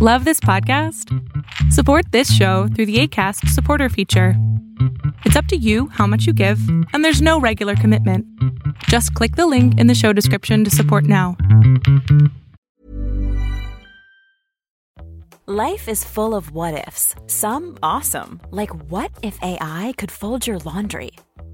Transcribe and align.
Love 0.00 0.24
this 0.24 0.38
podcast? 0.38 1.12
Support 1.72 2.12
this 2.12 2.32
show 2.32 2.68
through 2.68 2.86
the 2.86 3.00
ACAST 3.02 3.48
supporter 3.48 3.88
feature. 3.88 4.34
It's 5.24 5.34
up 5.34 5.46
to 5.46 5.56
you 5.56 5.88
how 5.88 6.06
much 6.06 6.24
you 6.24 6.32
give, 6.32 6.60
and 6.92 7.04
there's 7.04 7.20
no 7.20 7.40
regular 7.40 7.74
commitment. 7.74 8.24
Just 8.84 9.12
click 9.14 9.34
the 9.34 9.48
link 9.48 9.76
in 9.76 9.88
the 9.88 9.96
show 9.96 10.12
description 10.12 10.62
to 10.62 10.70
support 10.70 11.02
now. 11.02 11.36
Life 15.46 15.88
is 15.88 16.04
full 16.04 16.36
of 16.36 16.52
what 16.52 16.86
ifs, 16.86 17.16
some 17.26 17.76
awesome, 17.82 18.40
like 18.52 18.70
what 18.92 19.10
if 19.24 19.42
AI 19.42 19.94
could 19.96 20.12
fold 20.12 20.46
your 20.46 20.60
laundry? 20.60 21.10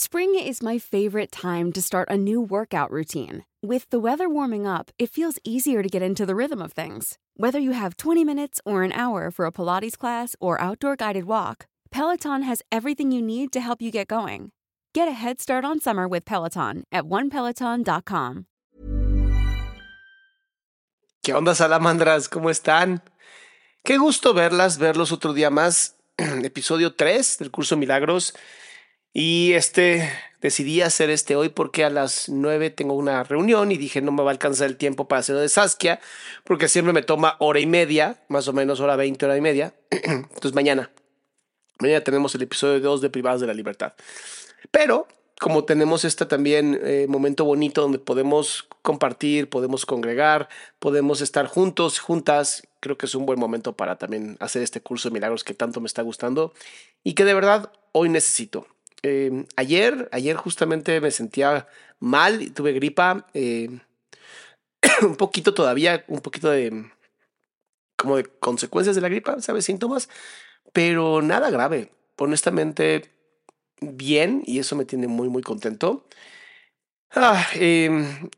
Spring 0.00 0.36
is 0.38 0.62
my 0.62 0.78
favorite 0.78 1.32
time 1.32 1.72
to 1.72 1.82
start 1.82 2.08
a 2.08 2.16
new 2.16 2.40
workout 2.40 2.88
routine. 2.92 3.44
With 3.64 3.90
the 3.90 3.98
weather 3.98 4.28
warming 4.28 4.64
up, 4.64 4.92
it 4.96 5.10
feels 5.10 5.40
easier 5.42 5.82
to 5.82 5.88
get 5.88 6.02
into 6.02 6.24
the 6.24 6.36
rhythm 6.36 6.62
of 6.62 6.72
things. 6.72 7.18
Whether 7.36 7.58
you 7.58 7.72
have 7.72 7.96
20 7.96 8.22
minutes 8.22 8.60
or 8.64 8.84
an 8.84 8.92
hour 8.92 9.32
for 9.32 9.44
a 9.44 9.50
Pilates 9.50 9.98
class 9.98 10.36
or 10.38 10.60
outdoor 10.60 10.94
guided 10.94 11.24
walk, 11.24 11.66
Peloton 11.90 12.42
has 12.42 12.62
everything 12.70 13.10
you 13.10 13.20
need 13.20 13.50
to 13.50 13.58
help 13.58 13.82
you 13.82 13.90
get 13.90 14.06
going. 14.06 14.52
Get 14.94 15.08
a 15.08 15.18
head 15.18 15.40
start 15.40 15.64
on 15.64 15.80
summer 15.80 16.06
with 16.06 16.24
Peloton 16.24 16.84
at 16.92 17.02
onepeloton.com. 17.02 18.46
¿Qué 21.24 21.34
onda, 21.34 21.56
salamandras? 21.56 22.28
¿Cómo 22.28 22.50
están? 22.50 23.02
Qué 23.82 23.98
gusto 23.98 24.32
verlas, 24.32 24.78
verlos 24.78 25.10
otro 25.10 25.32
día 25.32 25.50
más. 25.50 25.96
Episodio 26.18 26.94
3 26.94 27.38
del 27.38 27.50
curso 27.50 27.76
Milagros. 27.76 28.32
Y 29.20 29.54
este 29.54 30.08
decidí 30.40 30.80
hacer 30.80 31.10
este 31.10 31.34
hoy 31.34 31.48
porque 31.48 31.84
a 31.84 31.90
las 31.90 32.28
9 32.28 32.70
tengo 32.70 32.94
una 32.94 33.24
reunión 33.24 33.72
y 33.72 33.76
dije 33.76 34.00
no 34.00 34.12
me 34.12 34.22
va 34.22 34.30
a 34.30 34.32
alcanzar 34.32 34.68
el 34.68 34.76
tiempo 34.76 35.08
para 35.08 35.18
hacerlo 35.18 35.40
de 35.40 35.48
Saskia, 35.48 35.98
porque 36.44 36.68
siempre 36.68 36.92
me 36.92 37.02
toma 37.02 37.34
hora 37.40 37.58
y 37.58 37.66
media, 37.66 38.22
más 38.28 38.46
o 38.46 38.52
menos 38.52 38.78
hora 38.78 38.94
20, 38.94 39.26
hora 39.26 39.36
y 39.36 39.40
media. 39.40 39.74
Entonces 39.90 40.54
mañana, 40.54 40.92
mañana 41.80 42.04
tenemos 42.04 42.32
el 42.36 42.42
episodio 42.42 42.78
2 42.78 43.00
de 43.00 43.10
Privadas 43.10 43.40
de 43.40 43.48
la 43.48 43.54
Libertad. 43.54 43.94
Pero 44.70 45.08
como 45.40 45.64
tenemos 45.64 46.04
este 46.04 46.24
también 46.24 46.80
eh, 46.84 47.06
momento 47.08 47.44
bonito 47.44 47.82
donde 47.82 47.98
podemos 47.98 48.68
compartir, 48.82 49.50
podemos 49.50 49.84
congregar, 49.84 50.48
podemos 50.78 51.22
estar 51.22 51.48
juntos, 51.48 51.98
juntas, 51.98 52.68
creo 52.78 52.96
que 52.96 53.06
es 53.06 53.16
un 53.16 53.26
buen 53.26 53.40
momento 53.40 53.72
para 53.72 53.98
también 53.98 54.36
hacer 54.38 54.62
este 54.62 54.80
curso 54.80 55.08
de 55.08 55.14
milagros 55.14 55.42
que 55.42 55.54
tanto 55.54 55.80
me 55.80 55.88
está 55.88 56.02
gustando 56.02 56.54
y 57.02 57.14
que 57.14 57.24
de 57.24 57.34
verdad 57.34 57.72
hoy 57.90 58.10
necesito. 58.10 58.68
Eh, 59.02 59.46
ayer, 59.56 60.08
ayer 60.12 60.36
justamente 60.36 61.00
me 61.00 61.10
sentía 61.10 61.68
mal, 62.00 62.52
tuve 62.52 62.72
gripa, 62.72 63.26
eh, 63.34 63.80
un 65.02 65.16
poquito 65.16 65.54
todavía, 65.54 66.04
un 66.08 66.20
poquito 66.20 66.50
de 66.50 66.90
como 67.96 68.16
de 68.16 68.24
consecuencias 68.24 68.94
de 68.94 69.02
la 69.02 69.08
gripa, 69.08 69.40
¿sabes? 69.40 69.64
Síntomas, 69.64 70.08
pero 70.72 71.20
nada 71.20 71.50
grave. 71.50 71.90
Honestamente, 72.16 73.10
bien 73.80 74.42
y 74.46 74.58
eso 74.60 74.76
me 74.76 74.84
tiene 74.84 75.08
muy, 75.08 75.28
muy 75.28 75.42
contento. 75.42 76.06
Ah, 77.14 77.46
em, 77.54 78.30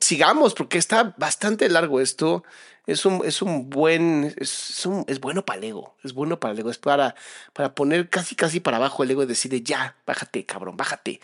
sigamos 0.00 0.54
porque 0.54 0.78
está 0.78 1.14
bastante 1.16 1.68
largo 1.68 2.00
esto. 2.00 2.44
Es 2.84 3.06
un, 3.06 3.22
es 3.24 3.42
un 3.42 3.70
buen, 3.70 4.34
es, 4.38 4.88
es 5.06 5.20
bueno 5.20 5.44
para 5.44 5.58
el 5.58 5.64
ego, 5.64 5.94
es 6.02 6.12
bueno 6.12 6.40
para 6.40 6.52
el 6.52 6.58
ego, 6.58 6.70
es 6.70 6.78
para, 6.78 7.14
para 7.52 7.76
poner 7.76 8.10
casi, 8.10 8.34
casi 8.34 8.58
para 8.58 8.78
abajo 8.78 9.04
el 9.04 9.10
ego 9.12 9.22
y 9.22 9.26
decirle, 9.26 9.62
ya, 9.62 9.96
bájate, 10.04 10.44
cabrón, 10.44 10.76
bájate. 10.76 11.20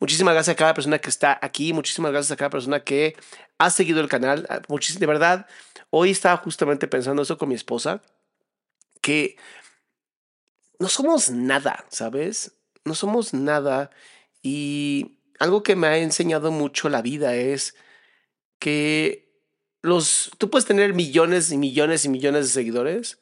Muchísimas 0.00 0.34
gracias 0.34 0.54
a 0.54 0.56
cada 0.58 0.74
persona 0.74 0.98
que 0.98 1.08
está 1.08 1.38
aquí, 1.40 1.72
muchísimas 1.72 2.12
gracias 2.12 2.32
a 2.32 2.36
cada 2.36 2.50
persona 2.50 2.80
que 2.80 3.16
ha 3.56 3.70
seguido 3.70 4.00
el 4.00 4.08
canal. 4.08 4.46
Ah, 4.50 4.60
muchísimas, 4.68 5.00
de 5.00 5.06
verdad, 5.06 5.46
hoy 5.88 6.10
estaba 6.10 6.36
justamente 6.36 6.88
pensando 6.88 7.22
eso 7.22 7.38
con 7.38 7.48
mi 7.48 7.54
esposa, 7.54 8.02
que 9.00 9.36
no 10.78 10.88
somos 10.88 11.30
nada, 11.30 11.86
¿sabes? 11.88 12.52
No 12.84 12.94
somos 12.94 13.32
nada 13.32 13.90
y 14.42 15.18
algo 15.38 15.62
que 15.62 15.74
me 15.74 15.86
ha 15.86 15.96
enseñado 15.96 16.50
mucho 16.50 16.90
la 16.90 17.00
vida 17.00 17.34
es 17.34 17.74
que 18.58 19.28
los, 19.82 20.30
tú 20.38 20.50
puedes 20.50 20.66
tener 20.66 20.94
millones 20.94 21.52
y 21.52 21.58
millones 21.58 22.04
y 22.04 22.08
millones 22.08 22.46
de 22.46 22.52
seguidores, 22.52 23.20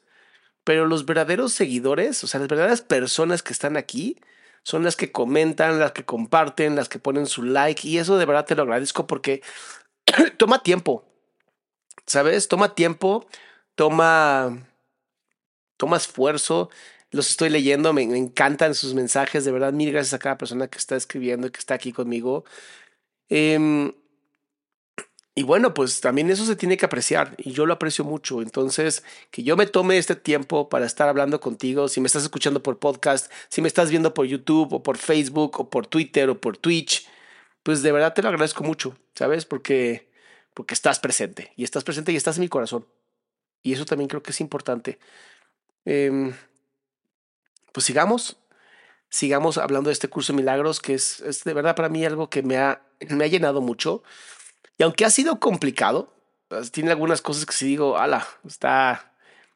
pero 0.63 0.85
los 0.87 1.05
verdaderos 1.05 1.53
seguidores, 1.53 2.23
o 2.23 2.27
sea, 2.27 2.39
las 2.39 2.49
verdaderas 2.49 2.81
personas 2.81 3.43
que 3.43 3.53
están 3.53 3.77
aquí, 3.77 4.19
son 4.63 4.83
las 4.83 4.97
que 4.97 5.11
comentan, 5.11 5.79
las 5.79 5.93
que 5.93 6.03
comparten, 6.03 6.75
las 6.75 6.89
que 6.89 6.99
ponen 6.99 7.25
su 7.25 7.43
like, 7.43 7.87
y 7.87 7.99
eso 7.99 8.17
de 8.17 8.25
verdad 8.25 8.45
te 8.45 8.55
lo 8.55 8.63
agradezco 8.63 9.07
porque 9.07 9.41
toma 10.37 10.61
tiempo, 10.63 11.05
¿sabes? 12.05 12.47
Toma 12.49 12.75
tiempo, 12.75 13.27
toma, 13.75 14.67
toma 15.77 15.97
esfuerzo. 15.97 16.69
Los 17.11 17.29
estoy 17.29 17.49
leyendo, 17.49 17.93
me, 17.93 18.03
encantan 18.03 18.75
sus 18.75 18.93
mensajes, 18.93 19.45
de 19.45 19.51
verdad, 19.53 19.71
mil 19.71 19.91
gracias 19.93 20.13
a 20.15 20.19
cada 20.19 20.37
persona 20.37 20.67
que 20.67 20.77
está 20.77 20.97
escribiendo 20.97 21.47
y 21.47 21.51
que 21.51 21.59
está 21.59 21.75
aquí 21.75 21.93
conmigo. 21.93 22.43
Eh, 23.29 23.93
y 25.37 25.43
bueno, 25.43 25.75
pues 25.75 26.01
también 26.01 26.31
eso 26.31 26.47
se 26.47 26.55
tiene 26.55 26.77
que 26.77 26.87
apreciar 26.87 27.35
y 27.37 27.51
yo 27.51 27.67
lo 27.67 27.73
aprecio 27.75 28.03
mucho. 28.03 28.41
Entonces, 28.41 29.03
que 29.29 29.43
yo 29.43 29.55
me 29.55 29.67
tome 29.67 29.99
este 29.99 30.15
tiempo 30.15 30.67
para 30.67 30.87
estar 30.87 31.07
hablando 31.07 31.39
contigo, 31.39 31.89
si 31.89 32.01
me 32.01 32.07
estás 32.07 32.23
escuchando 32.23 32.63
por 32.63 32.79
podcast, 32.79 33.31
si 33.47 33.61
me 33.61 33.67
estás 33.67 33.91
viendo 33.91 34.15
por 34.15 34.25
YouTube 34.25 34.73
o 34.73 34.81
por 34.81 34.97
Facebook 34.97 35.59
o 35.59 35.69
por 35.69 35.85
Twitter 35.85 36.27
o 36.31 36.41
por 36.41 36.57
Twitch, 36.57 37.07
pues 37.61 37.83
de 37.83 37.91
verdad 37.91 38.15
te 38.15 38.23
lo 38.23 38.29
agradezco 38.29 38.63
mucho, 38.63 38.97
¿sabes? 39.13 39.45
Porque, 39.45 40.09
porque 40.55 40.73
estás 40.73 40.99
presente 40.99 41.53
y 41.55 41.63
estás 41.63 41.83
presente 41.83 42.11
y 42.11 42.15
estás 42.15 42.37
en 42.37 42.41
mi 42.41 42.49
corazón. 42.49 42.87
Y 43.61 43.73
eso 43.73 43.85
también 43.85 44.07
creo 44.07 44.23
que 44.23 44.31
es 44.31 44.41
importante. 44.41 44.97
Eh, 45.85 46.33
pues 47.73 47.85
sigamos, 47.85 48.37
sigamos 49.07 49.59
hablando 49.59 49.89
de 49.89 49.93
este 49.93 50.07
curso 50.07 50.33
de 50.33 50.37
milagros, 50.37 50.79
que 50.79 50.95
es, 50.95 51.19
es 51.19 51.43
de 51.43 51.53
verdad 51.53 51.75
para 51.75 51.89
mí 51.89 52.03
algo 52.03 52.27
que 52.27 52.41
me 52.41 52.57
ha, 52.57 52.81
me 53.09 53.25
ha 53.25 53.27
llenado 53.27 53.61
mucho. 53.61 54.01
Y 54.77 54.83
aunque 54.83 55.05
ha 55.05 55.09
sido 55.09 55.39
complicado, 55.39 56.13
pues, 56.47 56.71
tiene 56.71 56.91
algunas 56.91 57.21
cosas 57.21 57.45
que 57.45 57.53
si 57.53 57.65
digo, 57.65 57.97
ala, 57.97 58.27
está, 58.45 59.13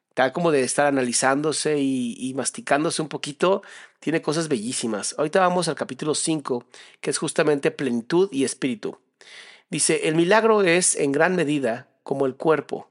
está 0.09 0.33
como 0.33 0.51
de 0.51 0.63
estar 0.63 0.87
analizándose 0.87 1.77
y, 1.79 2.33
masticándose 2.35 3.01
un 3.01 3.07
poquito, 3.07 3.61
tiene 3.99 4.21
cosas 4.21 4.47
bellísimas. 4.47 5.15
Ahorita 5.17 5.39
vamos 5.39 5.67
al 5.67 5.75
capítulo 5.75 6.15
5, 6.15 6.65
que 6.99 7.11
es 7.11 7.17
justamente 7.17 7.71
plenitud 7.71 8.29
y 8.31 8.43
espíritu. 8.43 8.97
Dice, 9.69 10.07
el 10.09 10.15
milagro 10.15 10.63
es 10.63 10.95
en 10.95 11.11
gran 11.11 11.35
medida 11.35 11.87
como 12.03 12.25
el 12.25 12.35
cuerpo, 12.35 12.89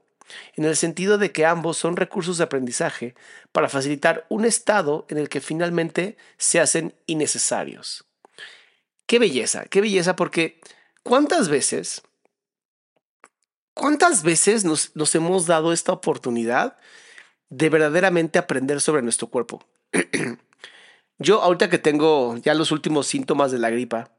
en 0.55 0.63
el 0.63 0.77
sentido 0.77 1.17
de 1.17 1.31
que 1.31 1.45
ambos 1.45 1.77
son 1.77 1.97
recursos 1.97 2.37
de 2.37 2.45
aprendizaje 2.45 3.13
para 3.51 3.69
facilitar 3.69 4.25
un 4.29 4.45
estado 4.45 5.05
en 5.09 5.17
el 5.17 5.27
que 5.27 5.41
finalmente 5.41 6.17
se 6.37 6.59
hacen 6.61 6.95
innecesarios. 7.05 8.05
Qué 9.05 9.19
belleza, 9.19 9.65
qué 9.65 9.81
belleza, 9.81 10.15
porque 10.15 10.61
¿cuántas 11.03 11.49
veces 11.49 12.01
¿Cuántas 13.81 14.21
veces 14.21 14.63
nos, 14.63 14.95
nos 14.95 15.15
hemos 15.15 15.47
dado 15.47 15.73
esta 15.73 15.91
oportunidad 15.91 16.77
de 17.49 17.67
verdaderamente 17.67 18.37
aprender 18.37 18.79
sobre 18.79 19.01
nuestro 19.01 19.25
cuerpo? 19.25 19.65
Yo 21.17 21.41
ahorita 21.41 21.67
que 21.67 21.79
tengo 21.79 22.37
ya 22.37 22.53
los 22.53 22.71
últimos 22.71 23.07
síntomas 23.07 23.51
de 23.51 23.57
la 23.57 23.71
gripa, 23.71 24.15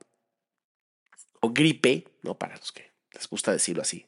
o 1.38 1.52
gripe, 1.52 2.08
no 2.22 2.36
para 2.36 2.56
los 2.56 2.72
que 2.72 2.90
les 3.12 3.28
gusta 3.28 3.52
decirlo 3.52 3.82
así, 3.82 4.04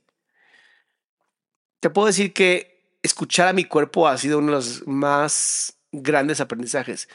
te 1.79 1.89
puedo 1.89 2.09
decir 2.09 2.33
que 2.33 2.99
escuchar 3.05 3.47
a 3.47 3.53
mi 3.53 3.65
cuerpo 3.65 4.09
ha 4.09 4.19
sido 4.19 4.39
uno 4.39 4.49
de 4.49 4.53
los 4.55 4.85
más 4.89 5.79
grandes 5.93 6.41
aprendizajes. 6.41 7.09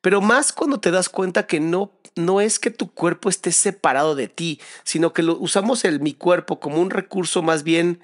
Pero 0.00 0.20
más 0.20 0.52
cuando 0.52 0.80
te 0.80 0.90
das 0.90 1.08
cuenta 1.08 1.46
que 1.46 1.60
no, 1.60 1.92
no 2.14 2.40
es 2.40 2.58
que 2.58 2.70
tu 2.70 2.92
cuerpo 2.92 3.28
esté 3.28 3.52
separado 3.52 4.14
de 4.14 4.28
ti, 4.28 4.60
sino 4.84 5.12
que 5.12 5.22
lo, 5.22 5.36
usamos 5.38 5.84
el 5.84 6.00
mi 6.00 6.14
cuerpo 6.14 6.60
como 6.60 6.80
un 6.80 6.90
recurso 6.90 7.42
más 7.42 7.62
bien 7.62 8.00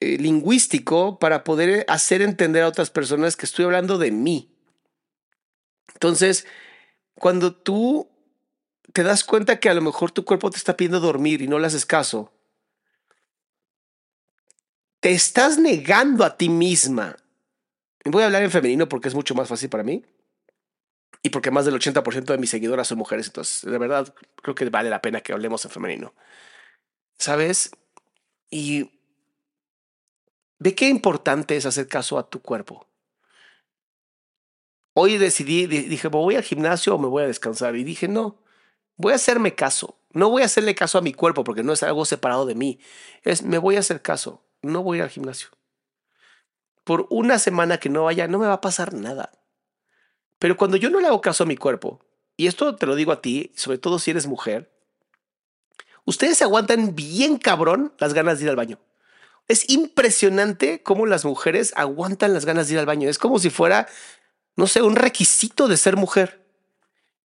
eh, 0.00 0.18
lingüístico 0.18 1.18
para 1.18 1.44
poder 1.44 1.84
hacer 1.88 2.22
entender 2.22 2.62
a 2.62 2.68
otras 2.68 2.90
personas 2.90 3.36
que 3.36 3.46
estoy 3.46 3.64
hablando 3.64 3.98
de 3.98 4.10
mí. 4.10 4.50
Entonces, 5.94 6.46
cuando 7.14 7.54
tú 7.54 8.08
te 8.92 9.02
das 9.02 9.24
cuenta 9.24 9.60
que 9.60 9.68
a 9.68 9.74
lo 9.74 9.82
mejor 9.82 10.10
tu 10.10 10.24
cuerpo 10.24 10.50
te 10.50 10.56
está 10.56 10.76
pidiendo 10.76 11.00
dormir 11.00 11.42
y 11.42 11.48
no 11.48 11.58
le 11.58 11.66
haces 11.66 11.84
caso, 11.84 12.32
te 15.00 15.12
estás 15.12 15.58
negando 15.58 16.24
a 16.24 16.36
ti 16.36 16.48
misma. 16.48 17.16
Voy 18.04 18.22
a 18.22 18.26
hablar 18.26 18.42
en 18.42 18.50
femenino 18.50 18.88
porque 18.88 19.08
es 19.08 19.14
mucho 19.14 19.34
más 19.34 19.48
fácil 19.48 19.68
para 19.68 19.84
mí 19.84 20.04
y 21.22 21.30
porque 21.30 21.50
más 21.50 21.64
del 21.64 21.74
80% 21.74 22.24
de 22.24 22.38
mis 22.38 22.50
seguidoras 22.50 22.88
son 22.88 22.98
mujeres, 22.98 23.26
entonces 23.26 23.68
de 23.68 23.78
verdad 23.78 24.14
creo 24.42 24.54
que 24.54 24.68
vale 24.70 24.90
la 24.90 25.02
pena 25.02 25.20
que 25.20 25.32
hablemos 25.32 25.64
en 25.64 25.70
femenino. 25.70 26.14
¿Sabes? 27.18 27.70
Y 28.50 28.90
ve 30.58 30.74
qué 30.74 30.88
importante 30.88 31.56
es 31.56 31.66
hacer 31.66 31.88
caso 31.88 32.18
a 32.18 32.28
tu 32.28 32.40
cuerpo. 32.40 32.86
Hoy 34.94 35.16
decidí, 35.18 35.66
dije, 35.66 36.08
voy 36.08 36.36
al 36.36 36.42
gimnasio 36.42 36.94
o 36.94 36.98
me 36.98 37.06
voy 37.06 37.22
a 37.22 37.26
descansar. 37.26 37.76
Y 37.76 37.84
dije, 37.84 38.08
no, 38.08 38.42
voy 38.96 39.12
a 39.12 39.16
hacerme 39.16 39.54
caso. 39.54 40.00
No 40.12 40.30
voy 40.30 40.42
a 40.42 40.46
hacerle 40.46 40.74
caso 40.74 40.98
a 40.98 41.02
mi 41.02 41.12
cuerpo 41.12 41.44
porque 41.44 41.62
no 41.62 41.72
es 41.72 41.82
algo 41.82 42.04
separado 42.04 42.46
de 42.46 42.54
mí. 42.54 42.80
Es, 43.22 43.42
me 43.42 43.58
voy 43.58 43.76
a 43.76 43.80
hacer 43.80 44.02
caso. 44.02 44.42
No 44.62 44.82
voy 44.82 45.00
al 45.00 45.08
gimnasio. 45.08 45.50
Por 46.82 47.06
una 47.10 47.38
semana 47.38 47.78
que 47.78 47.90
no 47.90 48.04
vaya, 48.04 48.26
no 48.26 48.38
me 48.38 48.46
va 48.46 48.54
a 48.54 48.60
pasar 48.60 48.94
nada. 48.94 49.37
Pero 50.38 50.56
cuando 50.56 50.76
yo 50.76 50.90
no 50.90 51.00
le 51.00 51.08
hago 51.08 51.20
caso 51.20 51.44
a 51.44 51.46
mi 51.46 51.56
cuerpo, 51.56 52.00
y 52.36 52.46
esto 52.46 52.76
te 52.76 52.86
lo 52.86 52.94
digo 52.94 53.12
a 53.12 53.20
ti, 53.20 53.52
sobre 53.56 53.78
todo 53.78 53.98
si 53.98 54.12
eres 54.12 54.26
mujer, 54.26 54.70
ustedes 56.04 56.38
se 56.38 56.44
aguantan 56.44 56.94
bien 56.94 57.38
cabrón 57.38 57.92
las 57.98 58.14
ganas 58.14 58.38
de 58.38 58.44
ir 58.44 58.50
al 58.50 58.56
baño. 58.56 58.78
Es 59.48 59.68
impresionante 59.70 60.82
cómo 60.82 61.06
las 61.06 61.24
mujeres 61.24 61.72
aguantan 61.74 62.34
las 62.34 62.44
ganas 62.44 62.68
de 62.68 62.74
ir 62.74 62.78
al 62.78 62.86
baño. 62.86 63.08
Es 63.08 63.18
como 63.18 63.38
si 63.38 63.50
fuera, 63.50 63.88
no 64.56 64.66
sé, 64.66 64.82
un 64.82 64.94
requisito 64.94 65.68
de 65.68 65.76
ser 65.76 65.96
mujer. 65.96 66.46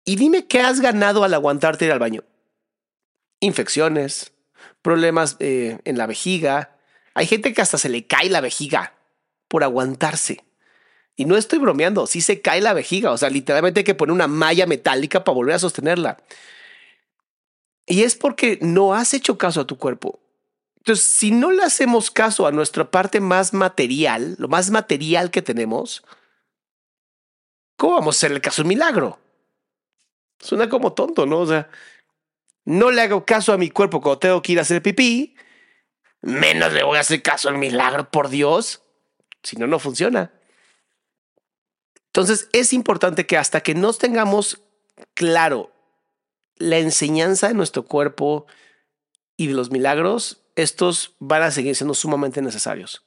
Y 0.05 0.17
dime 0.17 0.47
qué 0.47 0.61
has 0.61 0.81
ganado 0.81 1.25
al 1.25 1.35
aguantarte 1.35 1.87
ir 1.87 1.93
al 1.93 1.99
baño. 1.99 2.25
Infecciones, 3.41 4.33
problemas 4.83 5.37
eh, 5.41 5.79
en 5.85 5.99
la 5.99 6.07
vejiga. 6.07 6.77
Hay 7.15 7.27
gente 7.27 7.53
que 7.53 7.63
hasta 7.63 7.79
se 7.79 7.89
le 7.89 8.07
cae 8.07 8.29
la 8.29 8.41
vejiga 8.41 8.95
por 9.49 9.65
aguantarse. 9.65 10.45
Y 11.21 11.27
no 11.27 11.37
estoy 11.37 11.59
bromeando, 11.59 12.07
sí 12.07 12.23
se 12.23 12.41
cae 12.41 12.63
la 12.63 12.73
vejiga, 12.73 13.11
o 13.11 13.19
sea, 13.19 13.29
literalmente 13.29 13.81
hay 13.81 13.85
que 13.85 13.95
poner 13.95 14.15
una 14.15 14.27
malla 14.27 14.65
metálica 14.65 15.23
para 15.23 15.35
volver 15.35 15.55
a 15.55 15.59
sostenerla. 15.59 16.17
Y 17.85 18.05
es 18.05 18.17
porque 18.17 18.59
no 18.63 18.95
has 18.95 19.13
hecho 19.13 19.37
caso 19.37 19.61
a 19.61 19.67
tu 19.67 19.77
cuerpo. 19.77 20.19
Entonces, 20.79 21.05
si 21.05 21.31
no 21.31 21.53
le 21.53 21.63
hacemos 21.63 22.11
caso 22.11 22.47
a 22.47 22.53
nuestra 22.53 22.91
parte 22.91 23.21
más 23.21 23.53
material, 23.53 24.35
lo 24.39 24.49
más 24.49 24.71
material 24.71 25.31
que 25.31 25.43
tenemos, 25.43 26.03
¿cómo 27.77 27.97
vamos 27.97 28.17
a 28.17 28.19
hacer 28.19 28.33
el 28.33 28.41
caso 28.41 28.63
un 28.63 28.69
milagro? 28.69 29.19
Suena 30.39 30.71
como 30.71 30.95
tonto, 30.95 31.27
¿no? 31.27 31.41
O 31.41 31.47
sea, 31.47 31.69
no 32.65 32.91
le 32.91 33.03
hago 33.03 33.27
caso 33.27 33.53
a 33.53 33.59
mi 33.59 33.69
cuerpo 33.69 34.01
cuando 34.01 34.21
tengo 34.21 34.41
que 34.41 34.53
ir 34.53 34.59
a 34.59 34.63
hacer 34.63 34.81
pipí, 34.81 35.37
menos 36.23 36.73
le 36.73 36.83
voy 36.83 36.97
a 36.97 37.01
hacer 37.01 37.21
caso 37.21 37.51
al 37.51 37.59
milagro, 37.59 38.11
por 38.11 38.31
Dios. 38.31 38.81
Si 39.43 39.57
no, 39.57 39.67
no 39.67 39.79
funciona. 39.79 40.33
Entonces 42.11 42.49
es 42.53 42.73
importante 42.73 43.25
que 43.27 43.37
hasta 43.37 43.61
que 43.61 43.75
nos 43.75 43.99
tengamos 43.99 44.61
claro 45.15 45.71
la 46.57 46.79
enseñanza 46.79 47.49
de 47.49 47.55
nuestro 47.55 47.85
cuerpo 47.85 48.47
y 49.37 49.47
de 49.47 49.55
los 49.55 49.71
milagros, 49.71 50.43
estos 50.57 51.15
van 51.21 51.43
a 51.43 51.53
seguir 51.53 51.77
siendo 51.77 51.95
sumamente 51.95 52.43
necesarios. 52.43 53.07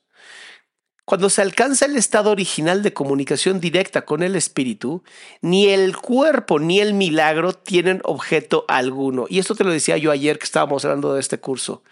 Cuando 1.05 1.29
se 1.29 1.41
alcanza 1.41 1.85
el 1.85 1.97
estado 1.97 2.31
original 2.31 2.81
de 2.81 2.93
comunicación 2.93 3.59
directa 3.59 4.05
con 4.05 4.23
el 4.23 4.37
espíritu, 4.37 5.03
ni 5.41 5.67
el 5.67 5.97
cuerpo 5.97 6.59
ni 6.59 6.79
el 6.79 6.93
milagro 6.93 7.51
tienen 7.51 7.99
objeto 8.05 8.63
alguno. 8.69 9.25
Y 9.27 9.39
esto 9.39 9.53
te 9.53 9.65
lo 9.65 9.71
decía 9.71 9.97
yo 9.97 10.11
ayer 10.11 10.39
que 10.39 10.45
estábamos 10.45 10.85
hablando 10.85 11.13
de 11.13 11.19
este 11.19 11.39
curso. 11.39 11.83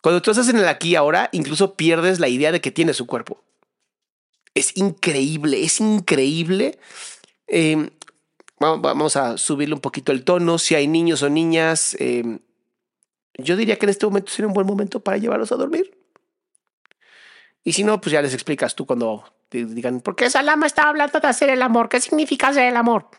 Cuando 0.00 0.22
tú 0.22 0.30
estás 0.30 0.48
en 0.48 0.56
el 0.56 0.66
aquí 0.66 0.96
ahora, 0.96 1.28
incluso 1.32 1.74
pierdes 1.74 2.18
la 2.18 2.28
idea 2.28 2.52
de 2.52 2.62
que 2.62 2.70
tienes 2.70 2.96
su 2.96 3.06
cuerpo 3.06 3.45
es 4.56 4.74
increíble, 4.76 5.62
es 5.62 5.80
increíble. 5.80 6.78
Em, 7.46 7.90
vamos 8.58 9.16
a 9.16 9.36
subirle 9.36 9.74
un 9.74 9.82
poquito 9.82 10.12
el 10.12 10.24
tono. 10.24 10.58
Si 10.58 10.74
hay 10.74 10.88
niños 10.88 11.22
o 11.22 11.28
niñas, 11.28 11.94
em, 12.00 12.38
yo 13.34 13.54
diría 13.54 13.78
que 13.78 13.84
en 13.84 13.90
este 13.90 14.06
momento 14.06 14.32
sería 14.32 14.48
un 14.48 14.54
buen 14.54 14.66
momento 14.66 15.00
para 15.00 15.18
llevarlos 15.18 15.52
a 15.52 15.56
dormir. 15.56 15.96
Y 17.64 17.74
si 17.74 17.84
no, 17.84 18.00
pues 18.00 18.12
ya 18.12 18.22
les 18.22 18.32
explicas 18.32 18.74
tú 18.74 18.86
cuando 18.86 19.30
te 19.50 19.66
digan, 19.66 20.00
¿por 20.00 20.16
qué 20.16 20.30
Salama 20.30 20.66
está 20.66 20.88
hablando 20.88 21.20
de 21.20 21.28
hacer 21.28 21.50
el 21.50 21.60
amor? 21.60 21.90
¿Qué 21.90 22.00
significa 22.00 22.48
hacer 22.48 22.64
el 22.64 22.76
amor? 22.76 23.10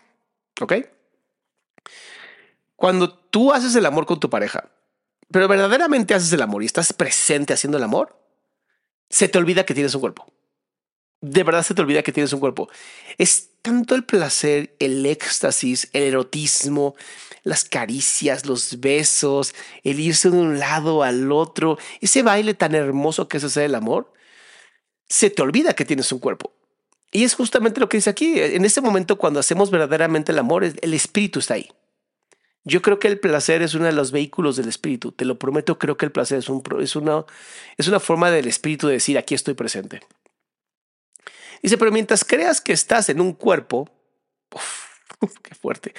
¿Ok? 0.60 0.74
Cuando 2.76 3.14
tú 3.14 3.54
haces 3.54 3.76
el 3.76 3.86
amor 3.86 4.08
con 4.08 4.20
tu 4.20 4.30
pareja, 4.30 4.72
pero 5.30 5.48
verdaderamente 5.48 6.16
haces 6.16 6.34
el 6.34 6.42
amor 6.42 6.64
y 6.64 6.66
estás 6.66 6.94
presente 6.94 7.54
haciendo 7.54 7.78
el 7.78 7.84
amor, 7.84 8.20
se 9.10 9.28
te 9.28 9.38
olvida 9.38 9.66
que 9.66 9.76
tienes 9.76 9.94
un 9.94 10.02
cuerpo 10.02 10.26
de 11.22 11.44
verdad 11.44 11.64
se 11.64 11.74
te 11.74 11.82
olvida 11.82 12.04
que 12.04 12.12
tienes 12.12 12.34
un 12.34 12.40
cuerpo. 12.40 12.70
Es 13.18 13.50
tanto 13.62 13.96
el 13.96 14.04
placer, 14.04 14.76
el 14.80 15.06
éxtasis, 15.06 15.90
el 15.94 16.04
erotismo, 16.04 16.96
las 17.44 17.64
caricias, 17.66 18.46
los 18.46 18.80
besos, 18.80 19.56
el 19.84 20.00
irse 20.00 20.30
de 20.30 20.38
un 20.38 20.60
lado 20.60 21.04
al 21.04 21.32
otro, 21.32 21.78
ese 22.02 22.22
baile 22.22 22.54
tan 22.54 22.76
hermoso 22.76 23.28
que 23.28 23.38
es 23.38 23.44
hacer 23.44 23.64
el 23.64 23.76
amor, 23.76 24.14
se 25.10 25.30
te 25.30 25.42
olvida 25.42 25.74
que 25.74 25.86
tienes 25.86 26.12
un 26.12 26.20
cuerpo. 26.20 26.54
Y 27.12 27.24
es 27.24 27.36
justamente 27.36 27.80
lo 27.80 27.88
que 27.88 27.98
dice 27.98 28.10
aquí. 28.10 28.40
En 28.40 28.66
ese 28.66 28.82
momento, 28.82 29.18
cuando 29.18 29.40
hacemos 29.40 29.72
verdaderamente 29.72 30.34
el 30.34 30.40
amor, 30.40 30.66
el 30.66 30.94
espíritu 30.94 31.40
está 31.40 31.54
ahí. 31.54 31.70
Yo 32.68 32.82
creo 32.82 33.00
que 33.00 33.08
el 33.08 33.18
placer 33.18 33.62
es 33.62 33.76
uno 33.76 33.86
de 33.86 33.94
los 33.94 34.12
vehículos 34.12 34.58
del 34.58 34.68
espíritu. 34.68 35.14
Te 35.14 35.24
lo 35.24 35.40
prometo, 35.40 35.80
creo 35.80 35.96
que 35.96 36.06
el 36.06 36.12
placer 36.12 36.40
es, 36.40 36.50
un, 36.50 36.62
es, 36.82 36.98
una, 36.98 37.24
es 37.78 37.88
una 37.88 38.02
forma 38.02 38.30
del 38.30 38.46
espíritu 38.46 38.88
de 38.88 38.94
decir, 38.96 39.18
aquí 39.18 39.36
estoy 39.36 39.54
presente. 39.54 40.02
Dice, 41.62 41.78
pero 41.78 41.92
mientras 41.92 42.24
creas 42.24 42.62
que 42.62 42.74
estás 42.74 43.10
en 43.10 43.22
un 43.22 43.34
cuerpo, 43.34 43.90
qué 45.44 45.56
fuerte. 45.56 45.94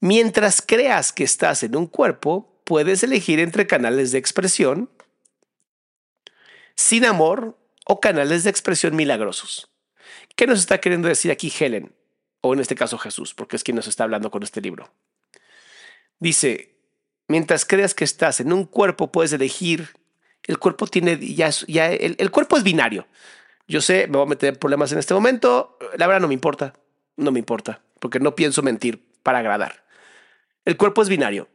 Mientras 0.00 0.62
creas 0.62 1.12
que 1.12 1.24
estás 1.24 1.62
en 1.62 1.76
un 1.76 1.86
cuerpo, 1.86 2.62
puedes 2.64 3.02
elegir 3.02 3.40
entre 3.40 3.66
canales 3.66 4.12
de 4.12 4.18
expresión 4.18 4.90
sin 6.74 7.04
amor 7.04 7.58
o 7.84 8.00
canales 8.00 8.44
de 8.44 8.50
expresión 8.50 8.96
milagrosos. 8.96 9.70
¿Qué 10.36 10.46
nos 10.46 10.60
está 10.60 10.78
queriendo 10.80 11.08
decir 11.08 11.30
aquí 11.30 11.52
Helen? 11.56 11.94
O 12.40 12.54
en 12.54 12.60
este 12.60 12.74
caso 12.74 12.96
Jesús, 12.96 13.34
porque 13.34 13.56
es 13.56 13.64
quien 13.64 13.76
nos 13.76 13.86
está 13.86 14.04
hablando 14.04 14.30
con 14.30 14.42
este 14.42 14.62
libro. 14.62 14.90
Dice, 16.18 16.74
mientras 17.28 17.66
creas 17.66 17.92
que 17.94 18.04
estás 18.04 18.40
en 18.40 18.52
un 18.52 18.64
cuerpo, 18.64 19.12
puedes 19.12 19.32
elegir. 19.32 19.90
El 20.44 20.58
cuerpo 20.58 20.86
tiene 20.86 21.18
ya, 21.34 21.50
ya 21.68 21.90
el 21.90 22.30
cuerpo 22.30 22.56
es 22.56 22.62
binario. 22.62 23.06
Yo 23.70 23.80
sé, 23.80 24.08
me 24.08 24.16
voy 24.16 24.26
a 24.26 24.28
meter 24.28 24.58
problemas 24.58 24.90
en 24.90 24.98
este 24.98 25.14
momento. 25.14 25.78
La 25.96 26.08
verdad 26.08 26.20
no 26.20 26.26
me 26.26 26.34
importa. 26.34 26.74
No 27.16 27.30
me 27.30 27.38
importa. 27.38 27.80
Porque 28.00 28.18
no 28.18 28.34
pienso 28.34 28.62
mentir 28.62 29.06
para 29.22 29.38
agradar. 29.38 29.84
El 30.64 30.76
cuerpo 30.76 31.02
es 31.02 31.08
binario. 31.08 31.48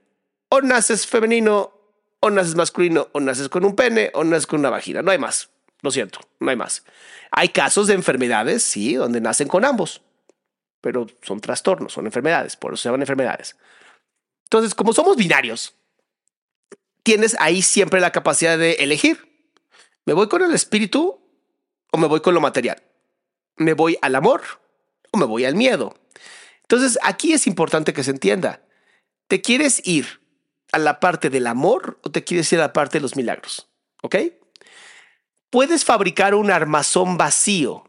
O 0.47 0.61
naces 0.61 1.05
femenino, 1.05 1.73
o 2.21 2.29
naces 2.29 2.55
masculino, 2.55 3.09
o 3.11 3.19
naces 3.19 3.49
con 3.49 3.65
un 3.65 3.75
pene, 3.75 4.11
o 4.13 4.23
naces 4.23 4.47
con 4.47 4.61
una 4.61 4.69
vagina. 4.69 5.01
No 5.01 5.11
hay 5.11 5.17
más. 5.17 5.49
Lo 5.81 5.91
siento, 5.91 6.21
no 6.39 6.49
hay 6.49 6.55
más. 6.55 6.85
Hay 7.31 7.49
casos 7.49 7.87
de 7.87 7.95
enfermedades, 7.95 8.63
sí, 8.63 8.93
donde 8.93 9.19
nacen 9.19 9.49
con 9.49 9.65
ambos. 9.65 10.01
Pero 10.79 11.07
son 11.21 11.41
trastornos, 11.41 11.91
son 11.91 12.05
enfermedades. 12.05 12.55
Por 12.55 12.73
eso 12.73 12.83
se 12.83 12.87
llaman 12.87 13.01
enfermedades. 13.01 13.57
Entonces, 14.45 14.73
como 14.73 14.93
somos 14.93 15.17
binarios, 15.17 15.75
tienes 17.03 17.35
ahí 17.41 17.61
siempre 17.61 17.99
la 17.99 18.13
capacidad 18.13 18.57
de 18.57 18.75
elegir. 18.75 19.51
Me 20.05 20.13
voy 20.13 20.29
con 20.29 20.43
el 20.43 20.53
espíritu 20.53 21.24
o 21.95 21.97
me 21.97 22.07
voy 22.07 22.19
con 22.19 22.33
lo 22.33 22.41
material? 22.41 22.83
¿Me 23.55 23.73
voy 23.73 23.97
al 24.01 24.15
amor 24.15 24.41
o 25.11 25.17
me 25.17 25.25
voy 25.25 25.45
al 25.45 25.55
miedo? 25.55 25.95
Entonces 26.63 26.99
aquí 27.01 27.31
es 27.31 27.47
importante 27.47 27.93
que 27.93 28.03
se 28.03 28.11
entienda. 28.11 28.61
¿Te 29.29 29.41
quieres 29.41 29.81
ir 29.87 30.19
a 30.73 30.77
la 30.77 30.99
parte 30.99 31.29
del 31.29 31.47
amor 31.47 31.97
o 32.03 32.11
te 32.11 32.25
quieres 32.25 32.51
ir 32.51 32.59
a 32.59 32.63
la 32.63 32.73
parte 32.73 32.97
de 32.97 33.01
los 33.01 33.15
milagros? 33.15 33.69
¿Ok? 34.01 34.17
Puedes 35.49 35.85
fabricar 35.85 36.35
un 36.35 36.51
armazón 36.51 37.17
vacío. 37.17 37.85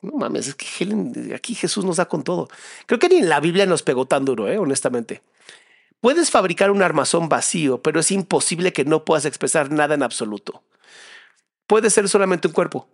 No 0.00 0.12
mames, 0.16 0.48
es 0.48 0.54
que 0.54 1.34
aquí 1.34 1.54
Jesús 1.54 1.84
nos 1.84 1.98
da 1.98 2.06
con 2.06 2.24
todo. 2.24 2.48
Creo 2.86 2.98
que 2.98 3.10
ni 3.10 3.16
en 3.16 3.28
la 3.28 3.40
Biblia 3.40 3.66
nos 3.66 3.82
pegó 3.82 4.06
tan 4.06 4.24
duro, 4.24 4.48
¿eh? 4.48 4.56
honestamente. 4.56 5.20
Puedes 6.00 6.30
fabricar 6.30 6.70
un 6.70 6.82
armazón 6.82 7.28
vacío, 7.28 7.82
pero 7.82 8.00
es 8.00 8.10
imposible 8.10 8.72
que 8.72 8.86
no 8.86 9.04
puedas 9.04 9.26
expresar 9.26 9.70
nada 9.70 9.94
en 9.94 10.02
absoluto. 10.02 10.62
Puede 11.66 11.90
ser 11.90 12.08
solamente 12.08 12.48
un 12.48 12.54
cuerpo 12.54 12.88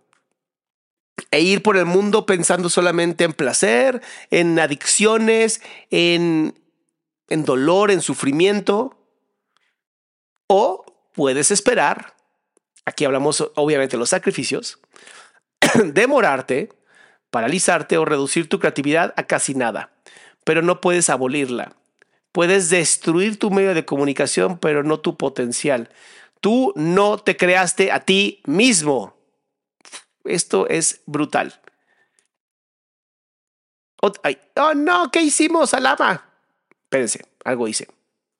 e 1.31 1.41
ir 1.41 1.63
por 1.63 1.77
el 1.77 1.85
mundo 1.85 2.25
pensando 2.25 2.69
solamente 2.69 3.23
en 3.23 3.33
placer, 3.33 4.01
en 4.29 4.59
adicciones, 4.59 5.61
en, 5.89 6.59
en 7.27 7.45
dolor, 7.45 7.91
en 7.91 8.01
sufrimiento. 8.01 8.97
O 10.47 10.85
puedes 11.13 11.51
esperar, 11.51 12.15
aquí 12.85 13.05
hablamos 13.05 13.51
obviamente 13.55 13.95
de 13.95 13.99
los 13.99 14.09
sacrificios, 14.09 14.79
demorarte, 15.85 16.69
paralizarte 17.29 17.97
o 17.97 18.05
reducir 18.05 18.49
tu 18.49 18.59
creatividad 18.59 19.13
a 19.15 19.23
casi 19.23 19.55
nada, 19.55 19.93
pero 20.43 20.61
no 20.61 20.81
puedes 20.81 21.09
abolirla. 21.09 21.75
Puedes 22.31 22.69
destruir 22.69 23.37
tu 23.37 23.51
medio 23.51 23.73
de 23.73 23.85
comunicación, 23.85 24.57
pero 24.57 24.83
no 24.83 24.99
tu 25.01 25.17
potencial. 25.17 25.89
Tú 26.39 26.71
no 26.75 27.17
te 27.17 27.35
creaste 27.35 27.91
a 27.91 27.99
ti 28.01 28.41
mismo. 28.45 29.20
Esto 30.25 30.67
es 30.67 31.01
brutal. 31.05 31.59
oh 34.01 34.73
no, 34.75 35.11
¿qué 35.11 35.21
hicimos, 35.21 35.73
Alama? 35.73 36.29
Espérense, 36.83 37.25
algo 37.43 37.67
hice. 37.67 37.87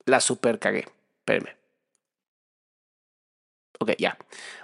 La 0.04 0.20
super 0.20 0.58
cagué. 0.58 0.86
Espérenme. 1.18 1.56
Ok, 3.78 3.92
ya. 3.98 4.18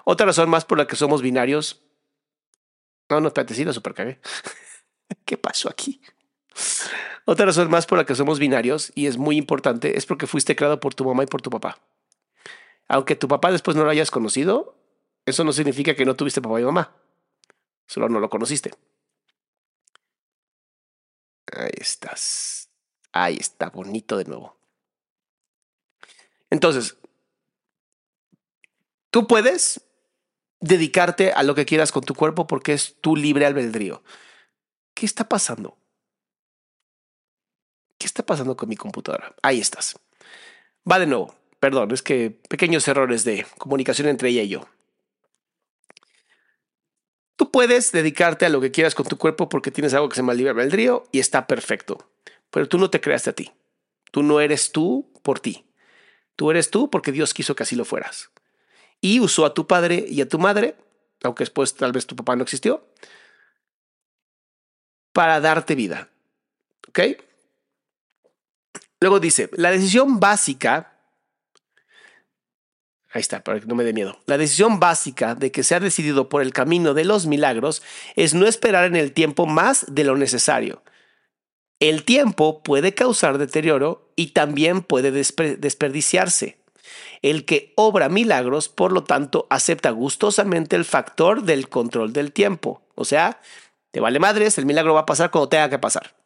Otra 0.04 0.26
razón 0.26 0.48
más 0.48 0.64
por 0.64 0.78
la 0.78 0.86
que 0.86 0.96
somos 0.96 1.22
binarios. 1.22 1.82
No, 3.08 3.20
no, 3.20 3.28
espérate, 3.28 3.54
sí, 3.54 3.64
la 3.64 3.72
super 3.72 3.94
cagué. 3.94 4.20
¿Qué 5.24 5.36
pasó 5.36 5.68
aquí? 5.68 6.00
Otra 7.24 7.46
razón 7.46 7.70
más 7.70 7.86
por 7.86 7.98
la 7.98 8.06
que 8.06 8.14
somos 8.14 8.38
binarios, 8.38 8.92
y 8.94 9.06
es 9.06 9.16
muy 9.16 9.36
importante, 9.36 9.98
es 9.98 10.06
porque 10.06 10.26
fuiste 10.26 10.56
creado 10.56 10.80
por 10.80 10.94
tu 10.94 11.04
mamá 11.04 11.24
y 11.24 11.26
por 11.26 11.42
tu 11.42 11.50
papá. 11.50 11.78
Aunque 12.88 13.16
tu 13.16 13.28
papá 13.28 13.52
después 13.52 13.76
no 13.76 13.84
lo 13.84 13.90
hayas 13.90 14.10
conocido, 14.10 14.74
eso 15.26 15.44
no 15.44 15.52
significa 15.52 15.94
que 15.94 16.04
no 16.04 16.16
tuviste 16.16 16.40
papá 16.40 16.60
y 16.60 16.64
mamá. 16.64 16.94
Solo 17.88 18.08
no 18.08 18.20
lo 18.20 18.28
conociste. 18.28 18.70
Ahí 21.50 21.70
estás. 21.72 22.68
Ahí 23.12 23.36
está, 23.40 23.70
bonito 23.70 24.18
de 24.18 24.24
nuevo. 24.26 24.56
Entonces, 26.50 26.98
tú 29.10 29.26
puedes 29.26 29.80
dedicarte 30.60 31.32
a 31.32 31.42
lo 31.42 31.54
que 31.54 31.64
quieras 31.64 31.90
con 31.90 32.04
tu 32.04 32.14
cuerpo 32.14 32.46
porque 32.46 32.74
es 32.74 33.00
tu 33.00 33.16
libre 33.16 33.46
albedrío. 33.46 34.02
¿Qué 34.92 35.06
está 35.06 35.26
pasando? 35.26 35.78
¿Qué 37.96 38.06
está 38.06 38.24
pasando 38.24 38.56
con 38.56 38.68
mi 38.68 38.76
computadora? 38.76 39.34
Ahí 39.42 39.60
estás. 39.60 39.98
Va 40.90 40.98
de 40.98 41.06
nuevo. 41.06 41.34
Perdón, 41.58 41.90
es 41.92 42.02
que 42.02 42.30
pequeños 42.48 42.86
errores 42.86 43.24
de 43.24 43.46
comunicación 43.56 44.08
entre 44.08 44.28
ella 44.28 44.42
y 44.42 44.48
yo. 44.48 44.68
Tú 47.38 47.52
puedes 47.52 47.92
dedicarte 47.92 48.46
a 48.46 48.48
lo 48.48 48.60
que 48.60 48.72
quieras 48.72 48.96
con 48.96 49.06
tu 49.06 49.16
cuerpo 49.16 49.48
porque 49.48 49.70
tienes 49.70 49.94
algo 49.94 50.08
que 50.08 50.16
se 50.16 50.22
llama 50.22 50.34
libre 50.34 50.50
albedrío 50.50 51.04
y 51.12 51.20
está 51.20 51.46
perfecto. 51.46 52.10
Pero 52.50 52.68
tú 52.68 52.78
no 52.78 52.90
te 52.90 53.00
creaste 53.00 53.30
a 53.30 53.32
ti. 53.32 53.52
Tú 54.10 54.24
no 54.24 54.40
eres 54.40 54.72
tú 54.72 55.08
por 55.22 55.38
ti. 55.38 55.64
Tú 56.34 56.50
eres 56.50 56.68
tú 56.70 56.90
porque 56.90 57.12
Dios 57.12 57.34
quiso 57.34 57.54
que 57.54 57.62
así 57.62 57.76
lo 57.76 57.84
fueras. 57.84 58.32
Y 59.00 59.20
usó 59.20 59.46
a 59.46 59.54
tu 59.54 59.68
padre 59.68 60.04
y 60.08 60.20
a 60.20 60.28
tu 60.28 60.40
madre, 60.40 60.74
aunque 61.22 61.42
después 61.42 61.76
tal 61.76 61.92
vez 61.92 62.06
tu 62.08 62.16
papá 62.16 62.34
no 62.34 62.42
existió, 62.42 62.84
para 65.12 65.40
darte 65.40 65.76
vida. 65.76 66.08
¿Ok? 66.88 67.00
Luego 68.98 69.20
dice, 69.20 69.48
la 69.52 69.70
decisión 69.70 70.18
básica, 70.18 70.97
ahí 73.12 73.20
está, 73.20 73.42
para 73.42 73.60
que 73.60 73.66
no 73.66 73.74
me 73.74 73.84
dé 73.84 73.92
miedo, 73.92 74.18
la 74.26 74.38
decisión 74.38 74.80
básica 74.80 75.34
de 75.34 75.50
que 75.50 75.62
se 75.62 75.74
ha 75.74 75.80
decidido 75.80 76.28
por 76.28 76.42
el 76.42 76.52
camino 76.52 76.94
de 76.94 77.04
los 77.04 77.26
milagros 77.26 77.82
es 78.16 78.34
no 78.34 78.46
esperar 78.46 78.84
en 78.84 78.96
el 78.96 79.12
tiempo 79.12 79.46
más 79.46 79.86
de 79.88 80.04
lo 80.04 80.16
necesario. 80.16 80.82
El 81.80 82.04
tiempo 82.04 82.62
puede 82.62 82.92
causar 82.92 83.38
deterioro 83.38 84.12
y 84.16 84.28
también 84.28 84.82
puede 84.82 85.12
desperdiciarse. 85.12 86.58
El 87.22 87.44
que 87.44 87.72
obra 87.76 88.08
milagros, 88.08 88.68
por 88.68 88.92
lo 88.92 89.04
tanto, 89.04 89.46
acepta 89.48 89.90
gustosamente 89.90 90.74
el 90.76 90.84
factor 90.84 91.42
del 91.42 91.68
control 91.68 92.12
del 92.12 92.32
tiempo. 92.32 92.82
O 92.94 93.04
sea, 93.04 93.40
te 93.92 94.00
vale 94.00 94.18
madres, 94.18 94.58
el 94.58 94.66
milagro 94.66 94.94
va 94.94 95.00
a 95.00 95.06
pasar 95.06 95.30
cuando 95.30 95.48
tenga 95.48 95.70
que 95.70 95.78
pasar. 95.78 96.16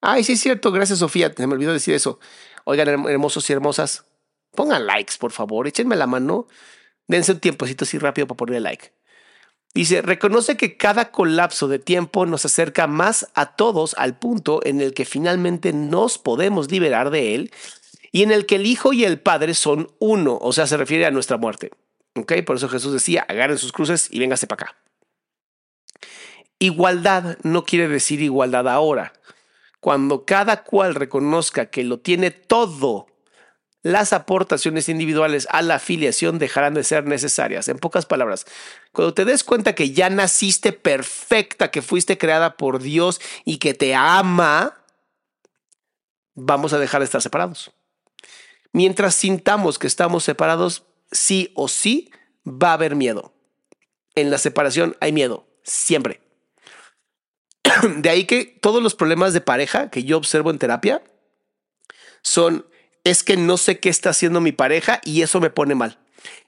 Ay, 0.00 0.24
sí 0.24 0.32
es 0.32 0.40
cierto, 0.40 0.72
gracias 0.72 1.00
Sofía, 1.00 1.32
se 1.36 1.46
me 1.46 1.54
olvidó 1.54 1.72
decir 1.72 1.94
eso. 1.94 2.20
Oigan, 2.64 2.88
hermosos 3.08 3.48
y 3.50 3.52
hermosas, 3.52 4.04
pongan 4.54 4.86
likes, 4.86 5.14
por 5.18 5.32
favor, 5.32 5.66
échenme 5.66 5.96
la 5.96 6.06
mano, 6.06 6.48
dense 7.06 7.32
un 7.32 7.40
tiempecito 7.40 7.84
así 7.84 7.98
rápido 7.98 8.26
para 8.26 8.36
poner 8.36 8.62
like. 8.62 8.92
Dice, 9.72 10.02
reconoce 10.02 10.56
que 10.56 10.76
cada 10.76 11.12
colapso 11.12 11.68
de 11.68 11.78
tiempo 11.78 12.26
nos 12.26 12.44
acerca 12.44 12.88
más 12.88 13.28
a 13.34 13.54
todos 13.54 13.94
al 13.98 14.18
punto 14.18 14.60
en 14.64 14.80
el 14.80 14.94
que 14.94 15.04
finalmente 15.04 15.72
nos 15.72 16.18
podemos 16.18 16.70
liberar 16.72 17.10
de 17.10 17.36
él 17.36 17.52
y 18.10 18.24
en 18.24 18.32
el 18.32 18.46
que 18.46 18.56
el 18.56 18.66
Hijo 18.66 18.92
y 18.92 19.04
el 19.04 19.20
Padre 19.20 19.54
son 19.54 19.92
uno, 20.00 20.38
o 20.40 20.52
sea, 20.52 20.66
se 20.66 20.76
refiere 20.76 21.06
a 21.06 21.12
nuestra 21.12 21.36
muerte. 21.36 21.70
¿Ok? 22.16 22.32
Por 22.44 22.56
eso 22.56 22.68
Jesús 22.68 22.92
decía, 22.92 23.24
agarren 23.28 23.58
sus 23.58 23.70
cruces 23.70 24.08
y 24.10 24.18
véngase 24.18 24.48
para 24.48 24.64
acá. 24.64 24.76
Igualdad 26.58 27.38
no 27.44 27.64
quiere 27.64 27.86
decir 27.86 28.20
igualdad 28.20 28.68
ahora. 28.68 29.12
Cuando 29.78 30.26
cada 30.26 30.64
cual 30.64 30.96
reconozca 30.96 31.66
que 31.66 31.84
lo 31.84 32.00
tiene 32.00 32.32
todo, 32.32 33.06
las 33.82 34.12
aportaciones 34.12 34.88
individuales 34.88 35.48
a 35.50 35.62
la 35.62 35.76
afiliación 35.76 36.38
dejarán 36.38 36.74
de 36.74 36.84
ser 36.84 37.06
necesarias. 37.06 37.68
En 37.68 37.78
pocas 37.78 38.06
palabras, 38.06 38.46
cuando 38.92 39.14
te 39.14 39.24
des 39.24 39.42
cuenta 39.42 39.74
que 39.74 39.92
ya 39.92 40.10
naciste 40.10 40.72
perfecta, 40.72 41.70
que 41.70 41.82
fuiste 41.82 42.18
creada 42.18 42.56
por 42.56 42.80
Dios 42.80 43.20
y 43.44 43.58
que 43.58 43.72
te 43.72 43.94
ama, 43.94 44.84
vamos 46.34 46.72
a 46.72 46.78
dejar 46.78 47.00
de 47.00 47.06
estar 47.06 47.22
separados. 47.22 47.72
Mientras 48.72 49.14
sintamos 49.14 49.78
que 49.78 49.86
estamos 49.86 50.24
separados, 50.24 50.84
sí 51.10 51.50
o 51.54 51.68
sí 51.68 52.10
va 52.46 52.70
a 52.70 52.74
haber 52.74 52.96
miedo. 52.96 53.32
En 54.14 54.30
la 54.30 54.38
separación 54.38 54.96
hay 55.00 55.12
miedo, 55.12 55.46
siempre. 55.62 56.20
de 57.96 58.10
ahí 58.10 58.24
que 58.24 58.44
todos 58.44 58.82
los 58.82 58.94
problemas 58.94 59.32
de 59.32 59.40
pareja 59.40 59.90
que 59.90 60.04
yo 60.04 60.16
observo 60.16 60.50
en 60.50 60.58
terapia 60.58 61.02
son, 62.22 62.66
es 63.04 63.22
que 63.22 63.36
no 63.36 63.56
sé 63.56 63.80
qué 63.80 63.88
está 63.88 64.10
haciendo 64.10 64.40
mi 64.40 64.52
pareja 64.52 65.00
y 65.04 65.22
eso 65.22 65.40
me 65.40 65.50
pone 65.50 65.74
mal. 65.74 65.98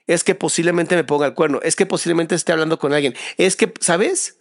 Es 0.07 0.25
que 0.25 0.35
posiblemente 0.35 0.97
me 0.97 1.05
ponga 1.05 1.27
el 1.27 1.35
cuerno, 1.35 1.61
es 1.63 1.77
que 1.77 1.87
posiblemente 1.87 2.35
esté 2.35 2.53
hablando 2.53 2.79
con 2.79 2.93
alguien, 2.93 3.15
es 3.37 3.57
que, 3.57 3.73
¿sabes? 3.81 4.39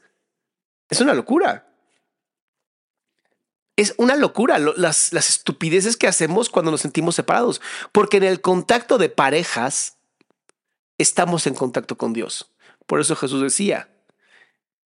Es 0.89 1.01
una 1.01 1.13
locura. 1.13 1.67
Es 3.77 3.95
una 3.97 4.15
locura 4.15 4.59
las, 4.59 5.13
estupideces 5.13 5.97
que 5.97 6.07
hacemos 6.07 6.49
cuando 6.49 6.71
nos 6.71 6.81
sentimos 6.81 7.15
separados, 7.15 7.61
porque 7.91 8.17
en 8.17 8.23
el 8.23 8.41
contacto 8.41 8.97
de 8.97 9.09
parejas 9.09 9.97
estamos 10.97 11.47
en 11.47 11.55
contacto 11.55 11.97
con 11.97 12.13
Dios. 12.13 12.51
Por 12.85 12.99
eso 12.99 13.15
Jesús 13.15 13.41
decía, 13.41 13.89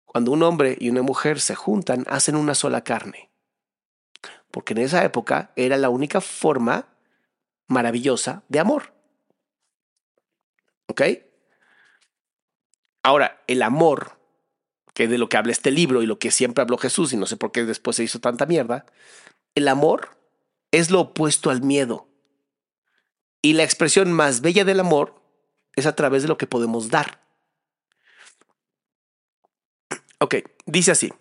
cuando 0.06 0.32
un 0.32 0.44
hombre 0.44 0.78
y 0.80 0.90
una 0.90 1.02
mujer 1.02 1.40
se 1.40 1.56
juntan, 1.56 2.06
hacen 2.08 2.36
una 2.36 2.54
sola 2.54 2.84
carne. 2.84 3.32
Porque 4.52 4.74
en 4.74 4.80
esa 4.80 5.04
época 5.04 5.52
era 5.56 5.78
la 5.78 5.90
única 5.90 6.22
forma 6.22 6.93
maravillosa 7.74 8.44
de 8.48 8.60
amor. 8.60 8.94
¿Ok? 10.88 11.02
Ahora, 13.04 13.44
el 13.48 13.62
amor, 13.62 14.18
que 14.94 15.08
de 15.08 15.18
lo 15.18 15.28
que 15.28 15.38
habla 15.38 15.52
este 15.52 15.72
libro 15.72 16.02
y 16.02 16.06
lo 16.06 16.20
que 16.20 16.32
siempre 16.32 16.62
habló 16.62 16.78
Jesús, 16.78 17.12
y 17.12 17.18
no 17.18 17.26
sé 17.26 17.36
por 17.36 17.52
qué 17.52 17.66
después 17.66 17.98
se 17.98 18.04
hizo 18.04 18.20
tanta 18.20 18.46
mierda, 18.46 18.86
el 19.56 19.68
amor 19.68 20.18
es 20.72 20.90
lo 20.90 21.02
opuesto 21.02 21.50
al 21.50 21.62
miedo. 21.62 22.08
Y 23.42 23.54
la 23.54 23.64
expresión 23.64 24.14
más 24.14 24.40
bella 24.40 24.64
del 24.64 24.80
amor 24.80 25.22
es 25.76 25.86
a 25.86 25.96
través 25.96 26.22
de 26.22 26.30
lo 26.30 26.38
que 26.38 26.48
podemos 26.48 26.90
dar. 26.90 27.22
Ok, 30.20 30.36
dice 30.66 30.92
así. 30.92 31.12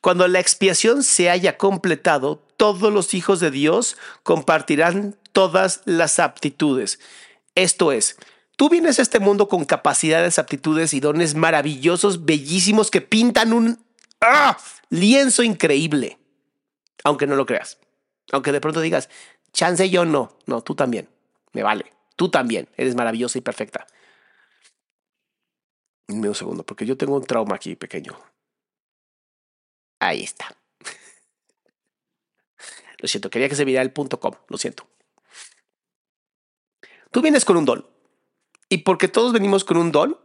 Cuando 0.00 0.26
la 0.26 0.40
expiación 0.40 1.02
se 1.02 1.30
haya 1.30 1.58
completado, 1.58 2.36
todos 2.56 2.92
los 2.92 3.14
hijos 3.14 3.38
de 3.38 3.50
Dios 3.50 3.96
compartirán 4.22 5.19
todas 5.32 5.82
las 5.84 6.18
aptitudes. 6.18 6.98
Esto 7.54 7.92
es, 7.92 8.16
tú 8.56 8.68
vienes 8.68 8.98
a 8.98 9.02
este 9.02 9.20
mundo 9.20 9.48
con 9.48 9.64
capacidades, 9.64 10.38
aptitudes 10.38 10.94
y 10.94 11.00
dones 11.00 11.34
maravillosos, 11.34 12.24
bellísimos, 12.24 12.90
que 12.90 13.00
pintan 13.00 13.52
un 13.52 13.84
¡ah! 14.20 14.56
lienzo 14.88 15.42
increíble. 15.42 16.18
Aunque 17.04 17.26
no 17.26 17.36
lo 17.36 17.46
creas. 17.46 17.78
Aunque 18.32 18.52
de 18.52 18.60
pronto 18.60 18.80
digas, 18.80 19.08
chance 19.52 19.88
yo 19.88 20.04
no. 20.04 20.36
No, 20.46 20.62
tú 20.62 20.74
también. 20.74 21.08
Me 21.52 21.62
vale. 21.62 21.92
Tú 22.16 22.28
también. 22.28 22.68
Eres 22.76 22.94
maravillosa 22.94 23.38
y 23.38 23.40
perfecta. 23.40 23.86
Un 26.08 26.34
segundo, 26.34 26.64
porque 26.64 26.86
yo 26.86 26.96
tengo 26.96 27.16
un 27.16 27.24
trauma 27.24 27.54
aquí 27.54 27.76
pequeño. 27.76 28.18
Ahí 30.00 30.24
está. 30.24 30.56
Lo 32.98 33.08
siento, 33.08 33.30
quería 33.30 33.48
que 33.48 33.54
se 33.54 33.64
viera 33.64 33.82
el 33.82 33.92
punto 33.92 34.18
com, 34.18 34.34
lo 34.48 34.58
siento. 34.58 34.86
Tú 37.10 37.22
vienes 37.22 37.44
con 37.44 37.56
un 37.56 37.64
don. 37.64 37.86
Y 38.68 38.78
porque 38.78 39.08
todos 39.08 39.32
venimos 39.32 39.64
con 39.64 39.76
un 39.76 39.92
don, 39.92 40.18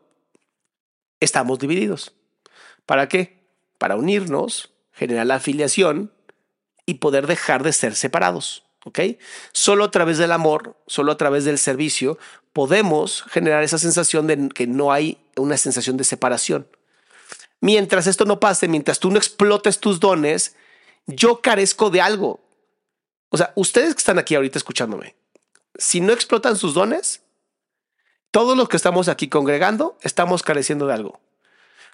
estamos 1.20 1.60
divididos. 1.60 2.14
¿Para 2.86 3.08
qué? 3.08 3.44
Para 3.78 3.96
unirnos, 3.96 4.72
generar 4.92 5.26
la 5.26 5.36
afiliación 5.36 6.14
y 6.86 6.96
poder 6.96 7.28
dejar 7.28 7.64
de 7.64 7.74
ser 7.74 7.96
separados. 7.96 8.64
¿Ok? 8.86 9.00
Solo 9.52 9.86
a 9.86 9.92
través 9.92 10.20
del 10.20 10.32
amor, 10.32 10.78
solo 10.86 11.12
a 11.12 11.18
través 11.18 11.44
del 11.44 11.58
servicio, 11.58 12.20
podemos 12.54 13.24
generar 13.24 13.64
esa 13.64 13.80
sensación 13.80 14.28
de 14.28 14.50
que 14.50 14.68
no 14.68 14.92
hay 14.92 15.18
una 15.36 15.58
sensación 15.58 15.98
de 15.98 16.04
separación. 16.04 16.68
Mientras 17.62 18.06
esto 18.06 18.26
no 18.26 18.40
pase, 18.40 18.68
mientras 18.68 19.00
tú 19.00 19.10
no 19.10 19.18
explotes 19.18 19.80
tus 19.80 20.00
dones, 20.00 20.56
yo 21.08 21.42
carezco 21.42 21.90
de 21.90 22.02
algo. 22.02 22.42
O 23.30 23.38
sea, 23.38 23.52
ustedes 23.56 23.96
que 23.96 24.00
están 24.00 24.20
aquí 24.20 24.36
ahorita 24.36 24.60
escuchándome, 24.60 25.16
si 25.78 26.02
no 26.02 26.14
explotan 26.14 26.56
sus 26.56 26.74
dones, 26.74 27.22
todos 28.32 28.58
los 28.58 28.68
que 28.70 28.78
estamos 28.78 29.08
aquí 29.08 29.30
congregando 29.30 29.98
estamos 30.02 30.44
careciendo 30.44 30.88
de 30.88 30.94
algo. 30.94 31.20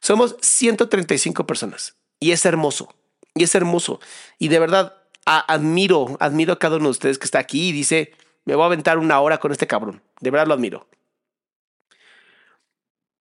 Somos 0.01 0.35
135 0.41 1.45
personas 1.45 1.95
y 2.19 2.31
es 2.31 2.45
hermoso. 2.45 2.93
Y 3.33 3.43
es 3.43 3.55
hermoso. 3.55 3.99
Y 4.39 4.49
de 4.49 4.59
verdad, 4.59 4.97
admiro, 5.25 6.17
admiro 6.19 6.53
a 6.53 6.59
cada 6.59 6.77
uno 6.77 6.85
de 6.85 6.91
ustedes 6.91 7.17
que 7.17 7.25
está 7.25 7.39
aquí 7.39 7.69
y 7.69 7.71
dice, 7.71 8.13
me 8.45 8.55
voy 8.55 8.63
a 8.63 8.65
aventar 8.65 8.97
una 8.97 9.19
hora 9.19 9.39
con 9.39 9.51
este 9.51 9.67
cabrón. 9.67 10.01
De 10.19 10.31
verdad 10.31 10.47
lo 10.47 10.53
admiro. 10.53 10.87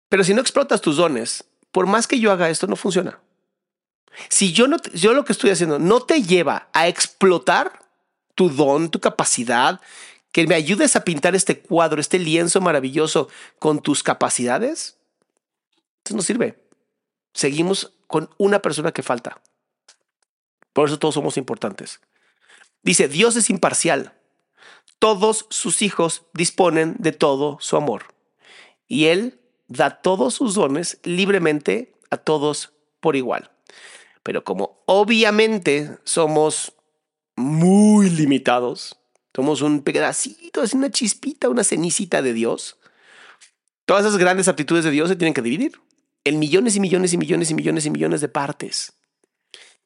Pero 0.09 0.23
si 0.23 0.33
no 0.33 0.41
explotas 0.41 0.81
tus 0.81 0.97
dones, 0.97 1.43
por 1.71 1.87
más 1.87 2.07
que 2.07 2.19
yo 2.19 2.31
haga 2.31 2.49
esto, 2.49 2.67
no 2.67 2.75
funciona. 2.75 3.19
Si 4.29 4.53
yo, 4.53 4.67
no, 4.67 4.77
yo 4.93 5.13
lo 5.13 5.25
que 5.25 5.33
estoy 5.33 5.49
haciendo 5.49 5.79
no 5.79 6.01
te 6.01 6.23
lleva 6.23 6.69
a 6.73 6.87
explotar 6.87 7.83
tu 8.35 8.49
don, 8.49 8.89
tu 8.89 8.99
capacidad, 8.99 9.81
que 10.37 10.45
me 10.45 10.53
ayudes 10.53 10.95
a 10.95 11.03
pintar 11.03 11.33
este 11.33 11.61
cuadro, 11.61 11.99
este 11.99 12.19
lienzo 12.19 12.61
maravilloso 12.61 13.27
con 13.57 13.81
tus 13.81 14.03
capacidades, 14.03 14.99
no 16.13 16.21
sirve. 16.21 16.63
Seguimos 17.33 17.95
con 18.05 18.29
una 18.37 18.61
persona 18.61 18.91
que 18.91 19.01
falta. 19.01 19.41
Por 20.73 20.87
eso 20.87 20.99
todos 20.99 21.15
somos 21.15 21.37
importantes. 21.37 22.01
Dice, 22.83 23.07
Dios 23.07 23.35
es 23.35 23.49
imparcial. 23.49 24.13
Todos 24.99 25.47
sus 25.49 25.81
hijos 25.81 26.27
disponen 26.35 26.97
de 26.99 27.13
todo 27.13 27.57
su 27.59 27.75
amor. 27.75 28.13
Y 28.87 29.05
Él 29.05 29.41
da 29.67 30.03
todos 30.03 30.35
sus 30.35 30.53
dones 30.53 30.99
libremente 31.01 31.95
a 32.11 32.17
todos 32.17 32.73
por 32.99 33.15
igual. 33.15 33.49
Pero 34.21 34.43
como 34.43 34.83
obviamente 34.85 35.97
somos 36.03 36.73
muy 37.35 38.11
limitados, 38.11 38.99
somos 39.37 39.61
un 39.61 39.83
pedacito, 39.83 40.63
es 40.63 40.73
una 40.73 40.89
chispita, 40.89 41.47
una 41.47 41.63
cenicita 41.63 42.23
de 42.23 42.33
Dios, 42.33 42.79
todas 43.85 44.03
esas 44.03 44.17
grandes 44.17 44.47
aptitudes 44.47 44.83
de 44.83 44.89
Dios 44.89 45.09
se 45.09 45.15
tienen 45.15 45.35
que 45.35 45.43
dividir 45.43 45.79
en 46.23 46.39
millones 46.39 46.75
y 46.75 46.79
millones 46.79 47.13
y 47.13 47.19
millones 47.19 47.51
y 47.51 47.53
millones 47.53 47.85
y 47.85 47.91
millones 47.91 48.21
de 48.21 48.29
partes. 48.29 48.93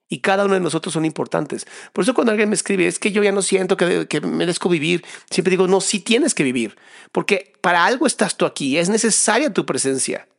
Y 0.08 0.20
cada 0.20 0.46
uno 0.46 0.54
de 0.54 0.62
nosotros 0.62 0.94
son 0.94 1.04
importantes. 1.04 1.68
Por 1.92 2.06
eso 2.06 2.14
cuando 2.14 2.32
alguien 2.32 2.48
me 2.48 2.56
escribe, 2.56 2.88
es 2.88 2.98
que 2.98 3.12
yo 3.12 3.22
ya 3.24 3.34
no 3.34 3.42
siento 3.42 3.76
que, 3.76 4.08
que 4.08 4.22
merezco 4.22 4.70
vivir, 4.70 5.04
siempre 5.30 5.52
digo, 5.52 5.68
no, 5.68 5.82
sí 5.82 6.00
tienes 6.00 6.34
que 6.34 6.44
vivir, 6.44 6.78
porque 7.12 7.52
para 7.60 7.84
algo 7.84 8.08
estás 8.08 8.38
tú 8.38 8.46
aquí, 8.46 8.78
es 8.78 8.88
necesaria 8.88 9.52
tu 9.52 9.66
presencia. 9.66 10.30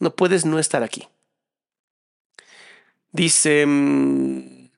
No 0.00 0.16
puedes 0.16 0.44
no 0.44 0.58
estar 0.58 0.82
aquí. 0.82 1.06
Dice, 3.12 3.64
mm, 3.64 4.70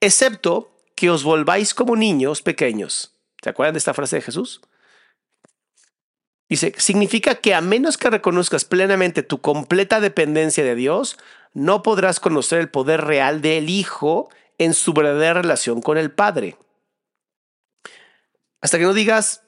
excepto 0.00 0.70
que 0.94 1.10
os 1.10 1.24
volváis 1.24 1.74
como 1.74 1.96
niños 1.96 2.42
pequeños. 2.42 3.13
¿Se 3.44 3.50
acuerdan 3.50 3.74
de 3.74 3.78
esta 3.78 3.92
frase 3.92 4.16
de 4.16 4.22
Jesús? 4.22 4.62
Dice, 6.48 6.72
significa 6.78 7.34
que 7.34 7.52
a 7.52 7.60
menos 7.60 7.98
que 7.98 8.08
reconozcas 8.08 8.64
plenamente 8.64 9.22
tu 9.22 9.42
completa 9.42 10.00
dependencia 10.00 10.64
de 10.64 10.74
Dios, 10.74 11.18
no 11.52 11.82
podrás 11.82 12.20
conocer 12.20 12.60
el 12.60 12.70
poder 12.70 13.02
real 13.02 13.42
del 13.42 13.68
Hijo 13.68 14.30
en 14.56 14.72
su 14.72 14.94
verdadera 14.94 15.42
relación 15.42 15.82
con 15.82 15.98
el 15.98 16.10
Padre. 16.10 16.56
Hasta 18.62 18.78
que 18.78 18.84
no 18.84 18.94
digas, 18.94 19.42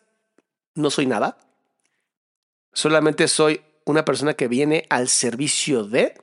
no 0.75 0.91
soy 0.91 1.07
nada, 1.07 1.39
solamente 2.75 3.29
soy 3.29 3.63
una 3.87 4.05
persona 4.05 4.35
que 4.35 4.47
viene 4.47 4.85
al 4.91 5.09
servicio 5.09 5.85
de, 5.85 6.21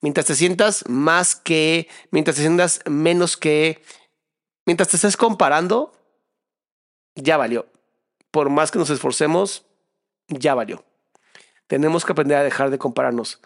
mientras 0.00 0.24
te 0.24 0.34
sientas 0.34 0.88
más 0.88 1.36
que, 1.36 1.86
mientras 2.12 2.36
te 2.36 2.42
sientas 2.42 2.80
menos 2.86 3.36
que, 3.36 3.82
mientras 4.64 4.88
te 4.88 4.96
estés 4.96 5.18
comparando, 5.18 5.92
ya 7.22 7.36
valió. 7.36 7.66
Por 8.30 8.50
más 8.50 8.70
que 8.70 8.78
nos 8.78 8.90
esforcemos, 8.90 9.64
ya 10.28 10.54
valió. 10.54 10.84
Tenemos 11.66 12.04
que 12.04 12.12
aprender 12.12 12.38
a 12.38 12.42
dejar 12.42 12.70
de 12.70 12.78
compararnos. 12.78 13.40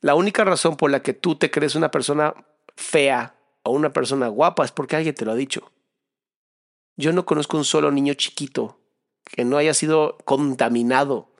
La 0.00 0.14
única 0.14 0.44
razón 0.44 0.76
por 0.76 0.90
la 0.90 1.02
que 1.02 1.12
tú 1.12 1.36
te 1.36 1.50
crees 1.50 1.74
una 1.74 1.90
persona 1.90 2.34
fea 2.76 3.34
o 3.62 3.70
una 3.72 3.92
persona 3.92 4.28
guapa 4.28 4.64
es 4.64 4.72
porque 4.72 4.96
alguien 4.96 5.14
te 5.14 5.24
lo 5.24 5.32
ha 5.32 5.36
dicho. 5.36 5.70
Yo 6.96 7.12
no 7.12 7.26
conozco 7.26 7.56
un 7.56 7.64
solo 7.64 7.90
niño 7.90 8.14
chiquito 8.14 8.78
que 9.24 9.44
no 9.44 9.56
haya 9.56 9.74
sido 9.74 10.18
contaminado 10.24 11.30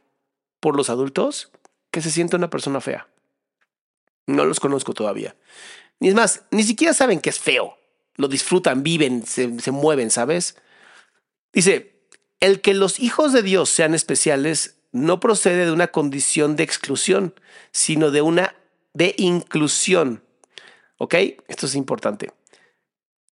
por 0.60 0.76
los 0.76 0.90
adultos 0.90 1.50
que 1.90 2.02
se 2.02 2.10
sienta 2.10 2.36
una 2.36 2.50
persona 2.50 2.80
fea. 2.80 3.08
No 4.26 4.44
los 4.44 4.60
conozco 4.60 4.92
todavía. 4.94 5.36
Ni 5.98 6.08
es 6.08 6.14
más, 6.14 6.44
ni 6.50 6.62
siquiera 6.62 6.94
saben 6.94 7.20
que 7.20 7.30
es 7.30 7.38
feo. 7.38 7.76
Lo 8.16 8.28
disfrutan, 8.28 8.82
viven, 8.82 9.26
se 9.26 9.70
mueven, 9.70 10.10
¿sabes? 10.10 10.56
Dice, 11.52 12.00
el 12.40 12.60
que 12.60 12.74
los 12.74 13.00
hijos 13.00 13.32
de 13.32 13.42
Dios 13.42 13.68
sean 13.68 13.94
especiales 13.94 14.78
no 14.92 15.20
procede 15.20 15.66
de 15.66 15.72
una 15.72 15.88
condición 15.88 16.56
de 16.56 16.64
exclusión, 16.64 17.34
sino 17.72 18.10
de 18.10 18.22
una 18.22 18.56
de 18.92 19.14
inclusión. 19.18 20.24
¿Ok? 20.96 21.14
Esto 21.48 21.66
es 21.66 21.74
importante. 21.74 22.32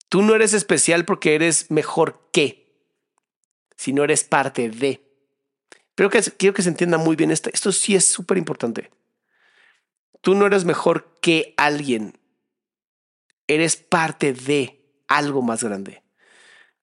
Tú 0.09 0.21
no 0.21 0.35
eres 0.35 0.53
especial 0.53 1.05
porque 1.05 1.35
eres 1.35 1.69
mejor 1.69 2.29
que, 2.31 2.67
sino 3.75 4.03
eres 4.03 4.23
parte 4.23 4.69
de. 4.69 5.01
Pero 5.95 6.09
que, 6.09 6.21
quiero 6.21 6.53
que 6.53 6.61
se 6.61 6.69
entienda 6.69 6.97
muy 6.97 7.15
bien 7.15 7.31
esto. 7.31 7.49
Esto 7.51 7.71
sí 7.71 7.95
es 7.95 8.05
súper 8.05 8.37
importante. 8.37 8.91
Tú 10.21 10.35
no 10.35 10.45
eres 10.45 10.63
mejor 10.63 11.13
que 11.21 11.53
alguien. 11.57 12.17
Eres 13.47 13.77
parte 13.77 14.33
de 14.33 14.81
algo 15.07 15.41
más 15.41 15.63
grande. 15.63 16.03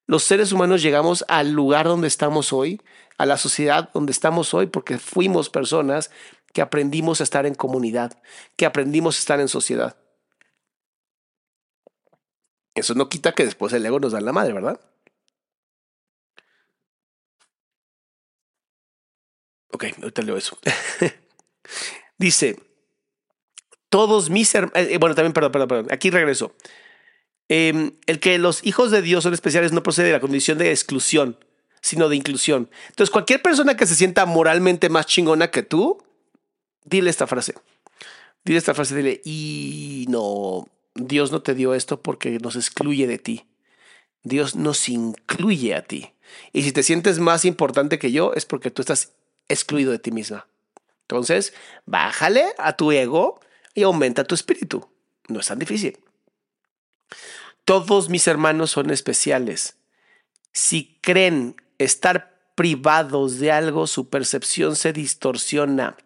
Los 0.07 0.23
seres 0.23 0.51
humanos 0.51 0.81
llegamos 0.81 1.25
al 1.27 1.51
lugar 1.51 1.87
donde 1.87 2.07
estamos 2.07 2.53
hoy 2.53 2.81
a 3.17 3.25
la 3.25 3.37
sociedad 3.37 3.89
donde 3.93 4.11
estamos 4.11 4.53
hoy 4.53 4.67
porque 4.67 4.97
fuimos 4.99 5.49
personas 5.49 6.11
que 6.53 6.61
aprendimos 6.61 7.19
a 7.19 7.23
estar 7.23 7.45
en 7.45 7.55
comunidad, 7.55 8.21
que 8.55 8.65
aprendimos 8.65 9.17
a 9.17 9.19
estar 9.19 9.39
en 9.39 9.47
sociedad. 9.47 9.97
Eso 12.75 12.93
no 12.93 13.09
quita 13.09 13.33
que 13.33 13.45
después 13.45 13.73
el 13.73 13.85
ego 13.85 13.99
nos 13.99 14.11
da 14.11 14.21
la 14.21 14.33
madre, 14.33 14.53
¿verdad? 14.53 14.79
Ok, 19.71 19.85
ahorita 20.01 20.21
leo 20.21 20.37
eso. 20.37 20.57
Dice, 22.17 22.61
todos 23.89 24.29
mis 24.29 24.53
hermanos, 24.55 24.89
eh, 24.89 24.97
bueno, 24.97 25.15
también, 25.15 25.33
perdón, 25.33 25.51
perdón, 25.51 25.67
perdón, 25.67 25.87
aquí 25.91 26.09
regreso. 26.09 26.53
Em, 27.47 27.91
el 28.07 28.19
que 28.19 28.37
los 28.37 28.65
hijos 28.65 28.91
de 28.91 29.01
Dios 29.01 29.23
son 29.23 29.33
especiales 29.33 29.71
no 29.71 29.83
procede 29.83 30.07
de 30.07 30.13
la 30.13 30.19
condición 30.19 30.57
de 30.57 30.71
exclusión, 30.71 31.37
sino 31.81 32.09
de 32.09 32.15
inclusión. 32.15 32.69
Entonces, 32.89 33.11
cualquier 33.11 33.41
persona 33.41 33.77
que 33.77 33.85
se 33.85 33.95
sienta 33.95 34.25
moralmente 34.25 34.89
más 34.89 35.05
chingona 35.05 35.51
que 35.51 35.61
tú, 35.61 36.03
dile 36.83 37.09
esta 37.09 37.27
frase. 37.27 37.53
Dile 38.43 38.57
esta 38.57 38.73
frase, 38.73 38.95
dile, 38.95 39.21
y 39.23 40.05
no, 40.09 40.67
Dios 40.95 41.31
no 41.31 41.41
te 41.41 41.53
dio 41.53 41.73
esto 41.73 42.01
porque 42.01 42.39
nos 42.39 42.55
excluye 42.55 43.05
de 43.07 43.19
ti. 43.19 43.45
Dios 44.23 44.55
nos 44.55 44.89
incluye 44.89 45.75
a 45.75 45.83
ti. 45.83 46.13
Y 46.51 46.63
si 46.63 46.71
te 46.71 46.83
sientes 46.83 47.19
más 47.19 47.45
importante 47.45 47.99
que 47.99 48.11
yo, 48.11 48.33
es 48.33 48.45
porque 48.45 48.71
tú 48.71 48.81
estás 48.81 49.13
excluido 49.47 49.91
de 49.91 49.99
ti 49.99 50.11
misma. 50.11 50.47
Entonces, 51.01 51.53
bájale 51.85 52.45
a 52.57 52.75
tu 52.75 52.91
ego 52.91 53.39
y 53.75 53.83
aumenta 53.83 54.23
tu 54.23 54.33
espíritu. 54.33 54.89
No 55.27 55.39
es 55.39 55.47
tan 55.47 55.59
difícil. 55.59 55.99
Todos 57.65 58.09
mis 58.09 58.27
hermanos 58.27 58.71
son 58.71 58.91
especiales. 58.91 59.77
Si 60.53 60.99
creen 61.01 61.55
estar 61.79 62.39
privados 62.55 63.39
de 63.39 63.51
algo, 63.51 63.87
su 63.87 64.09
percepción 64.09 64.75
se 64.75 64.93
distorsiona. 64.93 65.97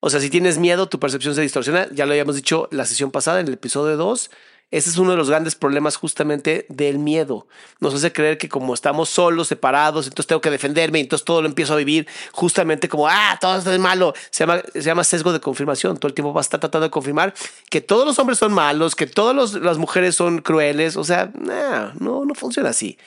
O 0.00 0.10
sea, 0.10 0.20
si 0.20 0.28
tienes 0.28 0.58
miedo, 0.58 0.88
tu 0.88 1.00
percepción 1.00 1.34
se 1.34 1.40
distorsiona. 1.40 1.88
Ya 1.92 2.04
lo 2.04 2.12
habíamos 2.12 2.36
dicho 2.36 2.68
la 2.70 2.84
sesión 2.84 3.10
pasada, 3.10 3.40
en 3.40 3.46
el 3.48 3.54
episodio 3.54 3.96
2. 3.96 4.30
Ese 4.74 4.90
es 4.90 4.98
uno 4.98 5.12
de 5.12 5.16
los 5.16 5.30
grandes 5.30 5.54
problemas 5.54 5.94
justamente 5.94 6.66
del 6.68 6.98
miedo. 6.98 7.46
Nos 7.78 7.94
hace 7.94 8.12
creer 8.12 8.38
que 8.38 8.48
como 8.48 8.74
estamos 8.74 9.08
solos, 9.08 9.46
separados, 9.46 10.08
entonces 10.08 10.26
tengo 10.26 10.40
que 10.40 10.50
defenderme 10.50 10.98
entonces 10.98 11.24
todo 11.24 11.42
lo 11.42 11.46
empiezo 11.46 11.74
a 11.74 11.76
vivir 11.76 12.08
justamente 12.32 12.88
como, 12.88 13.06
ah, 13.06 13.38
todo 13.40 13.56
esto 13.56 13.72
es 13.72 13.78
malo. 13.78 14.14
Se 14.30 14.44
llama, 14.44 14.62
se 14.72 14.82
llama 14.82 15.04
sesgo 15.04 15.32
de 15.32 15.38
confirmación. 15.38 15.96
Todo 15.96 16.08
el 16.08 16.14
tiempo 16.14 16.32
vas 16.32 16.46
a 16.46 16.48
estar 16.48 16.58
tratando 16.58 16.86
de 16.86 16.90
confirmar 16.90 17.34
que 17.70 17.80
todos 17.82 18.04
los 18.04 18.18
hombres 18.18 18.36
son 18.36 18.52
malos, 18.52 18.96
que 18.96 19.06
todas 19.06 19.54
las 19.54 19.78
mujeres 19.78 20.16
son 20.16 20.40
crueles. 20.40 20.96
O 20.96 21.04
sea, 21.04 21.30
no, 21.34 22.24
no 22.24 22.34
funciona 22.34 22.70
así. 22.70 22.98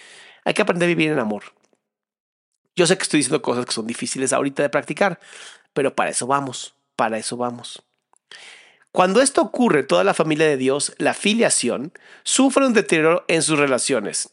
Hay 0.45 0.53
que 0.53 0.61
aprender 0.61 0.87
a 0.87 0.95
vivir 0.95 1.11
en 1.11 1.19
amor. 1.19 1.43
Yo 2.77 2.87
sé 2.87 2.95
que 2.95 3.03
estoy 3.03 3.17
diciendo 3.17 3.41
cosas 3.41 3.65
que 3.65 3.73
son 3.73 3.85
difíciles 3.85 4.31
ahorita 4.31 4.63
de 4.63 4.69
practicar, 4.69 5.19
pero 5.73 5.93
para 5.93 6.11
eso 6.11 6.27
vamos, 6.27 6.75
para 6.95 7.17
eso 7.17 7.35
vamos. 7.35 7.83
Cuando 8.97 9.21
esto 9.21 9.43
ocurre, 9.43 9.83
toda 9.83 10.03
la 10.03 10.15
familia 10.15 10.47
de 10.47 10.57
Dios, 10.57 10.95
la 10.97 11.13
filiación, 11.13 11.93
sufre 12.23 12.65
un 12.65 12.73
deterioro 12.73 13.25
en 13.27 13.43
sus 13.43 13.59
relaciones. 13.59 14.31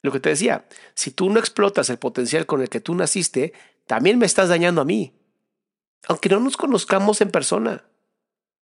Lo 0.00 0.10
que 0.10 0.20
te 0.20 0.30
decía, 0.30 0.64
si 0.94 1.10
tú 1.10 1.28
no 1.28 1.38
explotas 1.38 1.90
el 1.90 1.98
potencial 1.98 2.46
con 2.46 2.62
el 2.62 2.70
que 2.70 2.80
tú 2.80 2.94
naciste, 2.94 3.52
también 3.86 4.18
me 4.18 4.24
estás 4.24 4.48
dañando 4.48 4.80
a 4.80 4.86
mí, 4.86 5.12
aunque 6.08 6.30
no 6.30 6.40
nos 6.40 6.56
conozcamos 6.56 7.20
en 7.20 7.30
persona. 7.30 7.84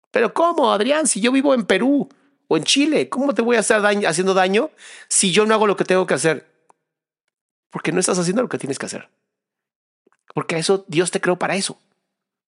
Pero 0.09 0.33
¿cómo, 0.33 0.71
Adrián? 0.71 1.05
Si 1.05 1.21
yo 1.21 1.31
vivo 1.31 1.53
en 1.53 1.67
Perú 1.67 2.09
o 2.47 2.57
en 2.57 2.63
Chile, 2.63 3.09
¿cómo 3.09 3.35
te 3.35 3.43
voy 3.43 3.57
a 3.57 3.59
estar 3.59 3.85
haciendo 4.07 4.33
daño 4.33 4.71
si 5.07 5.31
yo 5.31 5.45
no 5.45 5.53
hago 5.53 5.67
lo 5.67 5.75
que 5.75 5.85
tengo 5.85 6.07
que 6.07 6.15
hacer? 6.15 6.51
Porque 7.69 7.91
no 7.91 7.99
estás 7.99 8.17
haciendo 8.17 8.41
lo 8.41 8.49
que 8.49 8.57
tienes 8.57 8.79
que 8.79 8.87
hacer. 8.87 9.07
Porque 10.33 10.57
eso 10.57 10.83
Dios 10.87 11.11
te 11.11 11.21
creó 11.21 11.37
para 11.37 11.55
eso. 11.55 11.77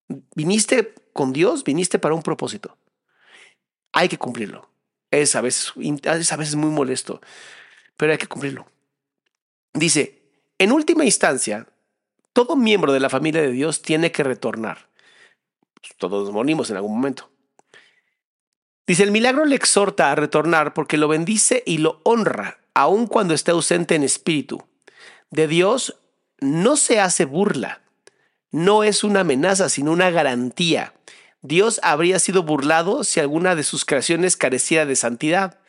Viniste 0.08 0.94
con 1.14 1.34
Dios, 1.34 1.64
viniste 1.64 2.00
para 2.00 2.16
un 2.16 2.24
propósito. 2.24 2.78
Hay 3.94 4.10
que 4.10 4.18
cumplirlo. 4.18 4.70
Es 5.12 5.36
a 5.36 5.42
veces, 5.42 5.74
es 6.04 6.32
a 6.32 6.36
veces 6.36 6.56
muy 6.56 6.70
molesto, 6.70 7.22
pero 7.96 8.12
hay 8.12 8.18
que 8.18 8.28
cumplirlo. 8.28 8.68
Dice, 9.74 10.22
en 10.58 10.72
última 10.72 11.06
instancia, 11.06 11.68
todo 12.34 12.56
miembro 12.56 12.92
de 12.92 13.00
la 13.00 13.10
familia 13.10 13.42
de 13.42 13.52
Dios 13.52 13.82
tiene 13.82 14.12
que 14.12 14.24
retornar. 14.24 14.90
Todos 15.98 16.32
morimos 16.32 16.70
en 16.70 16.76
algún 16.76 16.96
momento. 16.96 17.30
Dice, 18.88 19.04
el 19.04 19.12
milagro 19.12 19.46
le 19.46 19.56
exhorta 19.56 20.12
a 20.12 20.16
retornar 20.16 20.74
porque 20.74 20.98
lo 20.98 21.08
bendice 21.08 21.64
y 21.66 21.80
lo 21.80 22.02
honra, 22.04 22.60
aun 22.74 23.08
cuando 23.08 23.34
esté 23.34 23.52
ausente 23.52 23.96
en 23.96 24.04
espíritu. 24.04 24.64
De 25.32 25.48
Dios 25.48 25.98
no 26.40 26.76
se 26.76 27.00
hace 27.00 27.26
burla, 27.26 27.82
no 28.56 28.86
es 28.86 29.04
una 29.04 29.20
amenaza, 29.20 29.68
sino 29.68 29.92
una 29.92 30.12
garantía. 30.12 30.94
Dios 31.42 31.82
habría 31.84 32.20
sido 32.20 32.44
burlado 32.44 33.04
si 33.04 33.20
alguna 33.20 33.54
de 33.54 33.64
sus 33.64 33.84
creaciones 33.84 34.38
careciera 34.38 34.86
de 34.86 34.96
santidad. 34.96 35.60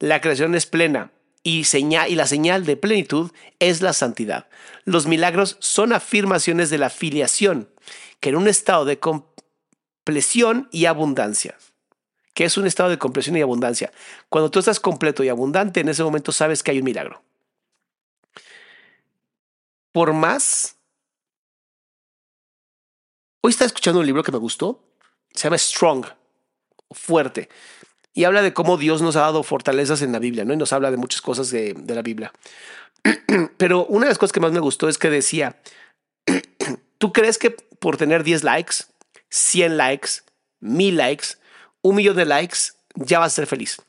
La 0.00 0.20
creación 0.20 0.56
es 0.56 0.66
plena 0.66 1.12
y, 1.44 1.64
y 1.72 2.14
la 2.16 2.26
señal 2.26 2.66
de 2.66 2.76
plenitud 2.76 3.30
es 3.60 3.80
la 3.80 3.92
santidad. 3.92 4.48
Los 4.84 5.06
milagros 5.06 5.56
son 5.60 5.92
afirmaciones 5.92 6.68
de 6.68 6.78
la 6.78 6.90
filiación, 6.90 7.68
que 8.18 8.30
en 8.30 8.36
un 8.36 8.48
estado 8.48 8.86
de 8.86 8.98
compleción 8.98 10.68
y 10.72 10.86
abundancia. 10.86 11.56
que 12.34 12.44
es 12.44 12.56
un 12.56 12.66
estado 12.66 12.90
de 12.90 12.98
compleción 12.98 13.36
y 13.36 13.42
abundancia? 13.42 13.92
Cuando 14.28 14.50
tú 14.50 14.58
estás 14.58 14.80
completo 14.80 15.22
y 15.22 15.28
abundante, 15.28 15.78
en 15.78 15.90
ese 15.90 16.02
momento 16.02 16.32
sabes 16.32 16.64
que 16.64 16.72
hay 16.72 16.78
un 16.78 16.86
milagro. 16.86 17.22
Por 19.92 20.12
más... 20.12 20.81
Hoy 23.44 23.50
estaba 23.50 23.66
escuchando 23.66 23.98
un 23.98 24.06
libro 24.06 24.22
que 24.22 24.30
me 24.30 24.38
gustó, 24.38 24.84
se 25.34 25.42
llama 25.42 25.58
Strong, 25.58 26.06
fuerte, 26.92 27.48
y 28.14 28.22
habla 28.22 28.40
de 28.40 28.54
cómo 28.54 28.76
Dios 28.76 29.02
nos 29.02 29.16
ha 29.16 29.22
dado 29.22 29.42
fortalezas 29.42 30.00
en 30.00 30.12
la 30.12 30.20
Biblia, 30.20 30.44
¿no? 30.44 30.54
Y 30.54 30.56
nos 30.56 30.72
habla 30.72 30.92
de 30.92 30.96
muchas 30.96 31.20
cosas 31.20 31.50
de, 31.50 31.74
de 31.74 31.94
la 31.96 32.02
Biblia. 32.02 32.32
Pero 33.56 33.84
una 33.86 34.06
de 34.06 34.10
las 34.10 34.18
cosas 34.18 34.32
que 34.32 34.38
más 34.38 34.52
me 34.52 34.60
gustó 34.60 34.88
es 34.88 34.96
que 34.96 35.10
decía, 35.10 35.60
¿tú 36.98 37.12
crees 37.12 37.36
que 37.36 37.50
por 37.50 37.96
tener 37.96 38.22
10 38.22 38.44
likes, 38.44 38.76
100 39.30 39.76
likes, 39.76 40.08
1000 40.60 40.96
likes, 40.96 41.26
un 41.80 41.96
millón 41.96 42.14
de 42.14 42.26
likes, 42.26 42.58
ya 42.94 43.18
vas 43.18 43.32
a 43.32 43.34
ser 43.34 43.48
feliz? 43.48 43.82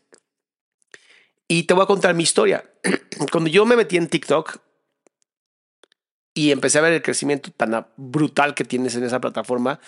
Y 1.48 1.64
te 1.64 1.76
voy 1.76 1.84
a 1.84 1.88
contar 1.88 2.16
mi 2.16 2.24
historia. 2.24 2.66
Cuando 3.32 3.52
yo 3.52 3.68
me 3.68 3.76
metí 3.76 3.98
en 3.98 4.08
TikTok 4.08 4.58
y 6.34 6.52
empecé 6.52 6.80
a 6.80 6.82
ver 6.82 6.94
el 6.94 7.02
crecimiento 7.02 7.52
tan 7.52 7.86
brutal 7.96 8.56
que 8.56 8.64
tienes 8.64 8.96
en 8.96 9.04
esa 9.04 9.22
plataforma, 9.22 9.80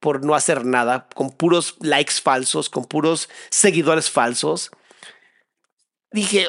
por 0.00 0.24
no 0.24 0.34
hacer 0.34 0.64
nada, 0.64 1.08
con 1.14 1.30
puros 1.30 1.76
likes 1.80 2.14
falsos, 2.22 2.70
con 2.70 2.84
puros 2.84 3.28
seguidores 3.50 4.10
falsos. 4.10 4.70
Dije, 6.12 6.46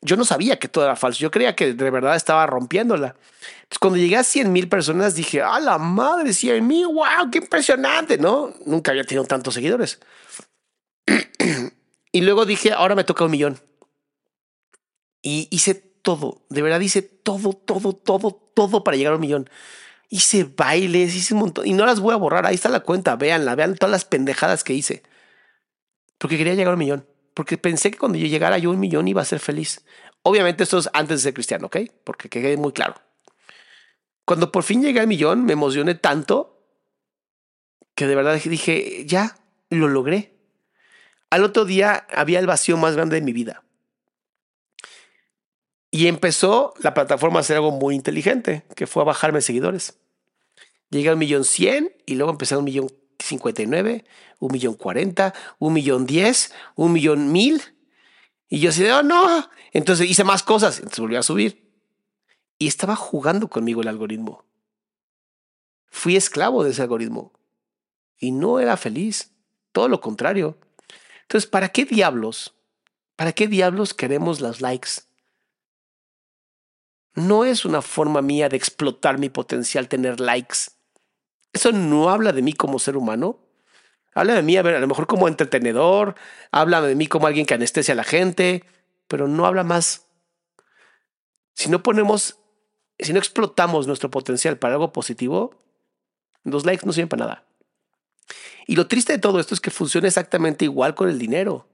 yo 0.00 0.16
no 0.16 0.24
sabía 0.24 0.58
que 0.58 0.68
todo 0.68 0.84
era 0.84 0.96
falso, 0.96 1.20
yo 1.20 1.30
creía 1.30 1.56
que 1.56 1.72
de 1.72 1.90
verdad 1.90 2.14
estaba 2.14 2.46
rompiéndola. 2.46 3.16
Entonces, 3.62 3.78
cuando 3.80 3.96
llegué 3.96 4.16
a 4.16 4.24
100 4.24 4.52
mil 4.52 4.68
personas, 4.68 5.14
dije, 5.14 5.42
a 5.42 5.58
la 5.60 5.78
madre, 5.78 6.32
100 6.32 6.66
mil, 6.66 6.86
wow, 6.86 7.30
qué 7.32 7.38
impresionante, 7.38 8.18
¿no? 8.18 8.54
Nunca 8.66 8.90
había 8.90 9.04
tenido 9.04 9.24
tantos 9.24 9.54
seguidores. 9.54 10.00
y 12.12 12.20
luego 12.20 12.44
dije, 12.44 12.72
ahora 12.72 12.94
me 12.94 13.04
toca 13.04 13.24
un 13.24 13.30
millón. 13.30 13.60
Y 15.22 15.48
hice 15.50 15.93
todo, 16.04 16.42
de 16.48 16.62
verdad 16.62 16.78
hice 16.78 17.02
todo, 17.02 17.52
todo, 17.52 17.94
todo, 17.94 18.30
todo 18.54 18.84
para 18.84 18.96
llegar 18.96 19.14
a 19.14 19.16
un 19.16 19.22
millón 19.22 19.50
hice 20.14 20.44
bailes, 20.44 21.12
hice 21.16 21.34
un 21.34 21.40
montón. 21.40 21.66
Y 21.66 21.72
no 21.72 21.86
las 21.86 21.98
voy 21.98 22.14
a 22.14 22.16
borrar. 22.16 22.46
Ahí 22.46 22.54
está 22.54 22.68
la 22.68 22.80
cuenta. 22.80 23.16
Véanla, 23.16 23.56
vean 23.56 23.74
todas 23.74 23.90
las 23.90 24.04
pendejadas 24.04 24.62
que 24.62 24.72
hice. 24.72 25.02
Porque 26.18 26.38
quería 26.38 26.54
llegar 26.54 26.70
a 26.70 26.74
un 26.74 26.78
millón. 26.78 27.06
Porque 27.34 27.58
pensé 27.58 27.90
que 27.90 27.98
cuando 27.98 28.16
yo 28.16 28.28
llegara 28.28 28.58
yo 28.58 28.70
a 28.70 28.72
un 28.74 28.78
millón 28.78 29.08
iba 29.08 29.22
a 29.22 29.24
ser 29.24 29.40
feliz. 29.40 29.84
Obviamente 30.22 30.62
esto 30.62 30.78
es 30.78 30.88
antes 30.92 31.18
de 31.18 31.22
ser 31.24 31.34
cristiano, 31.34 31.66
¿ok? 31.66 31.78
Porque 32.04 32.28
quedé 32.28 32.56
muy 32.56 32.70
claro. 32.70 32.94
Cuando 34.24 34.52
por 34.52 34.62
fin 34.62 34.82
llegué 34.82 35.00
al 35.00 35.08
millón, 35.08 35.44
me 35.44 35.52
emocioné 35.52 35.96
tanto 35.96 36.64
que 37.96 38.06
de 38.06 38.14
verdad 38.14 38.40
dije, 38.42 39.04
ya, 39.06 39.36
lo 39.68 39.88
logré. 39.88 40.38
Al 41.28 41.42
otro 41.42 41.64
día 41.64 42.06
había 42.10 42.38
el 42.38 42.46
vacío 42.46 42.76
más 42.76 42.94
grande 42.94 43.16
de 43.16 43.22
mi 43.22 43.32
vida. 43.32 43.63
Y 45.94 46.08
empezó 46.08 46.74
la 46.80 46.92
plataforma 46.92 47.38
a 47.38 47.42
hacer 47.42 47.54
algo 47.54 47.70
muy 47.70 47.94
inteligente, 47.94 48.64
que 48.74 48.88
fue 48.88 49.04
a 49.04 49.06
bajarme 49.06 49.40
seguidores. 49.40 49.96
Llegué 50.90 51.10
a 51.10 51.12
un 51.12 51.20
millón 51.20 51.44
cien 51.44 51.94
y 52.04 52.16
luego 52.16 52.32
empecé 52.32 52.56
a 52.56 52.58
un 52.58 52.64
millón 52.64 52.92
cincuenta 53.20 53.62
y 53.62 53.68
nueve, 53.68 54.04
un 54.40 54.50
millón 54.50 54.74
cuarenta, 54.74 55.34
un 55.60 55.72
millón 55.72 56.04
diez, 56.04 56.52
un 56.74 56.92
millón 56.92 57.30
mil. 57.30 57.62
Y 58.48 58.58
yo 58.58 58.70
así 58.70 58.84
oh 58.86 59.04
no. 59.04 59.48
Entonces 59.72 60.10
hice 60.10 60.24
más 60.24 60.42
cosas, 60.42 60.78
entonces 60.78 60.98
volví 60.98 61.14
a 61.14 61.22
subir. 61.22 61.72
Y 62.58 62.66
estaba 62.66 62.96
jugando 62.96 63.46
conmigo 63.46 63.80
el 63.80 63.86
algoritmo. 63.86 64.44
Fui 65.86 66.16
esclavo 66.16 66.64
de 66.64 66.72
ese 66.72 66.82
algoritmo. 66.82 67.32
Y 68.18 68.32
no 68.32 68.58
era 68.58 68.76
feliz. 68.76 69.30
Todo 69.70 69.86
lo 69.86 70.00
contrario. 70.00 70.58
Entonces, 71.22 71.48
¿para 71.48 71.68
qué 71.68 71.84
diablos? 71.84 72.52
¿Para 73.14 73.30
qué 73.30 73.46
diablos 73.46 73.94
queremos 73.94 74.40
las 74.40 74.60
likes? 74.60 74.90
No 77.14 77.44
es 77.44 77.64
una 77.64 77.82
forma 77.82 78.22
mía 78.22 78.48
de 78.48 78.56
explotar 78.56 79.18
mi 79.18 79.28
potencial 79.28 79.88
tener 79.88 80.20
likes. 80.20 80.58
Eso 81.52 81.72
no 81.72 82.10
habla 82.10 82.32
de 82.32 82.42
mí 82.42 82.52
como 82.52 82.78
ser 82.78 82.96
humano. 82.96 83.38
Habla 84.14 84.34
de 84.34 84.42
mí, 84.42 84.56
a 84.56 84.62
ver, 84.62 84.76
a 84.76 84.80
lo 84.80 84.86
mejor 84.86 85.06
como 85.06 85.28
entretenedor, 85.28 86.14
habla 86.52 86.80
de 86.82 86.94
mí 86.94 87.06
como 87.06 87.26
alguien 87.26 87.46
que 87.46 87.54
anestesia 87.54 87.94
a 87.94 87.96
la 87.96 88.04
gente, 88.04 88.64
pero 89.08 89.28
no 89.28 89.46
habla 89.46 89.64
más. 89.64 90.06
Si 91.54 91.68
no 91.68 91.82
ponemos, 91.82 92.38
si 92.98 93.12
no 93.12 93.18
explotamos 93.18 93.86
nuestro 93.86 94.10
potencial 94.10 94.58
para 94.58 94.74
algo 94.74 94.92
positivo, 94.92 95.62
los 96.44 96.64
likes 96.64 96.86
no 96.86 96.92
sirven 96.92 97.08
para 97.08 97.24
nada. 97.24 97.44
Y 98.66 98.76
lo 98.76 98.86
triste 98.86 99.12
de 99.12 99.18
todo 99.18 99.40
esto 99.40 99.54
es 99.54 99.60
que 99.60 99.70
funciona 99.70 100.08
exactamente 100.08 100.64
igual 100.64 100.94
con 100.94 101.08
el 101.08 101.18
dinero. 101.18 101.68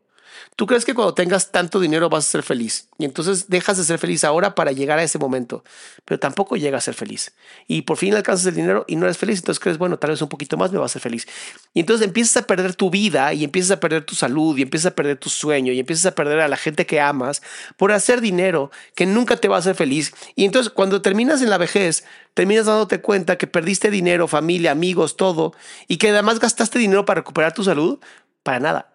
Tú 0.56 0.66
crees 0.66 0.84
que 0.84 0.94
cuando 0.94 1.14
tengas 1.14 1.52
tanto 1.52 1.80
dinero 1.80 2.08
vas 2.08 2.26
a 2.26 2.30
ser 2.30 2.42
feliz 2.42 2.88
y 2.98 3.04
entonces 3.04 3.48
dejas 3.48 3.78
de 3.78 3.84
ser 3.84 3.98
feliz 3.98 4.24
ahora 4.24 4.54
para 4.54 4.72
llegar 4.72 4.98
a 4.98 5.02
ese 5.02 5.18
momento, 5.18 5.64
pero 6.04 6.18
tampoco 6.18 6.56
llegas 6.56 6.84
a 6.84 6.86
ser 6.86 6.94
feliz. 6.94 7.32
Y 7.66 7.82
por 7.82 7.96
fin 7.96 8.14
alcanzas 8.14 8.46
el 8.46 8.54
dinero 8.54 8.84
y 8.88 8.96
no 8.96 9.06
eres 9.06 9.18
feliz, 9.18 9.38
entonces 9.38 9.60
crees, 9.60 9.78
bueno, 9.78 9.98
tal 9.98 10.10
vez 10.10 10.20
un 10.22 10.28
poquito 10.28 10.56
más 10.56 10.72
me 10.72 10.78
va 10.78 10.84
a 10.84 10.86
hacer 10.86 11.00
feliz. 11.00 11.26
Y 11.72 11.80
entonces 11.80 12.06
empiezas 12.06 12.42
a 12.42 12.46
perder 12.46 12.74
tu 12.74 12.90
vida 12.90 13.32
y 13.32 13.44
empiezas 13.44 13.72
a 13.72 13.80
perder 13.80 14.04
tu 14.04 14.14
salud 14.14 14.56
y 14.58 14.62
empiezas 14.62 14.92
a 14.92 14.94
perder 14.94 15.18
tu 15.18 15.30
sueño 15.30 15.72
y 15.72 15.80
empiezas 15.80 16.06
a 16.06 16.14
perder 16.14 16.40
a 16.40 16.48
la 16.48 16.56
gente 16.56 16.86
que 16.86 17.00
amas 17.00 17.42
por 17.76 17.92
hacer 17.92 18.20
dinero 18.20 18.70
que 18.94 19.06
nunca 19.06 19.36
te 19.36 19.48
va 19.48 19.56
a 19.56 19.60
hacer 19.60 19.74
feliz. 19.74 20.12
Y 20.34 20.44
entonces 20.44 20.72
cuando 20.72 21.02
terminas 21.02 21.42
en 21.42 21.50
la 21.50 21.58
vejez, 21.58 22.04
terminas 22.34 22.66
dándote 22.66 23.00
cuenta 23.00 23.38
que 23.38 23.46
perdiste 23.46 23.90
dinero, 23.90 24.28
familia, 24.28 24.70
amigos, 24.72 25.16
todo, 25.16 25.54
y 25.88 25.96
que 25.96 26.10
además 26.10 26.40
gastaste 26.40 26.78
dinero 26.78 27.04
para 27.04 27.20
recuperar 27.20 27.54
tu 27.54 27.64
salud, 27.64 27.98
para 28.42 28.60
nada. 28.60 28.89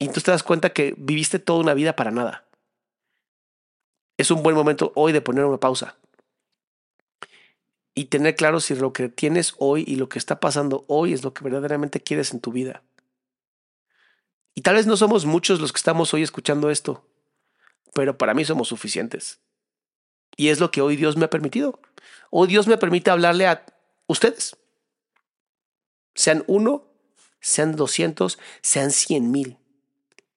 Y 0.00 0.06
entonces 0.06 0.24
te 0.24 0.30
das 0.30 0.42
cuenta 0.42 0.70
que 0.70 0.94
viviste 0.96 1.38
toda 1.38 1.60
una 1.60 1.74
vida 1.74 1.94
para 1.94 2.10
nada. 2.10 2.46
Es 4.16 4.30
un 4.30 4.42
buen 4.42 4.56
momento 4.56 4.92
hoy 4.96 5.12
de 5.12 5.20
poner 5.20 5.44
una 5.44 5.60
pausa. 5.60 5.98
Y 7.94 8.06
tener 8.06 8.34
claro 8.34 8.60
si 8.60 8.74
lo 8.74 8.94
que 8.94 9.10
tienes 9.10 9.54
hoy 9.58 9.84
y 9.86 9.96
lo 9.96 10.08
que 10.08 10.18
está 10.18 10.40
pasando 10.40 10.86
hoy 10.88 11.12
es 11.12 11.22
lo 11.22 11.34
que 11.34 11.44
verdaderamente 11.44 12.00
quieres 12.00 12.32
en 12.32 12.40
tu 12.40 12.50
vida. 12.50 12.82
Y 14.54 14.62
tal 14.62 14.76
vez 14.76 14.86
no 14.86 14.96
somos 14.96 15.26
muchos 15.26 15.60
los 15.60 15.70
que 15.70 15.78
estamos 15.78 16.14
hoy 16.14 16.22
escuchando 16.22 16.70
esto, 16.70 17.04
pero 17.92 18.16
para 18.16 18.32
mí 18.32 18.44
somos 18.46 18.68
suficientes. 18.68 19.40
Y 20.34 20.48
es 20.48 20.60
lo 20.60 20.70
que 20.70 20.80
hoy 20.80 20.96
Dios 20.96 21.18
me 21.18 21.26
ha 21.26 21.30
permitido. 21.30 21.78
Hoy 22.30 22.48
Dios 22.48 22.66
me 22.66 22.78
permite 22.78 23.10
hablarle 23.10 23.46
a 23.46 23.66
ustedes. 24.06 24.56
Sean 26.14 26.42
uno, 26.46 26.86
sean 27.40 27.76
doscientos, 27.76 28.38
sean 28.62 28.92
cien 28.92 29.30
mil. 29.30 29.59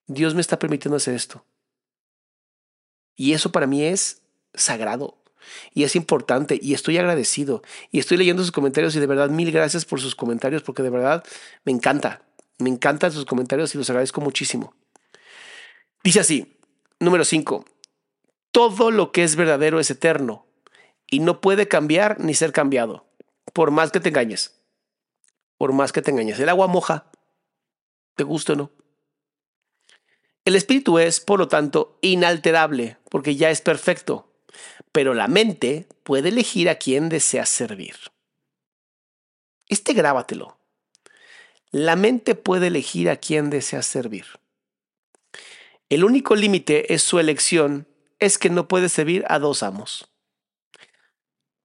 Dios 0.06 0.34
me 0.34 0.40
está 0.40 0.58
permitiendo 0.58 0.96
hacer 0.96 1.14
esto. 1.14 1.44
Y 3.16 3.32
eso 3.32 3.52
para 3.52 3.66
mí 3.66 3.82
es 3.82 4.22
sagrado. 4.54 5.18
Y 5.72 5.84
es 5.84 5.94
importante 5.94 6.58
y 6.60 6.74
estoy 6.74 6.98
agradecido. 6.98 7.62
Y 7.90 7.98
estoy 7.98 8.16
leyendo 8.16 8.42
sus 8.42 8.52
comentarios 8.52 8.96
y 8.96 9.00
de 9.00 9.06
verdad 9.06 9.28
mil 9.30 9.52
gracias 9.52 9.84
por 9.84 10.00
sus 10.00 10.14
comentarios 10.14 10.62
porque 10.62 10.82
de 10.82 10.90
verdad 10.90 11.24
me 11.64 11.72
encanta. 11.72 12.22
Me 12.58 12.70
encantan 12.70 13.12
sus 13.12 13.24
comentarios 13.24 13.74
y 13.74 13.78
los 13.78 13.90
agradezco 13.90 14.20
muchísimo. 14.20 14.74
Dice 16.02 16.20
así, 16.20 16.56
número 17.00 17.24
5. 17.24 17.64
Todo 18.52 18.90
lo 18.90 19.10
que 19.10 19.24
es 19.24 19.36
verdadero 19.36 19.80
es 19.80 19.90
eterno 19.90 20.46
y 21.10 21.20
no 21.20 21.40
puede 21.40 21.68
cambiar 21.68 22.20
ni 22.20 22.34
ser 22.34 22.52
cambiado, 22.52 23.06
por 23.52 23.70
más 23.70 23.90
que 23.90 24.00
te 24.00 24.10
engañes. 24.10 24.54
Por 25.58 25.72
más 25.72 25.92
que 25.92 26.02
te 26.02 26.10
engañes. 26.10 26.38
El 26.38 26.48
agua 26.48 26.66
moja, 26.66 27.10
te 28.14 28.24
gusta 28.24 28.52
o 28.52 28.56
no. 28.56 28.70
El 30.44 30.56
espíritu 30.56 30.98
es, 30.98 31.20
por 31.20 31.38
lo 31.38 31.48
tanto, 31.48 31.98
inalterable, 32.02 32.98
porque 33.08 33.36
ya 33.36 33.50
es 33.50 33.62
perfecto, 33.62 34.30
pero 34.92 35.14
la 35.14 35.26
mente 35.26 35.88
puede 36.02 36.28
elegir 36.28 36.68
a 36.68 36.74
quién 36.76 37.08
desea 37.08 37.46
servir. 37.46 37.96
Este 39.68 39.94
grábatelo. 39.94 40.58
La 41.70 41.96
mente 41.96 42.34
puede 42.34 42.66
elegir 42.66 43.08
a 43.08 43.16
quién 43.16 43.50
desea 43.50 43.82
servir. 43.82 44.26
El 45.88 46.04
único 46.04 46.36
límite 46.36 46.92
es 46.94 47.02
su 47.02 47.18
elección, 47.18 47.88
es 48.18 48.38
que 48.38 48.50
no 48.50 48.68
puedes 48.68 48.92
servir 48.92 49.24
a 49.28 49.38
dos 49.38 49.62
amos. 49.62 50.08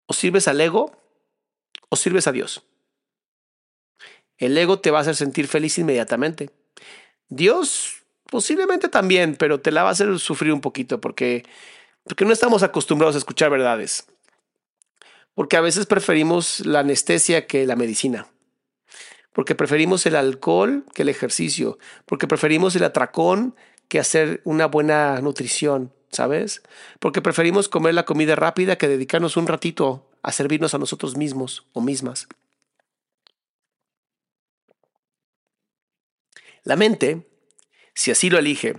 O 0.05 0.13
sirves 0.13 0.47
al 0.47 0.59
ego 0.61 0.97
o 1.89 1.95
sirves 1.95 2.27
a 2.27 2.31
Dios. 2.31 2.63
El 4.37 4.57
ego 4.57 4.79
te 4.79 4.89
va 4.89 4.99
a 4.99 5.01
hacer 5.01 5.15
sentir 5.15 5.47
feliz 5.47 5.77
inmediatamente. 5.77 6.49
Dios 7.27 7.98
posiblemente 8.29 8.89
también, 8.89 9.35
pero 9.35 9.59
te 9.59 9.71
la 9.71 9.83
va 9.83 9.89
a 9.89 9.91
hacer 9.91 10.17
sufrir 10.19 10.53
un 10.53 10.61
poquito 10.61 11.01
porque, 11.01 11.43
porque 12.03 12.25
no 12.25 12.33
estamos 12.33 12.63
acostumbrados 12.63 13.15
a 13.15 13.19
escuchar 13.19 13.49
verdades. 13.49 14.07
Porque 15.33 15.57
a 15.57 15.61
veces 15.61 15.85
preferimos 15.85 16.65
la 16.65 16.79
anestesia 16.79 17.47
que 17.47 17.65
la 17.65 17.75
medicina. 17.75 18.27
Porque 19.33 19.55
preferimos 19.55 20.05
el 20.05 20.15
alcohol 20.15 20.85
que 20.93 21.03
el 21.03 21.09
ejercicio. 21.09 21.77
Porque 22.05 22.27
preferimos 22.27 22.75
el 22.75 22.83
atracón 22.83 23.55
que 23.87 23.99
hacer 23.99 24.41
una 24.43 24.65
buena 24.65 25.21
nutrición, 25.21 25.93
¿sabes? 26.11 26.61
Porque 26.99 27.21
preferimos 27.21 27.69
comer 27.69 27.93
la 27.93 28.05
comida 28.05 28.35
rápida 28.35 28.77
que 28.77 28.87
dedicarnos 28.87 29.37
un 29.37 29.47
ratito 29.47 30.09
a 30.23 30.31
servirnos 30.31 30.73
a 30.73 30.77
nosotros 30.77 31.15
mismos 31.15 31.65
o 31.73 31.81
mismas. 31.81 32.27
La 36.63 36.75
mente, 36.75 37.28
si 37.99 38.11
así 38.11 38.29
lo 38.29 38.37
elige, 38.37 38.77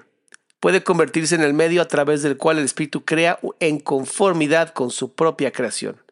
puede 0.61 0.83
convertirse 0.83 1.35
en 1.35 1.43
el 1.43 1.53
medio 1.53 1.83
a 1.83 1.89
través 1.89 2.23
del 2.23 2.39
cual 2.39 2.57
el 2.57 2.65
espíritu 2.65 3.05
crea 3.05 3.39
en 3.61 3.79
conformidad 3.79 4.71
con 4.71 4.91
su 4.91 5.15
propia 5.15 5.53
creación. 5.53 6.03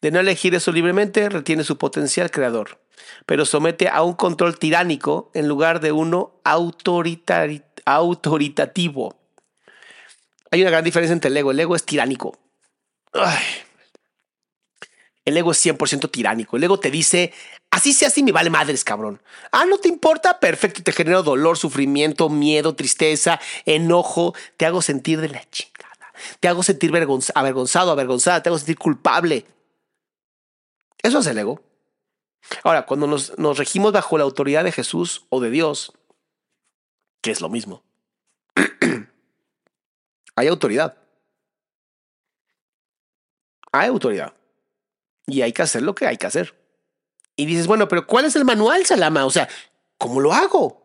De 0.00 0.10
no 0.10 0.18
elegir 0.18 0.54
eso 0.54 0.72
libremente, 0.72 1.28
retiene 1.28 1.62
su 1.62 1.76
potencial 1.76 2.30
creador, 2.30 2.80
pero 3.26 3.44
somete 3.44 3.88
a 3.88 4.02
un 4.02 4.14
control 4.14 4.58
tiránico 4.58 5.30
en 5.34 5.46
lugar 5.46 5.80
de 5.80 5.92
uno 5.92 6.40
autoritativo. 6.42 9.20
Hay 10.50 10.62
una 10.62 10.70
gran 10.70 10.84
diferencia 10.84 11.12
entre 11.12 11.28
el 11.28 11.36
ego. 11.36 11.50
El 11.50 11.60
ego 11.60 11.76
es 11.76 11.84
tiránico. 11.84 12.38
El 15.28 15.36
ego 15.36 15.52
es 15.52 15.64
100% 15.64 16.10
tiránico. 16.10 16.56
El 16.56 16.64
ego 16.64 16.80
te 16.80 16.90
dice, 16.90 17.34
así 17.70 17.92
sea 17.92 18.08
así, 18.08 18.22
me 18.22 18.32
vale 18.32 18.48
madres, 18.48 18.82
cabrón. 18.82 19.20
Ah, 19.52 19.66
no 19.66 19.76
te 19.76 19.88
importa, 19.88 20.40
perfecto. 20.40 20.82
Te 20.82 20.90
genero 20.90 21.22
dolor, 21.22 21.58
sufrimiento, 21.58 22.30
miedo, 22.30 22.74
tristeza, 22.74 23.38
enojo. 23.66 24.34
Te 24.56 24.64
hago 24.64 24.80
sentir 24.80 25.20
de 25.20 25.28
la 25.28 25.44
chingada. 25.50 26.14
Te 26.40 26.48
hago 26.48 26.62
sentir 26.62 26.90
avergonzado, 27.34 27.92
avergonzada. 27.92 28.42
Te 28.42 28.48
hago 28.48 28.56
sentir 28.56 28.78
culpable. 28.78 29.44
Eso 31.02 31.18
es 31.18 31.26
el 31.26 31.36
ego. 31.36 31.60
Ahora, 32.64 32.86
cuando 32.86 33.06
nos, 33.06 33.38
nos 33.38 33.58
regimos 33.58 33.92
bajo 33.92 34.16
la 34.16 34.24
autoridad 34.24 34.64
de 34.64 34.72
Jesús 34.72 35.26
o 35.28 35.40
de 35.40 35.50
Dios, 35.50 35.92
que 37.20 37.32
es 37.32 37.42
lo 37.42 37.50
mismo, 37.50 37.82
hay 40.36 40.48
autoridad. 40.48 40.96
Hay 43.72 43.88
autoridad. 43.88 44.37
Y 45.28 45.42
hay 45.42 45.52
que 45.52 45.62
hacer 45.62 45.82
lo 45.82 45.94
que 45.94 46.06
hay 46.06 46.16
que 46.16 46.26
hacer. 46.26 46.54
Y 47.36 47.46
dices, 47.46 47.66
bueno, 47.66 47.86
pero 47.86 48.06
¿cuál 48.06 48.24
es 48.24 48.34
el 48.34 48.44
manual, 48.44 48.84
Salama? 48.86 49.24
O 49.26 49.30
sea, 49.30 49.48
¿cómo 49.98 50.20
lo 50.20 50.32
hago? 50.32 50.84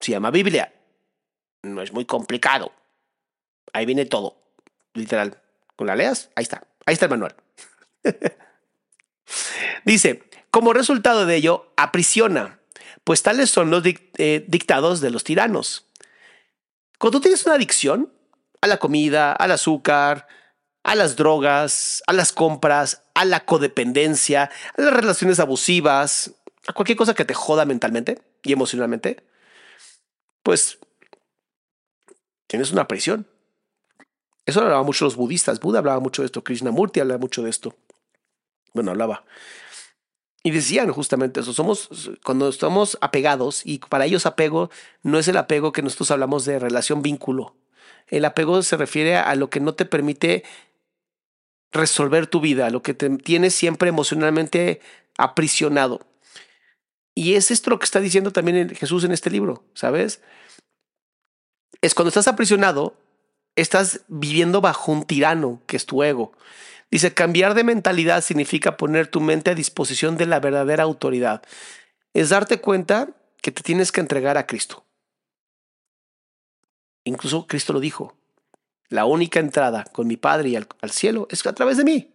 Se 0.00 0.10
llama 0.10 0.30
Biblia. 0.30 0.74
No 1.62 1.80
es 1.80 1.92
muy 1.92 2.04
complicado. 2.04 2.72
Ahí 3.72 3.86
viene 3.86 4.04
todo. 4.04 4.36
Literal. 4.94 5.40
Con 5.76 5.86
la 5.86 5.96
leas, 5.96 6.28
ahí 6.34 6.42
está. 6.42 6.66
Ahí 6.84 6.92
está 6.94 7.06
el 7.06 7.10
manual. 7.10 7.36
Dice, 9.84 10.28
como 10.50 10.72
resultado 10.72 11.24
de 11.24 11.36
ello, 11.36 11.72
aprisiona, 11.76 12.58
pues 13.04 13.22
tales 13.22 13.48
son 13.48 13.70
los 13.70 13.84
eh, 13.86 14.44
dictados 14.48 15.00
de 15.00 15.10
los 15.10 15.24
tiranos. 15.24 15.88
Cuando 16.98 17.18
tú 17.18 17.22
tienes 17.22 17.46
una 17.46 17.54
adicción 17.54 18.12
a 18.60 18.66
la 18.66 18.78
comida, 18.78 19.32
al 19.32 19.52
azúcar, 19.52 20.26
a 20.82 20.94
las 20.94 21.16
drogas, 21.16 22.02
a 22.06 22.12
las 22.12 22.32
compras, 22.32 23.02
a 23.14 23.24
la 23.24 23.44
codependencia, 23.44 24.50
a 24.76 24.80
las 24.80 24.92
relaciones 24.92 25.38
abusivas, 25.40 26.32
a 26.66 26.72
cualquier 26.72 26.98
cosa 26.98 27.14
que 27.14 27.24
te 27.24 27.34
joda 27.34 27.64
mentalmente 27.64 28.20
y 28.42 28.52
emocionalmente, 28.52 29.22
pues 30.42 30.78
tienes 32.46 32.72
una 32.72 32.88
presión. 32.88 33.26
Eso 34.44 34.60
lo 34.60 34.66
hablaban 34.66 34.86
mucho 34.86 35.04
los 35.04 35.16
budistas. 35.16 35.60
Buda 35.60 35.78
hablaba 35.78 36.00
mucho 36.00 36.22
de 36.22 36.26
esto. 36.26 36.42
Krishnamurti 36.42 37.00
hablaba 37.00 37.18
mucho 37.18 37.42
de 37.42 37.50
esto. 37.50 37.76
Bueno, 38.74 38.90
hablaba. 38.90 39.24
Y 40.42 40.50
decían 40.50 40.90
justamente 40.90 41.40
eso, 41.40 41.52
somos 41.52 42.10
cuando 42.24 42.48
estamos 42.48 42.98
apegados 43.00 43.64
y 43.64 43.78
para 43.78 44.06
ellos 44.06 44.26
apego 44.26 44.70
no 45.02 45.20
es 45.20 45.28
el 45.28 45.36
apego 45.36 45.70
que 45.70 45.82
nosotros 45.82 46.10
hablamos 46.10 46.44
de 46.44 46.58
relación 46.58 47.00
vínculo. 47.00 47.54
El 48.08 48.24
apego 48.24 48.62
se 48.62 48.76
refiere 48.76 49.16
a 49.16 49.36
lo 49.36 49.50
que 49.50 49.60
no 49.60 49.74
te 49.74 49.84
permite 49.84 50.42
resolver 51.72 52.26
tu 52.26 52.40
vida, 52.40 52.70
lo 52.70 52.82
que 52.82 52.94
te 52.94 53.08
tiene 53.10 53.50
siempre 53.50 53.88
emocionalmente 53.88 54.80
aprisionado. 55.18 56.00
Y 57.14 57.34
es 57.34 57.50
esto 57.50 57.70
lo 57.70 57.78
que 57.78 57.84
está 57.84 58.00
diciendo 58.00 58.32
también 58.32 58.70
Jesús 58.70 59.04
en 59.04 59.12
este 59.12 59.30
libro, 59.30 59.64
¿sabes? 59.74 60.22
Es 61.80 61.94
cuando 61.94 62.08
estás 62.08 62.28
aprisionado, 62.28 62.96
estás 63.56 64.00
viviendo 64.08 64.60
bajo 64.60 64.92
un 64.92 65.04
tirano, 65.04 65.60
que 65.66 65.76
es 65.76 65.86
tu 65.86 66.02
ego. 66.02 66.32
Dice, 66.90 67.14
cambiar 67.14 67.54
de 67.54 67.64
mentalidad 67.64 68.22
significa 68.22 68.76
poner 68.76 69.06
tu 69.06 69.20
mente 69.20 69.50
a 69.50 69.54
disposición 69.54 70.16
de 70.16 70.26
la 70.26 70.40
verdadera 70.40 70.84
autoridad. 70.84 71.42
Es 72.12 72.28
darte 72.28 72.60
cuenta 72.60 73.08
que 73.40 73.50
te 73.50 73.62
tienes 73.62 73.92
que 73.92 74.00
entregar 74.00 74.36
a 74.38 74.46
Cristo. 74.46 74.84
Incluso 77.04 77.46
Cristo 77.46 77.72
lo 77.72 77.80
dijo, 77.80 78.14
la 78.92 79.06
única 79.06 79.40
entrada 79.40 79.84
con 79.90 80.06
mi 80.06 80.18
Padre 80.18 80.50
y 80.50 80.56
al, 80.56 80.90
cielo 80.90 81.26
es 81.30 81.44
a 81.46 81.54
través 81.54 81.78
de 81.78 81.84
mí. 81.84 82.10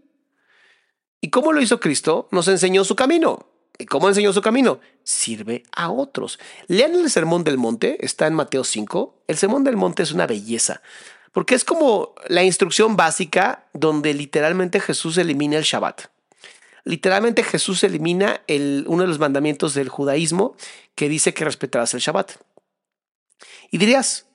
¿Y 1.19 1.31
cómo 1.31 1.51
lo 1.51 1.59
hizo 1.59 1.79
Cristo? 1.79 2.27
Nos 2.31 2.47
enseñó 2.47 2.83
su 2.83 2.95
camino. 2.95 3.47
¿Y 3.79 3.87
cómo 3.87 4.07
enseñó 4.07 4.31
su 4.31 4.43
camino? 4.43 4.79
Sirve 5.03 5.63
a 5.71 5.89
otros. 5.89 6.39
Lean 6.67 6.93
el 6.93 7.09
Sermón 7.09 7.43
del 7.43 7.57
Monte, 7.57 7.97
está 8.05 8.27
en 8.27 8.35
Mateo 8.35 8.63
5. 8.63 9.23
El 9.27 9.37
Sermón 9.37 9.63
del 9.63 9.75
Monte 9.75 10.03
es 10.03 10.11
una 10.11 10.27
belleza, 10.27 10.83
porque 11.31 11.55
es 11.55 11.65
como 11.65 12.13
la 12.27 12.43
instrucción 12.43 12.95
básica 12.95 13.65
donde 13.73 14.13
literalmente 14.13 14.79
Jesús 14.79 15.17
elimina 15.17 15.57
el 15.57 15.63
Shabbat. 15.63 16.01
Literalmente 16.83 17.41
Jesús 17.43 17.83
elimina 17.83 18.41
el, 18.45 18.85
uno 18.87 19.01
de 19.01 19.07
los 19.07 19.17
mandamientos 19.17 19.73
del 19.73 19.89
judaísmo 19.89 20.55
que 20.93 21.09
dice 21.09 21.33
que 21.33 21.43
respetarás 21.43 21.95
el 21.95 22.01
Shabbat. 22.01 22.33
Y 23.71 23.79
dirías, 23.79 24.27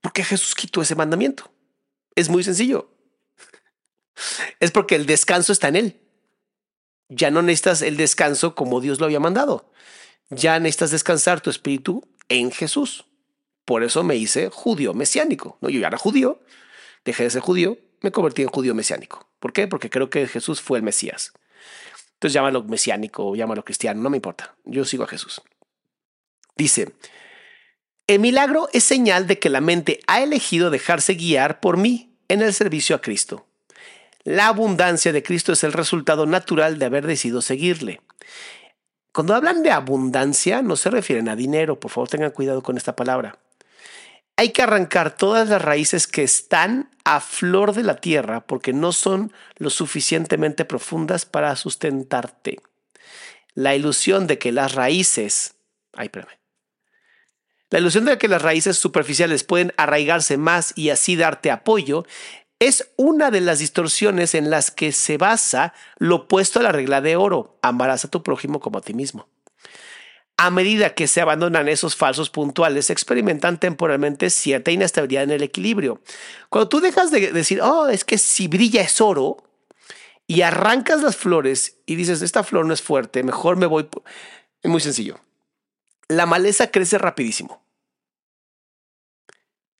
¿por 0.00 0.14
qué 0.14 0.24
Jesús 0.24 0.54
quitó 0.54 0.80
ese 0.80 0.94
mandamiento? 0.94 1.52
Es 2.14 2.28
muy 2.28 2.44
sencillo. 2.44 2.90
Es 4.60 4.70
porque 4.70 4.94
el 4.94 5.06
descanso 5.06 5.52
está 5.52 5.68
en 5.68 5.76
Él. 5.76 6.00
Ya 7.08 7.30
no 7.30 7.42
necesitas 7.42 7.82
el 7.82 7.96
descanso 7.96 8.54
como 8.54 8.80
Dios 8.80 9.00
lo 9.00 9.06
había 9.06 9.20
mandado. 9.20 9.70
Ya 10.30 10.58
necesitas 10.58 10.90
descansar 10.90 11.40
tu 11.40 11.50
espíritu 11.50 12.06
en 12.28 12.50
Jesús. 12.50 13.04
Por 13.64 13.82
eso 13.82 14.02
me 14.02 14.16
hice 14.16 14.50
judío 14.50 14.94
mesiánico. 14.94 15.58
No, 15.60 15.68
yo 15.68 15.80
ya 15.80 15.88
era 15.88 15.98
judío, 15.98 16.40
dejé 17.04 17.24
de 17.24 17.30
ser 17.30 17.42
judío, 17.42 17.78
me 18.00 18.12
convertí 18.12 18.42
en 18.42 18.48
judío 18.48 18.74
mesiánico. 18.74 19.28
¿Por 19.38 19.52
qué? 19.52 19.68
Porque 19.68 19.90
creo 19.90 20.10
que 20.10 20.26
Jesús 20.26 20.60
fue 20.60 20.78
el 20.78 20.84
Mesías. 20.84 21.32
Entonces 22.14 22.34
llámalo 22.34 22.62
mesiánico 22.64 23.34
llámalo 23.34 23.64
cristiano, 23.64 24.00
no 24.00 24.10
me 24.10 24.16
importa. 24.16 24.54
Yo 24.64 24.84
sigo 24.84 25.04
a 25.04 25.08
Jesús. 25.08 25.42
Dice, 26.56 26.92
el 28.14 28.20
milagro 28.20 28.68
es 28.72 28.84
señal 28.84 29.26
de 29.26 29.38
que 29.38 29.48
la 29.48 29.60
mente 29.60 30.00
ha 30.06 30.22
elegido 30.22 30.70
dejarse 30.70 31.14
guiar 31.14 31.60
por 31.60 31.76
mí 31.76 32.14
en 32.28 32.42
el 32.42 32.52
servicio 32.52 32.94
a 32.94 33.00
Cristo. 33.00 33.46
La 34.24 34.48
abundancia 34.48 35.12
de 35.12 35.22
Cristo 35.22 35.52
es 35.52 35.64
el 35.64 35.72
resultado 35.72 36.26
natural 36.26 36.78
de 36.78 36.84
haber 36.86 37.06
decidido 37.06 37.42
seguirle. 37.42 38.00
Cuando 39.12 39.34
hablan 39.34 39.62
de 39.62 39.70
abundancia 39.70 40.62
no 40.62 40.76
se 40.76 40.90
refieren 40.90 41.28
a 41.28 41.36
dinero, 41.36 41.80
por 41.80 41.90
favor 41.90 42.08
tengan 42.08 42.30
cuidado 42.30 42.62
con 42.62 42.76
esta 42.76 42.96
palabra. 42.96 43.38
Hay 44.36 44.50
que 44.50 44.62
arrancar 44.62 45.16
todas 45.16 45.48
las 45.48 45.62
raíces 45.62 46.06
que 46.06 46.22
están 46.22 46.90
a 47.04 47.20
flor 47.20 47.74
de 47.74 47.82
la 47.82 47.96
tierra 47.96 48.46
porque 48.46 48.72
no 48.72 48.92
son 48.92 49.32
lo 49.56 49.70
suficientemente 49.70 50.64
profundas 50.64 51.26
para 51.26 51.54
sustentarte. 51.56 52.60
La 53.54 53.74
ilusión 53.74 54.26
de 54.26 54.38
que 54.38 54.52
las 54.52 54.74
raíces... 54.74 55.54
Ay, 55.94 56.06
espérame. 56.06 56.41
La 57.72 57.78
ilusión 57.78 58.04
de 58.04 58.18
que 58.18 58.28
las 58.28 58.42
raíces 58.42 58.76
superficiales 58.76 59.44
pueden 59.44 59.72
arraigarse 59.78 60.36
más 60.36 60.74
y 60.76 60.90
así 60.90 61.16
darte 61.16 61.50
apoyo 61.50 62.04
es 62.58 62.90
una 62.96 63.30
de 63.30 63.40
las 63.40 63.60
distorsiones 63.60 64.34
en 64.34 64.50
las 64.50 64.70
que 64.70 64.92
se 64.92 65.16
basa 65.16 65.72
lo 65.96 66.16
opuesto 66.16 66.60
a 66.60 66.62
la 66.62 66.72
regla 66.72 67.00
de 67.00 67.16
oro. 67.16 67.58
Amarás 67.62 68.04
a 68.04 68.08
tu 68.08 68.22
prójimo 68.22 68.60
como 68.60 68.78
a 68.78 68.82
ti 68.82 68.92
mismo. 68.92 69.26
A 70.36 70.50
medida 70.50 70.94
que 70.94 71.08
se 71.08 71.22
abandonan 71.22 71.66
esos 71.66 71.96
falsos 71.96 72.28
puntuales, 72.28 72.86
se 72.86 72.92
experimentan 72.92 73.58
temporalmente 73.58 74.28
cierta 74.28 74.70
inestabilidad 74.70 75.22
en 75.22 75.30
el 75.30 75.42
equilibrio. 75.42 76.02
Cuando 76.50 76.68
tú 76.68 76.80
dejas 76.80 77.10
de 77.10 77.32
decir, 77.32 77.62
oh, 77.62 77.88
es 77.88 78.04
que 78.04 78.18
si 78.18 78.48
brilla 78.48 78.82
es 78.82 79.00
oro, 79.00 79.38
y 80.26 80.42
arrancas 80.42 81.02
las 81.02 81.16
flores 81.16 81.78
y 81.86 81.94
dices, 81.94 82.20
esta 82.20 82.44
flor 82.44 82.66
no 82.66 82.74
es 82.74 82.82
fuerte, 82.82 83.22
mejor 83.22 83.56
me 83.56 83.66
voy. 83.66 83.88
Es 84.62 84.70
muy 84.70 84.80
sencillo. 84.82 85.20
La 86.08 86.26
maleza 86.26 86.70
crece 86.70 86.98
rapidísimo. 86.98 87.61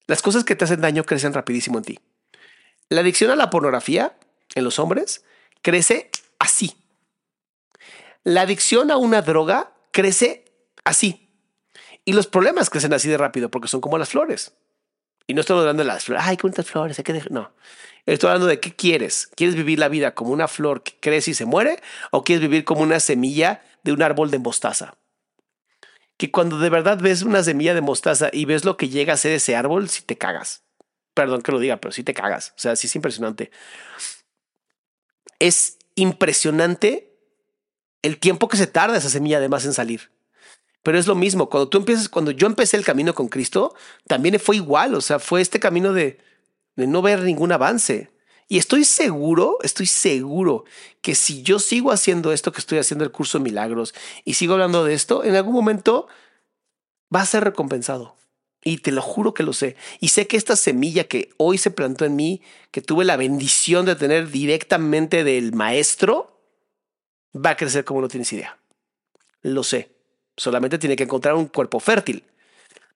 Las 0.06 0.22
cosas 0.22 0.44
que 0.44 0.56
te 0.56 0.64
hacen 0.64 0.80
daño 0.80 1.04
crecen 1.04 1.32
rapidísimo 1.32 1.78
en 1.78 1.84
ti. 1.84 1.98
La 2.88 3.00
adicción 3.00 3.30
a 3.30 3.36
la 3.36 3.50
pornografía 3.50 4.16
en 4.54 4.64
los 4.64 4.78
hombres 4.78 5.24
crece 5.62 6.10
así. 6.38 6.76
La 8.24 8.42
adicción 8.42 8.90
a 8.90 8.96
una 8.96 9.22
droga 9.22 9.72
crece 9.90 10.44
así. 10.84 11.30
Y 12.04 12.12
los 12.12 12.26
problemas 12.26 12.70
crecen 12.70 12.92
así 12.92 13.08
de 13.08 13.16
rápido 13.16 13.50
porque 13.50 13.68
son 13.68 13.80
como 13.80 13.98
las 13.98 14.10
flores. 14.10 14.52
Y 15.26 15.34
no 15.34 15.40
estoy 15.40 15.58
hablando 15.58 15.82
de 15.82 15.86
las 15.86 16.04
flores. 16.04 16.24
Ay, 16.26 16.36
qué 16.36 16.42
bonitas 16.42 16.66
flores. 16.66 16.98
Hay 16.98 17.04
que 17.04 17.22
no. 17.30 17.52
Estoy 18.06 18.28
hablando 18.28 18.48
de 18.48 18.58
qué 18.58 18.74
quieres. 18.74 19.28
¿Quieres 19.36 19.54
vivir 19.54 19.78
la 19.78 19.88
vida 19.88 20.14
como 20.14 20.32
una 20.32 20.48
flor 20.48 20.82
que 20.82 20.94
crece 20.98 21.30
y 21.30 21.34
se 21.34 21.44
muere? 21.44 21.80
¿O 22.10 22.24
quieres 22.24 22.42
vivir 22.42 22.64
como 22.64 22.82
una 22.82 22.98
semilla 22.98 23.62
de 23.84 23.92
un 23.92 24.02
árbol 24.02 24.30
de 24.30 24.38
mostaza? 24.38 24.94
Que 26.22 26.30
cuando 26.30 26.60
de 26.60 26.70
verdad 26.70 27.00
ves 27.00 27.22
una 27.22 27.42
semilla 27.42 27.74
de 27.74 27.80
mostaza 27.80 28.30
y 28.32 28.44
ves 28.44 28.64
lo 28.64 28.76
que 28.76 28.88
llega 28.88 29.12
a 29.12 29.16
ser 29.16 29.32
ese 29.32 29.56
árbol, 29.56 29.88
si 29.88 30.02
te 30.02 30.16
cagas. 30.16 30.62
Perdón 31.14 31.42
que 31.42 31.50
lo 31.50 31.58
diga, 31.58 31.78
pero 31.78 31.90
si 31.90 32.04
te 32.04 32.14
cagas. 32.14 32.50
O 32.50 32.60
sea, 32.60 32.76
sí 32.76 32.86
es 32.86 32.94
impresionante. 32.94 33.50
Es 35.40 35.78
impresionante 35.96 37.18
el 38.02 38.18
tiempo 38.18 38.46
que 38.46 38.56
se 38.56 38.68
tarda 38.68 38.96
esa 38.96 39.10
semilla 39.10 39.38
además 39.38 39.64
en 39.64 39.72
salir. 39.72 40.12
Pero 40.84 40.96
es 40.96 41.08
lo 41.08 41.16
mismo, 41.16 41.50
cuando 41.50 41.68
tú 41.68 41.78
empiezas, 41.78 42.08
cuando 42.08 42.30
yo 42.30 42.46
empecé 42.46 42.76
el 42.76 42.84
camino 42.84 43.14
con 43.14 43.26
Cristo, 43.26 43.74
también 44.06 44.38
fue 44.38 44.54
igual, 44.54 44.94
o 44.94 45.00
sea, 45.00 45.18
fue 45.18 45.40
este 45.40 45.58
camino 45.58 45.92
de, 45.92 46.18
de 46.76 46.86
no 46.86 47.02
ver 47.02 47.22
ningún 47.22 47.50
avance. 47.50 48.12
Y 48.52 48.58
estoy 48.58 48.84
seguro, 48.84 49.56
estoy 49.62 49.86
seguro 49.86 50.66
que 51.00 51.14
si 51.14 51.42
yo 51.42 51.58
sigo 51.58 51.90
haciendo 51.90 52.32
esto 52.32 52.52
que 52.52 52.60
estoy 52.60 52.76
haciendo 52.76 53.02
el 53.02 53.10
curso 53.10 53.38
de 53.38 53.44
milagros 53.44 53.94
y 54.26 54.34
sigo 54.34 54.52
hablando 54.52 54.84
de 54.84 54.92
esto, 54.92 55.24
en 55.24 55.36
algún 55.36 55.54
momento 55.54 56.06
va 57.10 57.22
a 57.22 57.26
ser 57.26 57.44
recompensado. 57.44 58.14
Y 58.62 58.76
te 58.76 58.92
lo 58.92 59.00
juro 59.00 59.32
que 59.32 59.42
lo 59.42 59.54
sé. 59.54 59.76
Y 60.00 60.08
sé 60.08 60.26
que 60.26 60.36
esta 60.36 60.54
semilla 60.54 61.04
que 61.04 61.30
hoy 61.38 61.56
se 61.56 61.70
plantó 61.70 62.04
en 62.04 62.14
mí, 62.14 62.42
que 62.70 62.82
tuve 62.82 63.06
la 63.06 63.16
bendición 63.16 63.86
de 63.86 63.96
tener 63.96 64.30
directamente 64.30 65.24
del 65.24 65.54
maestro, 65.54 66.38
va 67.34 67.50
a 67.50 67.56
crecer 67.56 67.86
como 67.86 68.02
no 68.02 68.08
tienes 68.08 68.34
idea. 68.34 68.58
Lo 69.40 69.64
sé. 69.64 69.92
Solamente 70.36 70.76
tiene 70.76 70.96
que 70.96 71.04
encontrar 71.04 71.36
un 71.36 71.46
cuerpo 71.46 71.80
fértil. 71.80 72.22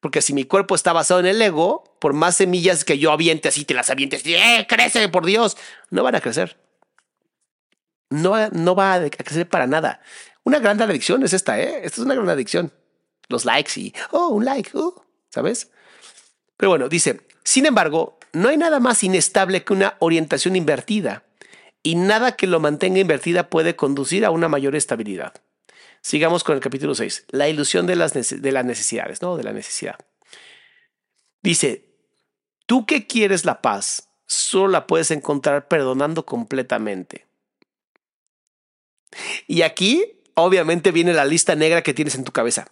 Porque 0.01 0.23
si 0.23 0.33
mi 0.33 0.45
cuerpo 0.45 0.75
está 0.75 0.93
basado 0.93 1.21
en 1.21 1.27
el 1.27 1.41
ego, 1.41 1.85
por 2.01 2.13
más 2.13 2.37
semillas 2.37 2.85
que 2.85 2.99
yo 2.99 3.13
aviente 3.13 3.49
así, 3.49 3.65
te 3.65 3.75
las 3.75 3.91
avientes, 3.91 4.23
¡eh, 4.27 4.67
crece, 4.69 5.09
por 5.09 5.25
Dios! 5.27 5.57
No 5.91 6.03
van 6.03 6.15
a 6.15 6.21
crecer. 6.21 6.59
No, 8.11 8.49
no 8.51 8.75
va 8.75 8.95
a 8.95 9.11
crecer 9.11 9.49
para 9.49 9.67
nada. 9.67 10.01
Una 10.45 10.61
gran 10.61 10.81
adicción 10.81 11.23
es 11.25 11.33
esta, 11.33 11.61
¿eh? 11.61 11.81
Esta 11.83 12.01
es 12.01 12.07
una 12.07 12.15
gran 12.15 12.29
adicción. 12.29 12.73
Los 13.29 13.45
likes 13.45 13.81
y, 13.81 13.95
oh, 14.13 14.29
un 14.29 14.45
like, 14.45 14.77
uh, 14.77 14.95
¿sabes? 15.31 15.71
Pero 16.57 16.71
bueno, 16.71 16.89
dice, 16.89 17.21
sin 17.43 17.67
embargo, 17.67 18.19
no 18.33 18.49
hay 18.49 18.57
nada 18.57 18.81
más 18.81 19.03
inestable 19.03 19.65
que 19.65 19.73
una 19.73 19.97
orientación 19.99 20.57
invertida 20.57 21.25
y 21.83 21.95
nada 21.95 22.33
que 22.37 22.47
lo 22.47 22.61
mantenga 22.61 23.01
invertida 23.01 23.51
puede 23.51 23.77
conducir 23.77 24.25
a 24.25 24.31
una 24.31 24.49
mayor 24.49 24.77
estabilidad. 24.77 25.35
Sigamos 26.07 26.45
con 26.45 26.55
el 26.55 26.61
capítulo 26.61 26.95
6, 26.95 27.25
la 27.31 27.49
ilusión 27.49 27.85
de 27.89 27.97
las, 27.97 28.13
de 28.13 28.53
las 28.53 28.65
necesidades, 28.65 29.23
¿no? 29.23 29.37
De 29.37 29.43
la 29.43 29.53
necesidad. 29.53 29.97
Dice, 31.43 31.85
tú 32.65 32.87
que 32.87 33.09
quieres 33.09 33.45
la 33.45 33.61
paz, 33.61 34.09
solo 34.25 34.69
la 34.69 34.87
puedes 34.87 35.11
encontrar 35.11 35.67
perdonando 35.67 36.25
completamente. 36.25 37.27
Y 39.49 39.63
aquí, 39.63 40.23
obviamente, 40.35 40.93
viene 40.93 41.13
la 41.13 41.25
lista 41.25 41.57
negra 41.57 41.83
que 41.83 41.93
tienes 41.93 42.15
en 42.15 42.23
tu 42.23 42.31
cabeza. 42.31 42.71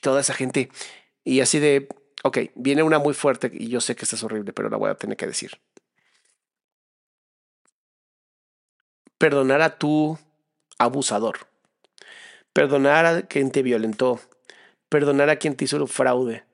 Toda 0.00 0.20
esa 0.20 0.34
gente. 0.34 0.70
Y 1.24 1.40
así 1.40 1.58
de, 1.58 1.88
ok, 2.22 2.38
viene 2.54 2.84
una 2.84 3.00
muy 3.00 3.14
fuerte 3.14 3.50
y 3.52 3.66
yo 3.66 3.80
sé 3.80 3.96
que 3.96 4.04
esta 4.04 4.14
es 4.14 4.22
horrible, 4.22 4.52
pero 4.52 4.70
la 4.70 4.76
voy 4.76 4.90
a 4.90 4.94
tener 4.94 5.16
que 5.16 5.26
decir. 5.26 5.60
Perdonar 9.18 9.60
a 9.60 9.76
tu 9.76 10.16
abusador. 10.82 11.46
Perdonar 12.52 13.06
a 13.06 13.22
quien 13.22 13.50
te 13.50 13.62
violentó. 13.62 14.20
Perdonar 14.88 15.30
a 15.30 15.36
quien 15.36 15.56
te 15.56 15.64
hizo 15.64 15.76
el 15.76 15.88
fraude. 15.88 16.44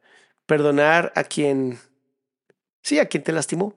Perdonar 0.46 1.12
a 1.16 1.24
quien... 1.24 1.78
Sí, 2.82 2.98
a 2.98 3.06
quien 3.06 3.24
te 3.24 3.32
lastimó. 3.32 3.74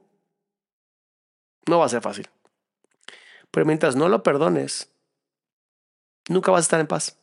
No 1.67 1.79
va 1.79 1.85
a 1.85 1.89
ser 1.89 2.01
fácil. 2.01 2.29
Pero 3.51 3.65
mientras 3.65 3.95
no 3.95 4.07
lo 4.07 4.23
perdones, 4.23 4.91
nunca 6.29 6.51
vas 6.51 6.59
a 6.59 6.61
estar 6.61 6.79
en 6.79 6.87
paz. 6.87 7.17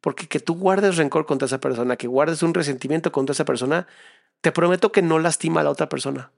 Porque 0.00 0.28
que 0.28 0.40
tú 0.40 0.54
guardes 0.54 0.96
rencor 0.96 1.26
contra 1.26 1.46
esa 1.46 1.60
persona, 1.60 1.96
que 1.96 2.06
guardes 2.06 2.42
un 2.42 2.54
resentimiento 2.54 3.10
contra 3.10 3.32
esa 3.32 3.44
persona, 3.44 3.88
te 4.40 4.52
prometo 4.52 4.92
que 4.92 5.02
no 5.02 5.18
lastima 5.18 5.62
a 5.62 5.64
la 5.64 5.70
otra 5.70 5.88
persona. 5.88 6.30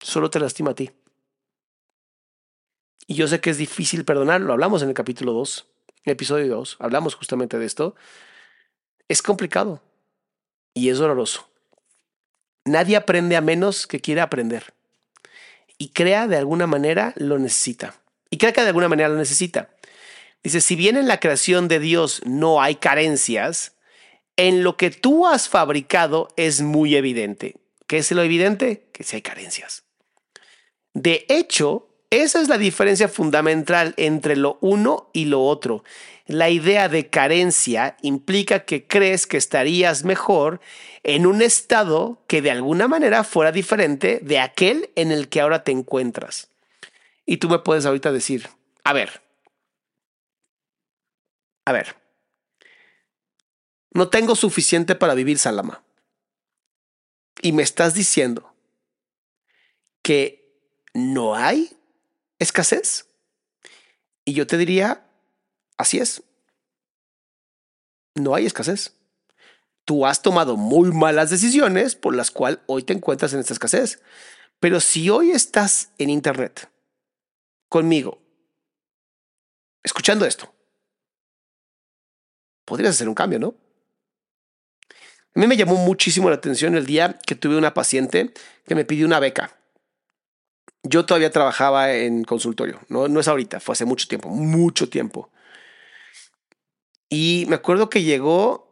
Solo 0.00 0.30
te 0.30 0.40
lastima 0.40 0.70
a 0.70 0.74
ti. 0.74 0.90
Y 3.10 3.14
yo 3.14 3.26
sé 3.26 3.40
que 3.40 3.50
es 3.50 3.58
difícil 3.58 4.04
perdonar, 4.04 4.40
lo 4.40 4.52
hablamos 4.52 4.82
en 4.82 4.88
el 4.88 4.94
capítulo 4.94 5.32
2, 5.32 5.66
episodio 6.04 6.46
2, 6.54 6.76
hablamos 6.78 7.16
justamente 7.16 7.58
de 7.58 7.66
esto. 7.66 7.96
Es 9.08 9.20
complicado 9.20 9.82
y 10.74 10.90
es 10.90 10.98
doloroso. 10.98 11.50
Nadie 12.64 12.94
aprende 12.94 13.34
a 13.34 13.40
menos 13.40 13.88
que 13.88 13.98
quiera 13.98 14.22
aprender. 14.22 14.74
Y 15.76 15.88
crea 15.88 16.28
de 16.28 16.36
alguna 16.36 16.68
manera 16.68 17.12
lo 17.16 17.40
necesita. 17.40 17.96
Y 18.30 18.38
crea 18.38 18.52
que 18.52 18.60
de 18.60 18.68
alguna 18.68 18.88
manera 18.88 19.08
lo 19.08 19.16
necesita. 19.16 19.70
Dice, 20.44 20.60
si 20.60 20.76
bien 20.76 20.96
en 20.96 21.08
la 21.08 21.18
creación 21.18 21.66
de 21.66 21.80
Dios 21.80 22.22
no 22.26 22.62
hay 22.62 22.76
carencias, 22.76 23.74
en 24.36 24.62
lo 24.62 24.76
que 24.76 24.92
tú 24.92 25.26
has 25.26 25.48
fabricado 25.48 26.28
es 26.36 26.60
muy 26.60 26.94
evidente. 26.94 27.56
¿Qué 27.88 27.98
es 27.98 28.12
lo 28.12 28.22
evidente? 28.22 28.88
Que 28.92 29.02
si 29.02 29.16
hay 29.16 29.22
carencias. 29.22 29.82
De 30.94 31.26
hecho, 31.28 31.89
esa 32.10 32.40
es 32.40 32.48
la 32.48 32.58
diferencia 32.58 33.08
fundamental 33.08 33.94
entre 33.96 34.34
lo 34.34 34.58
uno 34.60 35.08
y 35.12 35.26
lo 35.26 35.44
otro. 35.44 35.84
La 36.26 36.50
idea 36.50 36.88
de 36.88 37.08
carencia 37.08 37.96
implica 38.02 38.64
que 38.64 38.86
crees 38.86 39.28
que 39.28 39.36
estarías 39.36 40.04
mejor 40.04 40.60
en 41.04 41.24
un 41.26 41.40
estado 41.40 42.22
que 42.26 42.42
de 42.42 42.50
alguna 42.50 42.88
manera 42.88 43.22
fuera 43.22 43.52
diferente 43.52 44.18
de 44.22 44.40
aquel 44.40 44.90
en 44.96 45.12
el 45.12 45.28
que 45.28 45.40
ahora 45.40 45.62
te 45.62 45.70
encuentras. 45.70 46.50
Y 47.26 47.36
tú 47.36 47.48
me 47.48 47.60
puedes 47.60 47.86
ahorita 47.86 48.10
decir, 48.10 48.48
a 48.82 48.92
ver, 48.92 49.22
a 51.64 51.72
ver, 51.72 51.94
no 53.92 54.08
tengo 54.08 54.34
suficiente 54.34 54.96
para 54.96 55.14
vivir, 55.14 55.38
Salama. 55.38 55.84
Y 57.40 57.52
me 57.52 57.62
estás 57.62 57.94
diciendo 57.94 58.52
que 60.02 60.58
no 60.92 61.36
hay 61.36 61.79
escasez. 62.40 63.06
Y 64.24 64.32
yo 64.32 64.48
te 64.48 64.56
diría, 64.56 65.06
así 65.76 65.98
es. 65.98 66.24
No 68.16 68.34
hay 68.34 68.46
escasez. 68.46 68.94
Tú 69.84 70.04
has 70.04 70.22
tomado 70.22 70.56
muy 70.56 70.90
malas 70.90 71.30
decisiones 71.30 71.94
por 71.94 72.16
las 72.16 72.30
cuales 72.30 72.60
hoy 72.66 72.82
te 72.82 72.92
encuentras 72.92 73.32
en 73.32 73.40
esta 73.40 73.52
escasez. 73.52 74.02
Pero 74.58 74.80
si 74.80 75.08
hoy 75.08 75.30
estás 75.30 75.92
en 75.98 76.10
Internet 76.10 76.68
conmigo, 77.68 78.18
escuchando 79.82 80.26
esto, 80.26 80.52
podrías 82.64 82.96
hacer 82.96 83.08
un 83.08 83.14
cambio, 83.14 83.38
¿no? 83.38 83.54
A 85.34 85.38
mí 85.38 85.46
me 85.46 85.56
llamó 85.56 85.76
muchísimo 85.76 86.28
la 86.28 86.36
atención 86.36 86.74
el 86.74 86.86
día 86.86 87.18
que 87.24 87.36
tuve 87.36 87.56
una 87.56 87.72
paciente 87.72 88.32
que 88.66 88.74
me 88.74 88.84
pidió 88.84 89.06
una 89.06 89.20
beca 89.20 89.59
yo 90.90 91.06
todavía 91.06 91.30
trabajaba 91.30 91.92
en 91.92 92.24
consultorio, 92.24 92.80
no, 92.88 93.06
no 93.06 93.20
es 93.20 93.28
ahorita, 93.28 93.60
fue 93.60 93.74
hace 93.74 93.84
mucho 93.84 94.08
tiempo, 94.08 94.28
mucho 94.28 94.88
tiempo. 94.88 95.30
Y 97.08 97.46
me 97.48 97.54
acuerdo 97.56 97.88
que 97.88 98.02
llegó, 98.02 98.68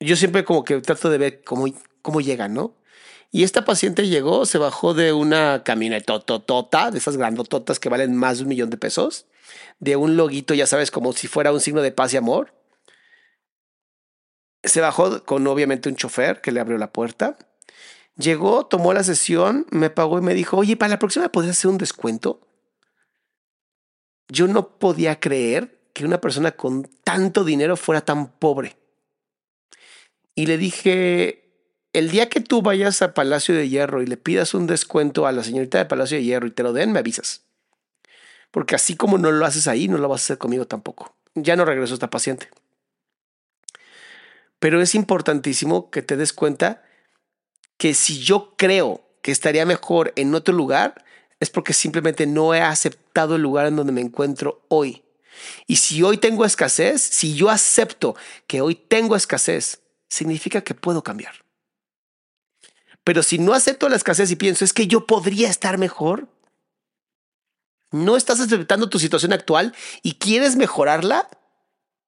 yo 0.00 0.16
siempre 0.16 0.44
como 0.44 0.64
que 0.64 0.80
trato 0.80 1.10
de 1.10 1.18
ver 1.18 1.44
cómo, 1.44 1.66
cómo 2.02 2.20
llegan, 2.20 2.52
¿no? 2.54 2.74
Y 3.30 3.44
esta 3.44 3.64
paciente 3.64 4.08
llegó, 4.08 4.44
se 4.44 4.58
bajó 4.58 4.92
de 4.92 5.12
una 5.12 5.62
camionetototota, 5.64 6.90
de 6.90 6.98
esas 6.98 7.16
grandototas 7.16 7.78
que 7.78 7.88
valen 7.88 8.16
más 8.16 8.38
de 8.38 8.44
un 8.44 8.48
millón 8.48 8.70
de 8.70 8.76
pesos, 8.76 9.26
de 9.78 9.96
un 9.96 10.16
loguito, 10.16 10.54
ya 10.54 10.66
sabes, 10.66 10.90
como 10.90 11.12
si 11.12 11.28
fuera 11.28 11.52
un 11.52 11.60
signo 11.60 11.82
de 11.82 11.92
paz 11.92 12.12
y 12.12 12.16
amor. 12.16 12.54
Se 14.64 14.80
bajó 14.80 15.24
con 15.24 15.46
obviamente 15.46 15.88
un 15.88 15.96
chofer 15.96 16.40
que 16.40 16.50
le 16.50 16.60
abrió 16.60 16.78
la 16.78 16.92
puerta 16.92 17.36
Llegó, 18.16 18.66
tomó 18.66 18.92
la 18.92 19.02
sesión, 19.02 19.66
me 19.70 19.90
pagó 19.90 20.18
y 20.18 20.22
me 20.22 20.34
dijo, 20.34 20.56
oye, 20.56 20.76
para 20.76 20.90
la 20.90 20.98
próxima 20.98 21.30
podrías 21.30 21.58
hacer 21.58 21.70
un 21.70 21.78
descuento. 21.78 22.40
Yo 24.28 24.46
no 24.46 24.78
podía 24.78 25.18
creer 25.18 25.80
que 25.92 26.04
una 26.04 26.20
persona 26.20 26.52
con 26.52 26.88
tanto 27.02 27.44
dinero 27.44 27.76
fuera 27.76 28.02
tan 28.02 28.28
pobre. 28.28 28.76
Y 30.34 30.46
le 30.46 30.58
dije, 30.58 31.44
el 31.92 32.10
día 32.10 32.28
que 32.28 32.40
tú 32.40 32.62
vayas 32.62 33.02
a 33.02 33.14
Palacio 33.14 33.54
de 33.54 33.68
Hierro 33.68 34.02
y 34.02 34.06
le 34.06 34.16
pidas 34.16 34.54
un 34.54 34.66
descuento 34.66 35.26
a 35.26 35.32
la 35.32 35.44
señorita 35.44 35.78
de 35.78 35.84
Palacio 35.84 36.16
de 36.16 36.24
Hierro 36.24 36.46
y 36.46 36.52
te 36.52 36.62
lo 36.62 36.72
den, 36.72 36.92
me 36.92 37.00
avisas. 37.00 37.42
Porque 38.50 38.76
así 38.76 38.96
como 38.96 39.18
no 39.18 39.32
lo 39.32 39.44
haces 39.44 39.66
ahí, 39.66 39.88
no 39.88 39.98
lo 39.98 40.08
vas 40.08 40.22
a 40.22 40.24
hacer 40.24 40.38
conmigo 40.38 40.66
tampoco. 40.66 41.16
Ya 41.34 41.56
no 41.56 41.64
regresó 41.64 41.94
esta 41.94 42.10
paciente. 42.10 42.48
Pero 44.60 44.80
es 44.80 44.94
importantísimo 44.94 45.90
que 45.90 46.02
te 46.02 46.16
des 46.16 46.32
cuenta 46.32 46.83
que 47.76 47.94
si 47.94 48.20
yo 48.20 48.54
creo 48.56 49.02
que 49.22 49.32
estaría 49.32 49.66
mejor 49.66 50.12
en 50.16 50.34
otro 50.34 50.54
lugar, 50.54 51.04
es 51.40 51.50
porque 51.50 51.72
simplemente 51.72 52.26
no 52.26 52.54
he 52.54 52.60
aceptado 52.60 53.36
el 53.36 53.42
lugar 53.42 53.66
en 53.66 53.76
donde 53.76 53.92
me 53.92 54.00
encuentro 54.00 54.62
hoy. 54.68 55.02
Y 55.66 55.76
si 55.76 56.02
hoy 56.02 56.18
tengo 56.18 56.44
escasez, 56.44 57.02
si 57.02 57.34
yo 57.34 57.50
acepto 57.50 58.16
que 58.46 58.60
hoy 58.60 58.74
tengo 58.74 59.16
escasez, 59.16 59.80
significa 60.08 60.62
que 60.62 60.74
puedo 60.74 61.02
cambiar. 61.02 61.44
Pero 63.02 63.22
si 63.22 63.38
no 63.38 63.52
acepto 63.52 63.88
la 63.88 63.96
escasez 63.96 64.30
y 64.30 64.36
pienso, 64.36 64.64
es 64.64 64.72
que 64.72 64.86
yo 64.86 65.06
podría 65.06 65.50
estar 65.50 65.76
mejor, 65.76 66.28
no 67.90 68.16
estás 68.16 68.40
aceptando 68.40 68.88
tu 68.88 68.98
situación 68.98 69.32
actual 69.32 69.74
y 70.02 70.14
quieres 70.14 70.56
mejorarla, 70.56 71.28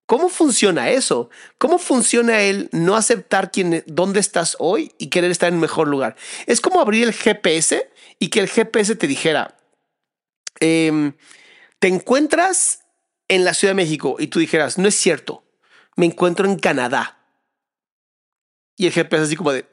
¿Cómo 0.07 0.29
funciona 0.29 0.91
eso? 0.91 1.31
¿Cómo 1.59 1.79
funciona 1.79 2.41
el 2.43 2.69
no 2.71 2.95
aceptar 2.95 3.51
quién, 3.51 3.83
dónde 3.87 4.21
estás 4.21 4.57
hoy 4.61 4.93
y 4.99 5.09
querer 5.09 5.33
estar 5.33 5.53
en 5.53 5.59
mejor 5.59 5.89
lugar? 5.89 6.17
Es 6.47 6.61
como 6.61 6.81
abrir 6.81 7.03
el 7.03 7.13
GPS 7.13 7.91
y 8.21 8.29
que 8.29 8.39
el 8.39 8.49
GPS 8.49 8.95
te 8.95 9.09
dijera, 9.09 9.57
em, 10.61 11.15
te 11.81 11.89
encuentras 11.89 12.85
en 13.29 13.45
la 13.45 13.53
Ciudad 13.53 13.73
de 13.73 13.83
México 13.83 14.17
y 14.21 14.29
tú 14.29 14.39
dijeras, 14.39 14.79
no 14.79 14.87
es 14.87 14.95
cierto, 14.95 15.45
me 15.97 16.07
encuentro 16.07 16.47
en 16.47 16.57
Canadá. 16.57 17.19
Y 18.77 18.87
el 18.87 18.93
GPS 18.93 19.25
así 19.25 19.37
como 19.37 19.53
de, 19.53 19.67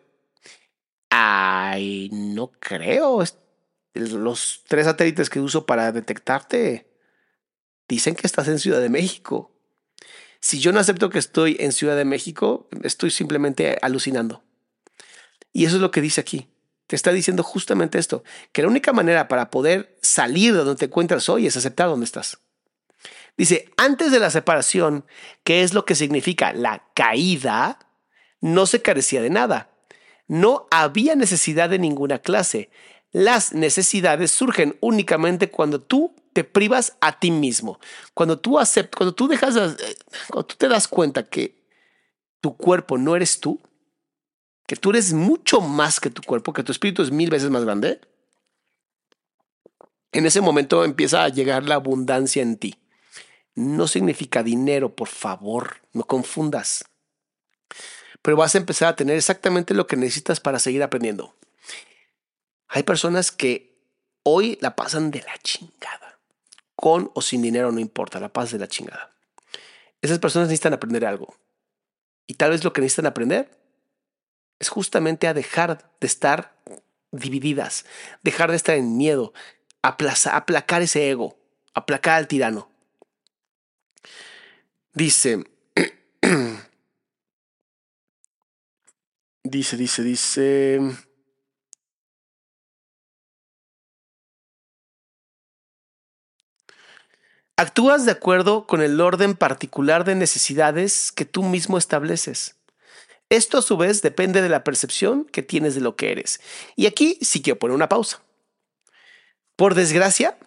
ay, 1.09 2.09
no 2.11 2.51
creo. 2.59 3.23
Los 3.93 4.63
tres 4.67 4.85
satélites 4.85 5.29
que 5.29 5.39
uso 5.39 5.67
para 5.67 5.91
detectarte 5.91 6.89
dicen 7.87 8.15
que 8.15 8.25
estás 8.25 8.47
en 8.47 8.57
Ciudad 8.57 8.81
de 8.81 8.89
México. 8.89 9.52
Si 10.43 10.59
yo 10.59 10.73
no 10.73 10.81
acepto 10.81 11.09
que 11.09 11.19
estoy 11.19 11.55
en 11.61 11.71
Ciudad 11.71 11.95
de 11.95 12.03
México, 12.03 12.67
estoy 12.83 13.11
simplemente 13.11 13.77
alucinando. 13.81 14.43
Y 15.53 15.63
eso 15.63 15.77
es 15.77 15.81
lo 15.81 15.89
que 15.89 16.01
dice 16.01 16.19
aquí. 16.19 16.49
Te 16.85 16.97
está 16.97 17.13
diciendo 17.13 17.43
justamente 17.43 17.97
esto, 17.97 18.25
que 18.51 18.61
la 18.61 18.67
única 18.67 18.91
manera 18.91 19.29
para 19.29 19.49
poder 19.49 19.97
salir 20.01 20.51
de 20.51 20.65
donde 20.65 20.75
te 20.75 20.85
encuentras 20.87 21.29
hoy 21.29 21.47
es 21.47 21.55
aceptar 21.55 21.87
donde 21.87 22.03
estás. 22.03 22.39
Dice, 23.37 23.69
antes 23.77 24.11
de 24.11 24.19
la 24.19 24.29
separación, 24.31 25.05
¿qué 25.45 25.63
es 25.63 25.73
lo 25.73 25.85
que 25.85 25.95
significa 25.95 26.51
la 26.51 26.89
caída? 26.93 27.79
No 28.41 28.65
se 28.65 28.81
carecía 28.81 29.21
de 29.21 29.29
nada. 29.29 29.69
No 30.27 30.67
había 30.71 31.15
necesidad 31.15 31.69
de 31.69 31.79
ninguna 31.79 32.19
clase. 32.19 32.69
Las 33.13 33.53
necesidades 33.53 34.31
surgen 34.31 34.75
únicamente 34.81 35.49
cuando 35.49 35.79
tú 35.79 36.13
te 36.33 36.43
privas 36.43 36.97
a 36.99 37.19
ti 37.19 37.31
mismo. 37.31 37.79
Cuando 38.13 38.39
tú 38.39 38.59
aceptas, 38.59 38.97
cuando 38.97 39.13
tú 39.13 39.27
dejas, 39.27 39.55
eh, 39.55 39.95
cuando 40.27 40.45
tú 40.45 40.55
te 40.55 40.67
das 40.67 40.87
cuenta 40.87 41.23
que 41.23 41.63
tu 42.41 42.57
cuerpo 42.57 42.97
no 42.97 43.15
eres 43.15 43.39
tú, 43.39 43.61
que 44.65 44.75
tú 44.75 44.89
eres 44.89 45.13
mucho 45.13 45.61
más 45.61 45.99
que 45.99 46.09
tu 46.09 46.21
cuerpo, 46.23 46.51
que 46.51 46.63
tu 46.63 46.71
espíritu 46.71 47.03
es 47.03 47.11
mil 47.11 47.29
veces 47.29 47.49
más 47.49 47.63
grande, 47.63 48.01
en 50.11 50.25
ese 50.25 50.41
momento 50.41 50.83
empieza 50.83 51.23
a 51.23 51.29
llegar 51.29 51.63
la 51.63 51.75
abundancia 51.75 52.41
en 52.41 52.57
ti. 52.57 52.75
No 53.55 53.87
significa 53.87 54.43
dinero, 54.43 54.95
por 54.95 55.07
favor, 55.07 55.77
no 55.91 56.03
confundas. 56.03 56.85
Pero 58.21 58.37
vas 58.37 58.55
a 58.55 58.57
empezar 58.57 58.89
a 58.89 58.95
tener 58.95 59.17
exactamente 59.17 59.73
lo 59.73 59.85
que 59.85 59.95
necesitas 59.95 60.39
para 60.39 60.59
seguir 60.59 60.81
aprendiendo. 60.81 61.35
Hay 62.67 62.83
personas 62.83 63.31
que 63.31 63.75
hoy 64.23 64.57
la 64.61 64.75
pasan 64.75 65.11
de 65.11 65.21
la 65.21 65.37
chingada 65.39 66.02
con 66.83 67.11
o 67.13 67.21
sin 67.21 67.41
dinero, 67.41 67.71
no 67.71 67.79
importa, 67.79 68.19
la 68.19 68.33
paz 68.33 68.51
de 68.51 68.59
la 68.59 68.67
chingada. 68.67 69.15
Esas 70.01 70.19
personas 70.19 70.49
necesitan 70.49 70.73
aprender 70.73 71.05
algo. 71.05 71.33
Y 72.27 72.33
tal 72.33 72.49
vez 72.49 72.65
lo 72.65 72.73
que 72.73 72.81
necesitan 72.81 73.05
aprender 73.05 73.57
es 74.59 74.67
justamente 74.67 75.29
a 75.29 75.33
dejar 75.33 75.89
de 76.01 76.07
estar 76.07 76.57
divididas, 77.09 77.85
dejar 78.21 78.49
de 78.49 78.57
estar 78.57 78.75
en 78.75 78.97
miedo, 78.97 79.31
aplacar 79.81 80.81
ese 80.81 81.09
ego, 81.09 81.39
aplacar 81.73 82.17
al 82.17 82.27
tirano. 82.27 82.69
Dice, 84.91 85.41
dice, 89.45 89.77
dice, 89.77 90.03
dice... 90.03 90.81
Actúas 97.55 98.05
de 98.05 98.11
acuerdo 98.11 98.65
con 98.65 98.81
el 98.81 98.99
orden 98.99 99.35
particular 99.35 100.05
de 100.05 100.15
necesidades 100.15 101.11
que 101.11 101.25
tú 101.25 101.43
mismo 101.43 101.77
estableces. 101.77 102.55
Esto 103.29 103.59
a 103.59 103.61
su 103.61 103.77
vez 103.77 104.01
depende 104.01 104.41
de 104.41 104.49
la 104.49 104.63
percepción 104.63 105.25
que 105.25 105.43
tienes 105.43 105.75
de 105.75 105.81
lo 105.81 105.95
que 105.95 106.11
eres. 106.11 106.41
Y 106.75 106.87
aquí 106.87 107.17
sí 107.21 107.41
quiero 107.41 107.59
poner 107.59 107.75
una 107.75 107.89
pausa. 107.89 108.21
Por 109.55 109.75
desgracia, 109.75 110.37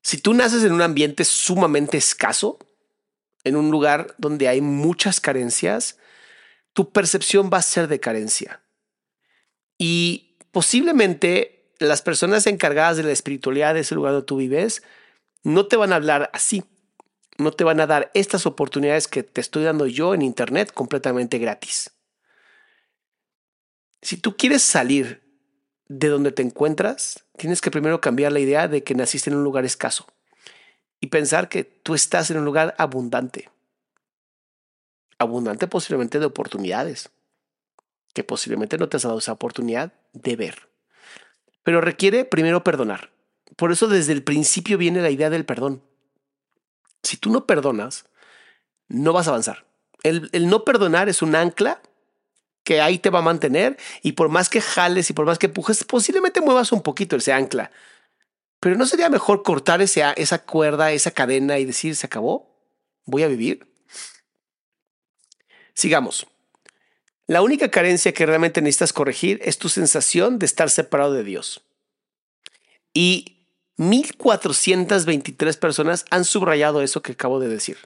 si 0.00 0.18
tú 0.18 0.32
naces 0.32 0.62
en 0.62 0.72
un 0.72 0.82
ambiente 0.82 1.24
sumamente 1.24 1.98
escaso, 1.98 2.58
en 3.42 3.56
un 3.56 3.72
lugar 3.72 4.14
donde 4.18 4.46
hay 4.46 4.60
muchas 4.60 5.20
carencias, 5.20 5.98
tu 6.72 6.92
percepción 6.92 7.50
va 7.52 7.58
a 7.58 7.62
ser 7.62 7.88
de 7.88 7.98
carencia. 7.98 8.62
Y 9.76 10.36
posiblemente 10.52 11.72
las 11.78 12.02
personas 12.02 12.46
encargadas 12.46 12.96
de 12.96 13.02
la 13.02 13.12
espiritualidad 13.12 13.74
de 13.74 13.80
ese 13.80 13.96
lugar 13.96 14.12
donde 14.12 14.26
tú 14.26 14.36
vives 14.36 14.82
no 15.46 15.66
te 15.66 15.76
van 15.76 15.92
a 15.92 15.96
hablar 15.96 16.28
así. 16.32 16.64
No 17.38 17.52
te 17.52 17.62
van 17.62 17.78
a 17.78 17.86
dar 17.86 18.10
estas 18.14 18.46
oportunidades 18.46 19.06
que 19.06 19.22
te 19.22 19.40
estoy 19.40 19.62
dando 19.62 19.86
yo 19.86 20.12
en 20.12 20.22
Internet 20.22 20.72
completamente 20.72 21.38
gratis. 21.38 21.92
Si 24.02 24.16
tú 24.16 24.36
quieres 24.36 24.62
salir 24.62 25.22
de 25.86 26.08
donde 26.08 26.32
te 26.32 26.42
encuentras, 26.42 27.24
tienes 27.36 27.60
que 27.60 27.70
primero 27.70 28.00
cambiar 28.00 28.32
la 28.32 28.40
idea 28.40 28.66
de 28.66 28.82
que 28.82 28.96
naciste 28.96 29.30
en 29.30 29.36
un 29.36 29.44
lugar 29.44 29.64
escaso 29.64 30.06
y 31.00 31.08
pensar 31.08 31.48
que 31.48 31.62
tú 31.62 31.94
estás 31.94 32.28
en 32.32 32.38
un 32.38 32.44
lugar 32.44 32.74
abundante. 32.76 33.48
Abundante 35.16 35.68
posiblemente 35.68 36.18
de 36.18 36.26
oportunidades, 36.26 37.10
que 38.14 38.24
posiblemente 38.24 38.78
no 38.78 38.88
te 38.88 38.96
has 38.96 39.04
dado 39.04 39.18
esa 39.18 39.32
oportunidad 39.32 39.92
de 40.12 40.34
ver. 40.34 40.68
Pero 41.62 41.80
requiere 41.80 42.24
primero 42.24 42.64
perdonar. 42.64 43.15
Por 43.56 43.72
eso 43.72 43.88
desde 43.88 44.12
el 44.12 44.22
principio 44.22 44.78
viene 44.78 45.00
la 45.00 45.10
idea 45.10 45.30
del 45.30 45.46
perdón. 45.46 45.82
Si 47.02 47.16
tú 47.16 47.30
no 47.30 47.46
perdonas, 47.46 48.06
no 48.88 49.12
vas 49.12 49.26
a 49.26 49.30
avanzar. 49.30 49.66
El, 50.02 50.30
no 50.48 50.64
perdonar 50.64 51.08
es 51.08 51.22
un 51.22 51.34
ancla 51.34 51.82
que 52.62 52.80
ahí 52.80 52.98
te 52.98 53.10
va 53.10 53.20
a 53.20 53.22
mantener 53.22 53.76
y 54.02 54.12
por 54.12 54.28
más 54.28 54.48
que 54.48 54.60
jales 54.60 55.08
y 55.10 55.12
por 55.12 55.24
más 55.26 55.38
que 55.38 55.46
empujes, 55.46 55.84
posiblemente 55.84 56.40
muevas 56.40 56.70
un 56.70 56.82
poquito 56.82 57.16
ese 57.16 57.32
ancla. 57.32 57.70
Pero 58.60 58.76
¿no 58.76 58.86
sería 58.86 59.08
mejor 59.08 59.42
cortar 59.42 59.82
ese, 59.82 60.04
esa 60.16 60.44
cuerda, 60.44 60.92
esa 60.92 61.10
cadena 61.10 61.58
y 61.58 61.64
decir, 61.64 61.96
se 61.96 62.06
acabó? 62.06 62.54
¿Voy 63.04 63.22
a 63.22 63.28
vivir? 63.28 63.66
Sigamos. 65.74 66.26
La 67.26 67.42
única 67.42 67.70
carencia 67.70 68.12
que 68.12 68.26
realmente 68.26 68.62
necesitas 68.62 68.92
corregir 68.92 69.40
es 69.42 69.58
tu 69.58 69.68
sensación 69.68 70.38
de 70.38 70.46
estar 70.46 70.70
separado 70.70 71.12
de 71.12 71.24
Dios. 71.24 71.62
Y 72.94 73.35
1.423 73.78 75.58
personas 75.58 76.04
han 76.10 76.24
subrayado 76.24 76.82
eso 76.82 77.02
que 77.02 77.12
acabo 77.12 77.40
de 77.40 77.48
decir. 77.48 77.78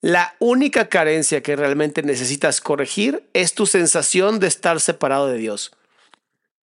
La 0.00 0.36
única 0.38 0.88
carencia 0.88 1.42
que 1.42 1.56
realmente 1.56 2.02
necesitas 2.02 2.60
corregir 2.60 3.28
es 3.32 3.54
tu 3.54 3.66
sensación 3.66 4.38
de 4.38 4.48
estar 4.48 4.80
separado 4.80 5.28
de 5.28 5.38
Dios. 5.38 5.72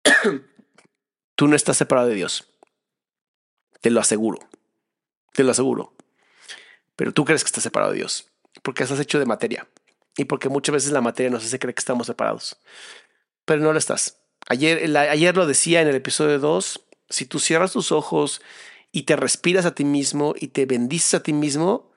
Tú 1.35 1.47
no 1.47 1.55
estás 1.55 1.77
separado 1.77 2.09
de 2.09 2.15
Dios. 2.15 2.49
Te 3.81 3.91
lo 3.91 4.01
aseguro. 4.01 4.41
Te 5.33 5.45
lo 5.45 5.53
aseguro. 5.53 5.95
Pero 6.97 7.13
tú 7.13 7.25
crees 7.25 7.45
que 7.45 7.49
estás 7.49 7.63
separado 7.63 7.93
de 7.93 7.99
Dios. 7.99 8.27
Porque 8.63 8.83
estás 8.83 8.99
hecho 8.99 9.21
de 9.21 9.27
materia. 9.27 9.69
Y 10.17 10.25
porque 10.25 10.49
muchas 10.49 10.73
veces 10.73 10.91
la 10.91 11.01
materia 11.01 11.31
nos 11.31 11.45
hace 11.45 11.61
creer 11.61 11.75
que 11.77 11.81
estamos 11.81 12.09
separados. 12.09 12.59
Pero 13.45 13.61
no 13.61 13.73
lo 13.73 13.79
estás. 13.79 14.19
Ayer, 14.49 14.89
lo 14.89 15.47
decía 15.47 15.81
en 15.81 15.89
el 15.89 15.95
episodio 15.95 16.39
2 16.41 16.81
si 17.09 17.27
tú 17.27 17.39
cierras 17.39 17.73
tus 17.73 17.93
ojos 17.93 18.43
y 18.93 19.03
te 19.03 19.17
respiras 19.17 19.67
a 19.67 19.75
ti 19.75 19.85
mismo 19.85 20.35
y 20.39 20.49
te 20.49 20.67
bendices 20.67 21.15
a 21.15 21.23
ti 21.23 21.33
mismo, 21.33 21.91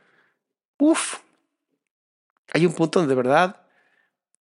uff, 0.78 1.20
hay 2.54 2.66
un 2.66 2.74
punto 2.74 3.00
donde 3.00 3.16
de 3.16 3.22
verdad 3.22 3.68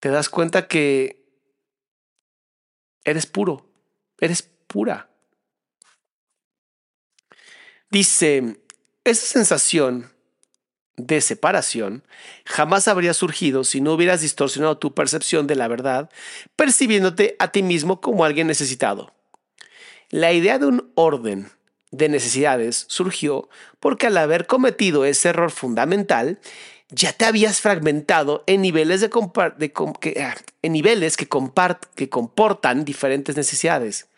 te 0.01 0.09
das 0.09 0.29
cuenta 0.29 0.67
que 0.67 1.21
eres 3.05 3.27
puro, 3.27 3.69
eres 4.19 4.43
pura. 4.43 5.11
Dice, 7.91 8.61
esa 9.05 9.27
sensación 9.27 10.13
de 10.97 11.21
separación 11.21 12.05
jamás 12.45 12.89
habría 12.89 13.15
surgido 13.15 13.65
si 13.65 13.81
no 13.81 13.95
hubieras 13.95 14.21
distorsionado 14.21 14.79
tu 14.79 14.95
percepción 14.95 15.47
de 15.47 15.57
la 15.57 15.69
verdad, 15.69 16.11
percibiéndote 16.57 17.37
a 17.39 17.51
ti 17.53 17.63
mismo 17.63 18.01
como 18.01 18.25
alguien 18.25 18.47
necesitado. 18.47 19.13
La 20.11 20.33
idea 20.33 20.59
de 20.59 20.67
un 20.67 20.91
orden 20.97 21.51
de 21.93 22.09
necesidades 22.09 22.85
surgió 22.89 23.49
porque 23.79 24.09
al 24.09 24.17
haber 24.17 24.47
cometido 24.47 25.05
ese 25.05 25.29
error 25.29 25.53
fundamental, 25.53 26.41
ya 26.89 27.13
te 27.13 27.25
habías 27.25 27.61
fragmentado 27.61 28.43
en 28.49 28.63
niveles, 28.63 29.01
de, 29.01 29.11
que, 30.01 30.21
ah, 30.21 30.35
en 30.63 30.73
niveles 30.73 31.17
que, 31.17 31.29
que 31.95 32.09
comportan 32.09 32.85
diferentes 32.85 33.37
necesidades. 33.37 34.09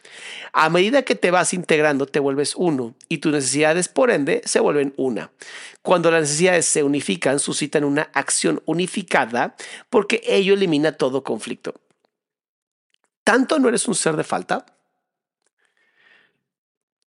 A 0.55 0.71
medida 0.71 1.03
que 1.03 1.15
te 1.15 1.31
vas 1.31 1.53
integrando, 1.53 2.07
te 2.07 2.21
vuelves 2.21 2.55
uno 2.57 2.95
y 3.11 3.19
tus 3.19 3.33
necesidades, 3.33 3.89
por 3.89 4.11
ende, 4.11 4.41
se 4.47 4.61
vuelven 4.61 4.95
una. 4.97 5.31
Cuando 5.83 6.11
las 6.11 6.23
necesidades 6.23 6.65
se 6.65 6.83
unifican, 6.83 7.39
suscitan 7.39 7.85
una 7.85 8.09
acción 8.15 8.63
unificada 8.65 9.57
porque 9.91 10.23
ello 10.25 10.55
elimina 10.55 10.93
todo 10.93 11.23
conflicto. 11.23 11.75
Tanto 13.25 13.59
no 13.59 13.69
eres 13.69 13.87
un 13.87 13.95
ser 13.95 14.17
de 14.17 14.25
falta, 14.25 14.67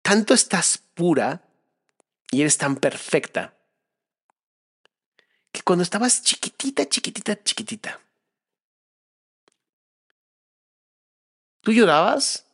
tanto 0.05 0.35
estás 0.35 0.77
pura 0.93 1.41
y 2.29 2.41
eres 2.41 2.59
tan 2.59 2.75
perfecta 2.75 3.55
que 5.51 5.63
cuando 5.63 5.81
estabas 5.81 6.21
chiquitita, 6.21 6.87
chiquitita, 6.87 7.43
chiquitita, 7.43 7.99
tú 11.61 11.71
llorabas 11.71 12.45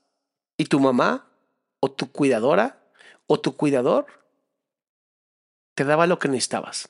y 0.56 0.64
tu 0.64 0.80
mamá 0.80 1.28
o 1.82 1.92
tu 1.92 2.10
cuidadora 2.10 2.82
o 3.28 3.42
tu 3.42 3.58
cuidador 3.58 4.06
te 5.76 5.84
daba 5.84 6.08
lo 6.08 6.20
que 6.20 6.30
necesitabas. 6.30 6.88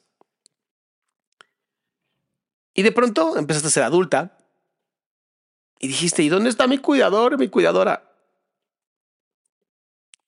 Y 2.76 2.84
de 2.84 2.92
pronto 2.92 3.36
empezaste 3.36 3.70
a 3.70 3.72
ser 3.72 3.84
adulta 3.84 4.38
y 5.80 5.88
dijiste, 5.88 6.22
¿y 6.22 6.30
dónde 6.30 6.52
está 6.52 6.68
mi 6.68 6.78
cuidador, 6.78 7.40
mi 7.40 7.50
cuidadora? 7.50 8.11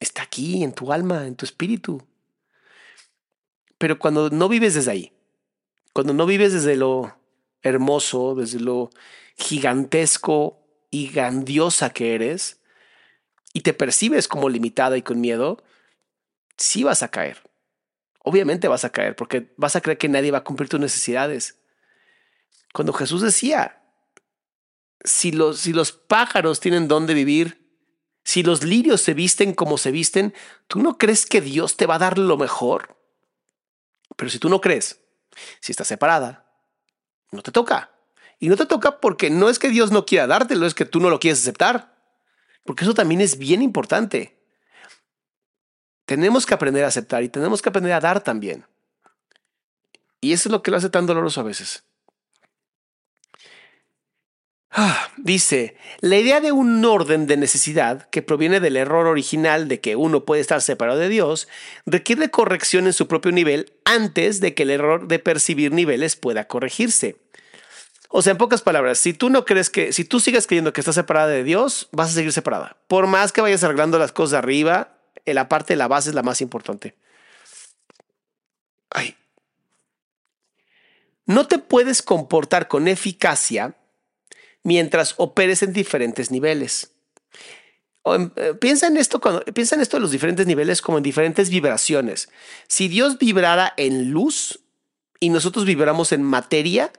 Está 0.03 0.23
aquí, 0.23 0.65
en 0.65 0.73
tu 0.73 0.91
alma, 0.91 1.25
en 1.27 1.37
tu 1.37 1.45
espíritu. 1.45 2.05
Pero 3.77 3.97
cuando 3.97 4.29
no 4.29 4.49
vives 4.49 4.73
desde 4.73 4.91
ahí, 4.91 5.13
cuando 5.93 6.13
no 6.13 6.25
vives 6.25 6.51
desde 6.51 6.75
lo 6.75 7.15
hermoso, 7.61 8.35
desde 8.35 8.59
lo 8.59 8.89
gigantesco 9.37 10.59
y 10.91 11.07
grandiosa 11.07 11.91
que 11.91 12.15
eres, 12.15 12.59
y 13.53 13.61
te 13.61 13.73
percibes 13.73 14.27
como 14.27 14.49
limitada 14.49 14.97
y 14.97 15.03
con 15.03 15.21
miedo, 15.21 15.63
sí 16.57 16.83
vas 16.83 17.01
a 17.01 17.07
caer. 17.07 17.41
Obviamente 18.19 18.67
vas 18.67 18.83
a 18.83 18.91
caer 18.91 19.15
porque 19.15 19.53
vas 19.55 19.77
a 19.77 19.81
creer 19.81 19.97
que 19.97 20.09
nadie 20.09 20.31
va 20.31 20.39
a 20.39 20.43
cumplir 20.43 20.67
tus 20.67 20.81
necesidades. 20.81 21.59
Cuando 22.73 22.91
Jesús 22.91 23.21
decía, 23.21 23.81
si 25.05 25.31
los, 25.31 25.61
si 25.61 25.71
los 25.71 25.93
pájaros 25.93 26.59
tienen 26.59 26.89
dónde 26.89 27.13
vivir, 27.13 27.62
si 28.33 28.41
los 28.41 28.63
lirios 28.63 28.99
se 28.99 29.13
visten 29.13 29.53
como 29.53 29.77
se 29.77 29.91
visten, 29.91 30.33
¿tú 30.65 30.81
no 30.81 30.97
crees 30.97 31.27
que 31.27 31.39
Dios 31.39 31.77
te 31.77 31.85
va 31.85 31.95
a 31.95 31.99
dar 31.99 32.17
lo 32.17 32.35
mejor? 32.35 32.97
Pero 34.15 34.31
si 34.31 34.39
tú 34.39 34.49
no 34.49 34.59
crees, 34.59 34.99
si 35.59 35.71
estás 35.71 35.85
separada, 35.85 36.51
no 37.29 37.43
te 37.43 37.51
toca. 37.51 37.91
Y 38.39 38.49
no 38.49 38.57
te 38.57 38.65
toca 38.65 38.99
porque 38.99 39.29
no 39.29 39.49
es 39.49 39.59
que 39.59 39.69
Dios 39.69 39.91
no 39.91 40.07
quiera 40.07 40.25
dártelo, 40.25 40.65
es 40.65 40.73
que 40.73 40.85
tú 40.85 40.99
no 40.99 41.11
lo 41.11 41.19
quieres 41.19 41.41
aceptar. 41.41 41.95
Porque 42.65 42.85
eso 42.85 42.95
también 42.95 43.21
es 43.21 43.37
bien 43.37 43.61
importante. 43.61 44.43
Tenemos 46.05 46.47
que 46.47 46.55
aprender 46.55 46.85
a 46.85 46.87
aceptar 46.87 47.21
y 47.21 47.29
tenemos 47.29 47.61
que 47.61 47.69
aprender 47.69 47.93
a 47.93 47.99
dar 47.99 48.23
también. 48.23 48.65
Y 50.21 50.33
eso 50.33 50.49
es 50.49 50.51
lo 50.53 50.63
que 50.63 50.71
lo 50.71 50.77
hace 50.77 50.89
tan 50.89 51.05
doloroso 51.05 51.39
a 51.39 51.43
veces. 51.43 51.83
Ah, 54.75 55.11
dice, 55.17 55.77
la 56.01 56.17
idea 56.17 56.41
de 56.41 56.51
un 56.51 56.83
orden 56.83 57.27
de 57.27 57.37
necesidad 57.37 58.09
que 58.09 58.23
proviene 58.23 58.59
del 58.59 58.75
error 58.75 59.05
original 59.05 59.67
de 59.67 59.79
que 59.79 59.95
uno 59.95 60.25
puede 60.25 60.41
estar 60.41 60.63
separado 60.63 60.97
de 60.97 61.09
Dios 61.09 61.47
requiere 61.85 62.31
corrección 62.31 62.87
en 62.87 62.93
su 62.93 63.07
propio 63.07 63.31
nivel 63.31 63.71
antes 63.85 64.39
de 64.39 64.55
que 64.55 64.63
el 64.63 64.71
error 64.71 65.07
de 65.07 65.19
percibir 65.19 65.71
niveles 65.71 66.15
pueda 66.15 66.47
corregirse. 66.47 67.17
O 68.09 68.23
sea, 68.23 68.31
en 68.31 68.39
pocas 68.39 68.63
palabras, 68.63 68.97
si 68.97 69.13
tú 69.13 69.29
no 69.29 69.45
crees 69.45 69.69
que, 69.69 69.93
si 69.93 70.05
tú 70.05 70.19
sigues 70.19 70.47
creyendo 70.47 70.73
que 70.73 70.81
estás 70.81 70.95
separada 70.95 71.27
de 71.27 71.43
Dios, 71.43 71.89
vas 71.91 72.09
a 72.09 72.13
seguir 72.13 72.31
separada. 72.31 72.77
Por 72.87 73.05
más 73.05 73.31
que 73.31 73.41
vayas 73.41 73.63
arreglando 73.63 73.99
las 73.99 74.11
cosas 74.11 74.39
arriba, 74.39 74.97
la 75.23 75.49
parte 75.49 75.73
de 75.73 75.77
la 75.77 75.87
base 75.87 76.09
es 76.09 76.15
la 76.15 76.23
más 76.23 76.41
importante. 76.41 76.95
Ay. 78.89 79.15
No 81.27 81.45
te 81.45 81.59
puedes 81.59 82.01
comportar 82.01 82.67
con 82.67 82.87
eficacia 82.87 83.75
mientras 84.63 85.15
operes 85.17 85.63
en 85.63 85.73
diferentes 85.73 86.31
niveles. 86.31 86.91
Eh, 88.05 88.53
piensa 88.59 88.87
en 88.87 88.97
esto 88.97 89.21
cuando 89.21 89.41
piensa 89.45 89.75
en 89.75 89.81
esto 89.81 89.97
de 89.97 90.01
los 90.01 90.11
diferentes 90.11 90.45
niveles 90.45 90.81
como 90.81 90.97
en 90.97 91.03
diferentes 91.03 91.49
vibraciones. 91.49 92.29
Si 92.67 92.87
Dios 92.87 93.17
vibrara 93.17 93.73
en 93.77 94.11
luz 94.11 94.59
y 95.19 95.29
nosotros 95.29 95.65
vibramos 95.65 96.11
en 96.11 96.23
materia, 96.23 96.91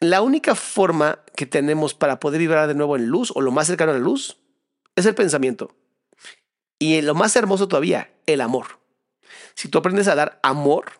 la 0.00 0.22
única 0.22 0.54
forma 0.54 1.20
que 1.36 1.46
tenemos 1.46 1.94
para 1.94 2.20
poder 2.20 2.40
vibrar 2.40 2.68
de 2.68 2.74
nuevo 2.74 2.96
en 2.96 3.06
luz 3.06 3.32
o 3.34 3.40
lo 3.40 3.52
más 3.52 3.66
cercano 3.66 3.92
a 3.92 3.94
la 3.94 4.00
luz 4.00 4.38
es 4.96 5.06
el 5.06 5.14
pensamiento. 5.14 5.74
Y 6.78 7.00
lo 7.02 7.14
más 7.14 7.36
hermoso 7.36 7.68
todavía, 7.68 8.12
el 8.26 8.40
amor. 8.40 8.80
Si 9.54 9.68
tú 9.68 9.78
aprendes 9.78 10.08
a 10.08 10.14
dar 10.14 10.40
amor, 10.42 10.92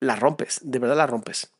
la 0.00 0.16
rompes, 0.16 0.60
de 0.62 0.78
verdad 0.78 0.96
la 0.96 1.06
rompes. 1.06 1.52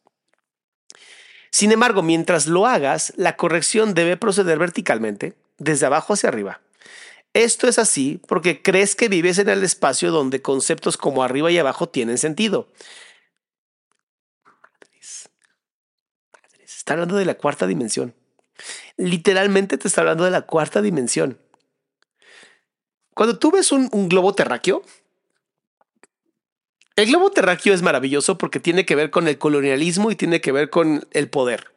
Sin 1.50 1.72
embargo, 1.72 2.02
mientras 2.02 2.46
lo 2.46 2.66
hagas, 2.66 3.12
la 3.16 3.36
corrección 3.36 3.94
debe 3.94 4.16
proceder 4.16 4.58
verticalmente, 4.58 5.34
desde 5.58 5.86
abajo 5.86 6.12
hacia 6.14 6.28
arriba. 6.28 6.60
Esto 7.32 7.68
es 7.68 7.78
así 7.78 8.20
porque 8.26 8.62
crees 8.62 8.96
que 8.96 9.08
vives 9.08 9.38
en 9.38 9.48
el 9.48 9.62
espacio 9.62 10.10
donde 10.10 10.42
conceptos 10.42 10.96
como 10.96 11.22
arriba 11.22 11.50
y 11.50 11.58
abajo 11.58 11.88
tienen 11.88 12.18
sentido. 12.18 12.68
Está 16.60 16.94
hablando 16.94 17.16
de 17.16 17.24
la 17.24 17.34
cuarta 17.34 17.66
dimensión. 17.66 18.14
Literalmente 18.96 19.78
te 19.78 19.86
está 19.86 20.00
hablando 20.00 20.24
de 20.24 20.30
la 20.30 20.42
cuarta 20.42 20.82
dimensión. 20.82 21.38
Cuando 23.14 23.38
tú 23.38 23.52
ves 23.52 23.70
un, 23.70 23.88
un 23.92 24.08
globo 24.08 24.34
terráqueo, 24.34 24.82
el 27.00 27.08
globo 27.08 27.30
terráqueo 27.30 27.72
es 27.72 27.82
maravilloso 27.82 28.36
porque 28.36 28.60
tiene 28.60 28.84
que 28.84 28.94
ver 28.94 29.10
con 29.10 29.26
el 29.26 29.38
colonialismo 29.38 30.10
y 30.10 30.16
tiene 30.16 30.40
que 30.40 30.52
ver 30.52 30.68
con 30.68 31.06
el 31.12 31.30
poder. 31.30 31.72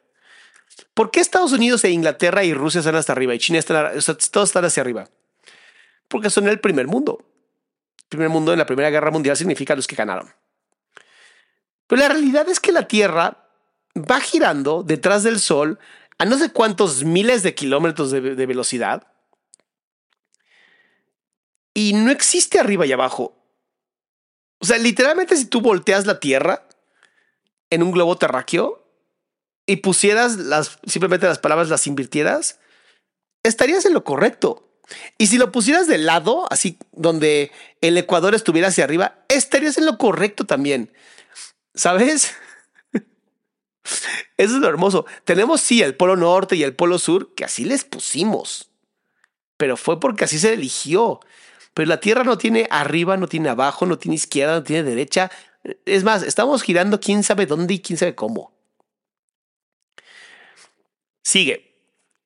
¿Por 0.92 1.10
qué 1.10 1.20
Estados 1.20 1.52
Unidos 1.52 1.82
e 1.84 1.90
Inglaterra 1.90 2.44
y 2.44 2.52
Rusia 2.52 2.80
están 2.80 2.96
hasta 2.96 3.12
arriba 3.12 3.34
y 3.34 3.38
China 3.38 3.58
están, 3.58 3.92
todos 4.30 4.48
están 4.48 4.64
hacia 4.64 4.82
arriba? 4.82 5.08
Porque 6.08 6.30
son 6.30 6.46
el 6.48 6.60
primer 6.60 6.86
mundo. 6.86 7.24
El 8.02 8.08
primer 8.08 8.28
mundo 8.28 8.52
en 8.52 8.58
la 8.58 8.66
Primera 8.66 8.90
Guerra 8.90 9.10
Mundial 9.10 9.36
significa 9.36 9.74
los 9.74 9.86
que 9.86 9.96
ganaron. 9.96 10.30
Pero 11.86 12.02
la 12.02 12.08
realidad 12.08 12.48
es 12.48 12.60
que 12.60 12.72
la 12.72 12.86
Tierra 12.86 13.48
va 13.96 14.20
girando 14.20 14.82
detrás 14.82 15.22
del 15.22 15.40
Sol 15.40 15.78
a 16.18 16.26
no 16.26 16.36
sé 16.36 16.52
cuántos 16.52 17.02
miles 17.02 17.42
de 17.42 17.54
kilómetros 17.54 18.10
de 18.10 18.46
velocidad. 18.46 19.06
Y 21.72 21.94
no 21.94 22.10
existe 22.10 22.60
arriba 22.60 22.84
y 22.84 22.92
abajo. 22.92 23.43
O 24.58 24.66
sea, 24.66 24.78
literalmente 24.78 25.36
si 25.36 25.46
tú 25.46 25.60
volteas 25.60 26.06
la 26.06 26.20
Tierra 26.20 26.66
en 27.70 27.82
un 27.82 27.92
globo 27.92 28.16
terráqueo 28.16 28.86
y 29.66 29.76
pusieras 29.76 30.36
las, 30.36 30.78
simplemente 30.86 31.26
las 31.26 31.38
palabras 31.38 31.68
las 31.68 31.86
invirtieras, 31.86 32.58
estarías 33.42 33.84
en 33.84 33.94
lo 33.94 34.04
correcto. 34.04 34.68
Y 35.18 35.28
si 35.28 35.38
lo 35.38 35.50
pusieras 35.52 35.86
de 35.86 35.98
lado, 35.98 36.46
así 36.50 36.78
donde 36.92 37.50
el 37.80 37.96
Ecuador 37.96 38.34
estuviera 38.34 38.68
hacia 38.68 38.84
arriba, 38.84 39.24
estarías 39.28 39.78
en 39.78 39.86
lo 39.86 39.98
correcto 39.98 40.44
también. 40.44 40.92
¿Sabes? 41.74 42.34
Eso 44.36 44.56
es 44.56 44.60
lo 44.60 44.68
hermoso. 44.68 45.06
Tenemos 45.24 45.60
sí 45.60 45.82
el 45.82 45.96
polo 45.96 46.16
norte 46.16 46.56
y 46.56 46.62
el 46.62 46.74
polo 46.74 46.98
sur, 46.98 47.34
que 47.34 47.44
así 47.44 47.64
les 47.64 47.84
pusimos. 47.84 48.70
Pero 49.56 49.76
fue 49.76 50.00
porque 50.00 50.24
así 50.24 50.38
se 50.38 50.52
eligió. 50.52 51.20
Pero 51.74 51.88
la 51.88 52.00
Tierra 52.00 52.22
no 52.22 52.38
tiene 52.38 52.68
arriba, 52.70 53.16
no 53.16 53.26
tiene 53.26 53.48
abajo, 53.48 53.84
no 53.84 53.98
tiene 53.98 54.14
izquierda, 54.14 54.54
no 54.54 54.62
tiene 54.62 54.84
derecha. 54.84 55.30
Es 55.84 56.04
más, 56.04 56.22
estamos 56.22 56.62
girando 56.62 57.00
quién 57.00 57.22
sabe 57.24 57.46
dónde 57.46 57.74
y 57.74 57.80
quién 57.80 57.98
sabe 57.98 58.14
cómo. 58.14 58.52
Sigue. 61.22 61.74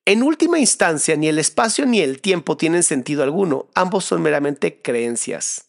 En 0.05 0.23
última 0.23 0.59
instancia, 0.59 1.15
ni 1.15 1.27
el 1.27 1.39
espacio 1.39 1.85
ni 1.85 1.99
el 2.01 2.21
tiempo 2.21 2.57
tienen 2.57 2.83
sentido 2.83 3.23
alguno. 3.23 3.67
Ambos 3.73 4.05
son 4.05 4.21
meramente 4.21 4.81
creencias. 4.81 5.65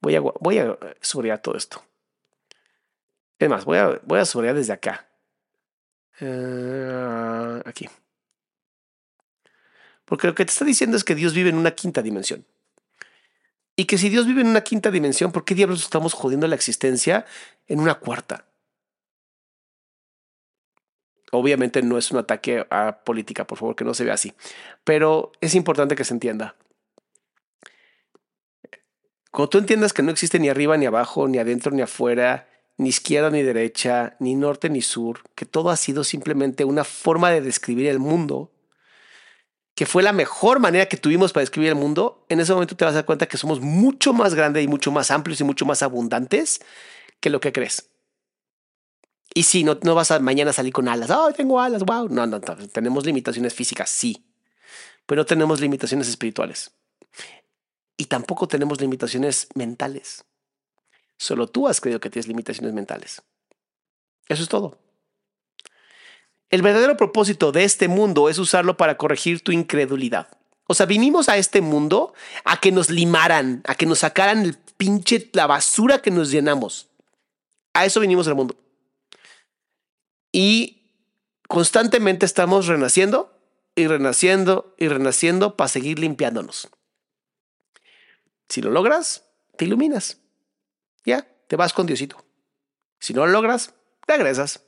Voy 0.00 0.16
a, 0.16 0.20
voy 0.20 0.58
a 0.58 0.76
subrayar 1.00 1.40
todo 1.40 1.56
esto. 1.56 1.82
Es 3.38 3.48
más, 3.48 3.64
voy 3.64 3.78
a, 3.78 4.00
voy 4.04 4.24
subrayar 4.26 4.56
desde 4.56 4.72
acá. 4.72 5.06
Eh, 6.20 7.62
aquí. 7.64 7.88
Porque 10.04 10.26
lo 10.26 10.34
que 10.34 10.44
te 10.44 10.50
está 10.50 10.64
diciendo 10.64 10.96
es 10.96 11.04
que 11.04 11.14
Dios 11.14 11.34
vive 11.34 11.50
en 11.50 11.56
una 11.56 11.72
quinta 11.72 12.02
dimensión. 12.02 12.44
Y 13.76 13.86
que 13.86 13.98
si 13.98 14.08
Dios 14.08 14.26
vive 14.26 14.40
en 14.40 14.48
una 14.48 14.62
quinta 14.62 14.90
dimensión, 14.90 15.32
¿por 15.32 15.44
qué 15.44 15.54
diablos 15.54 15.82
estamos 15.82 16.12
jodiendo 16.12 16.46
la 16.46 16.54
existencia 16.54 17.26
en 17.66 17.80
una 17.80 17.94
cuarta? 17.94 18.46
Obviamente 21.32 21.82
no 21.82 21.98
es 21.98 22.12
un 22.12 22.18
ataque 22.18 22.64
a 22.70 23.00
política, 23.04 23.46
por 23.46 23.58
favor, 23.58 23.74
que 23.74 23.84
no 23.84 23.94
se 23.94 24.04
vea 24.04 24.14
así. 24.14 24.32
Pero 24.84 25.32
es 25.40 25.56
importante 25.56 25.96
que 25.96 26.04
se 26.04 26.14
entienda. 26.14 26.54
Cuando 29.32 29.48
tú 29.48 29.58
entiendas 29.58 29.92
que 29.92 30.04
no 30.04 30.12
existe 30.12 30.38
ni 30.38 30.48
arriba, 30.48 30.76
ni 30.76 30.86
abajo, 30.86 31.26
ni 31.26 31.38
adentro, 31.38 31.72
ni 31.72 31.82
afuera, 31.82 32.48
ni 32.76 32.90
izquierda 32.90 33.30
ni 33.30 33.42
derecha, 33.42 34.16
ni 34.20 34.36
norte 34.36 34.70
ni 34.70 34.80
sur, 34.80 35.22
que 35.34 35.44
todo 35.44 35.70
ha 35.70 35.76
sido 35.76 36.04
simplemente 36.04 36.64
una 36.64 36.84
forma 36.84 37.30
de 37.30 37.40
describir 37.40 37.88
el 37.88 37.98
mundo, 37.98 38.52
que 39.74 39.86
fue 39.86 40.02
la 40.02 40.12
mejor 40.12 40.60
manera 40.60 40.86
que 40.86 40.96
tuvimos 40.96 41.32
para 41.32 41.42
describir 41.42 41.70
el 41.70 41.74
mundo, 41.74 42.24
en 42.28 42.40
ese 42.40 42.52
momento 42.52 42.76
te 42.76 42.84
vas 42.84 42.92
a 42.92 42.96
dar 42.96 43.04
cuenta 43.04 43.26
que 43.26 43.36
somos 43.36 43.60
mucho 43.60 44.12
más 44.12 44.34
grandes 44.34 44.64
y 44.64 44.68
mucho 44.68 44.92
más 44.92 45.10
amplios 45.10 45.40
y 45.40 45.44
mucho 45.44 45.66
más 45.66 45.82
abundantes 45.82 46.60
que 47.20 47.30
lo 47.30 47.40
que 47.40 47.52
crees. 47.52 47.90
Y 49.34 49.42
sí, 49.42 49.64
no, 49.64 49.78
no 49.82 49.96
vas 49.96 50.12
a 50.12 50.20
mañana 50.20 50.52
salir 50.52 50.72
con 50.72 50.88
alas. 50.88 51.10
Oh, 51.10 51.32
tengo 51.32 51.60
alas, 51.60 51.82
wow. 51.82 52.08
No, 52.08 52.24
no, 52.24 52.38
no, 52.38 52.56
tenemos 52.68 53.04
limitaciones 53.04 53.52
físicas, 53.52 53.90
sí. 53.90 54.24
Pero 55.06 55.22
no 55.22 55.26
tenemos 55.26 55.60
limitaciones 55.60 56.08
espirituales. 56.08 56.70
Y 57.96 58.04
tampoco 58.04 58.46
tenemos 58.46 58.80
limitaciones 58.80 59.48
mentales. 59.54 60.24
Solo 61.16 61.48
tú 61.48 61.66
has 61.66 61.80
creído 61.80 61.98
que 61.98 62.10
tienes 62.10 62.28
limitaciones 62.28 62.72
mentales. 62.72 63.22
Eso 64.28 64.42
es 64.44 64.48
todo. 64.48 64.78
El 66.50 66.62
verdadero 66.62 66.96
propósito 66.96 67.52
de 67.52 67.64
este 67.64 67.88
mundo 67.88 68.28
es 68.28 68.38
usarlo 68.38 68.76
para 68.76 68.96
corregir 68.96 69.42
tu 69.42 69.52
incredulidad. 69.52 70.28
O 70.66 70.74
sea, 70.74 70.86
vinimos 70.86 71.28
a 71.28 71.36
este 71.36 71.60
mundo 71.60 72.14
a 72.44 72.60
que 72.60 72.72
nos 72.72 72.90
limaran, 72.90 73.62
a 73.66 73.74
que 73.74 73.86
nos 73.86 74.00
sacaran 74.00 74.42
el 74.42 74.56
pinche, 74.76 75.30
la 75.32 75.46
basura 75.46 76.00
que 76.00 76.10
nos 76.10 76.30
llenamos. 76.30 76.88
A 77.74 77.84
eso 77.84 78.00
vinimos 78.00 78.28
al 78.28 78.34
mundo. 78.34 78.56
Y 80.32 80.82
constantemente 81.48 82.24
estamos 82.24 82.66
renaciendo 82.66 83.36
y 83.74 83.86
renaciendo 83.86 84.74
y 84.78 84.88
renaciendo 84.88 85.56
para 85.56 85.68
seguir 85.68 85.98
limpiándonos. 85.98 86.68
Si 88.48 88.62
lo 88.62 88.70
logras, 88.70 89.24
te 89.56 89.64
iluminas. 89.64 90.18
Ya, 91.04 91.26
te 91.48 91.56
vas 91.56 91.72
con 91.72 91.86
Diosito. 91.86 92.24
Si 93.00 93.12
no 93.12 93.26
lo 93.26 93.32
logras, 93.32 93.74
regresas. 94.06 94.62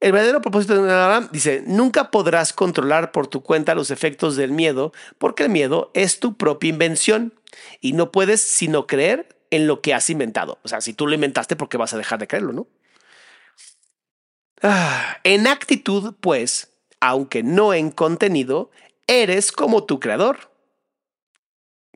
El 0.00 0.12
verdadero 0.12 0.40
propósito 0.40 0.80
de 0.80 0.92
Abraham 0.92 1.28
dice, 1.32 1.64
nunca 1.66 2.10
podrás 2.10 2.52
controlar 2.52 3.10
por 3.10 3.26
tu 3.26 3.42
cuenta 3.42 3.74
los 3.74 3.90
efectos 3.90 4.36
del 4.36 4.52
miedo, 4.52 4.92
porque 5.18 5.44
el 5.44 5.50
miedo 5.50 5.90
es 5.92 6.20
tu 6.20 6.36
propia 6.36 6.70
invención 6.70 7.34
y 7.80 7.94
no 7.94 8.12
puedes 8.12 8.40
sino 8.40 8.86
creer 8.86 9.36
en 9.50 9.66
lo 9.66 9.80
que 9.80 9.94
has 9.94 10.08
inventado. 10.08 10.58
O 10.62 10.68
sea, 10.68 10.80
si 10.80 10.92
tú 10.92 11.06
lo 11.06 11.14
inventaste, 11.14 11.56
¿por 11.56 11.68
qué 11.68 11.78
vas 11.78 11.94
a 11.94 11.98
dejar 11.98 12.20
de 12.20 12.28
creerlo, 12.28 12.52
no? 12.52 12.68
Ah, 14.62 15.18
en 15.24 15.46
actitud, 15.46 16.14
pues, 16.20 16.72
aunque 17.00 17.42
no 17.42 17.74
en 17.74 17.90
contenido, 17.90 18.70
eres 19.06 19.50
como 19.50 19.84
tu 19.84 19.98
creador. 19.98 20.52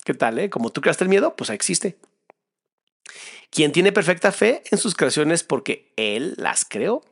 ¿Qué 0.04 0.14
tal, 0.14 0.38
eh? 0.40 0.50
Como 0.50 0.70
tú 0.70 0.80
creaste 0.80 1.04
el 1.04 1.10
miedo, 1.10 1.36
pues 1.36 1.50
existe. 1.50 1.98
Quien 3.50 3.70
tiene 3.70 3.92
perfecta 3.92 4.32
fe 4.32 4.62
en 4.70 4.78
sus 4.78 4.94
creaciones 4.94 5.44
porque 5.44 5.92
él 5.96 6.34
las 6.36 6.64
creó. 6.64 7.02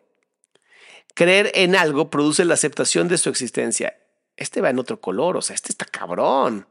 Creer 1.14 1.50
en 1.54 1.76
algo 1.76 2.10
produce 2.10 2.44
la 2.44 2.54
aceptación 2.54 3.08
de 3.08 3.18
su 3.18 3.28
existencia. 3.28 3.96
Este 4.36 4.60
va 4.60 4.70
en 4.70 4.78
otro 4.78 5.00
color, 5.00 5.36
o 5.36 5.42
sea, 5.42 5.54
este 5.54 5.70
está 5.70 5.84
cabrón. 5.84 6.66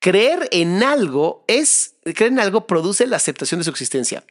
Creer 0.00 0.48
en 0.50 0.82
algo 0.82 1.44
es, 1.46 1.94
creer 2.02 2.32
en 2.32 2.40
algo 2.40 2.66
produce 2.66 3.06
la 3.06 3.16
aceptación 3.16 3.60
de 3.60 3.64
su 3.64 3.70
existencia. 3.70 4.24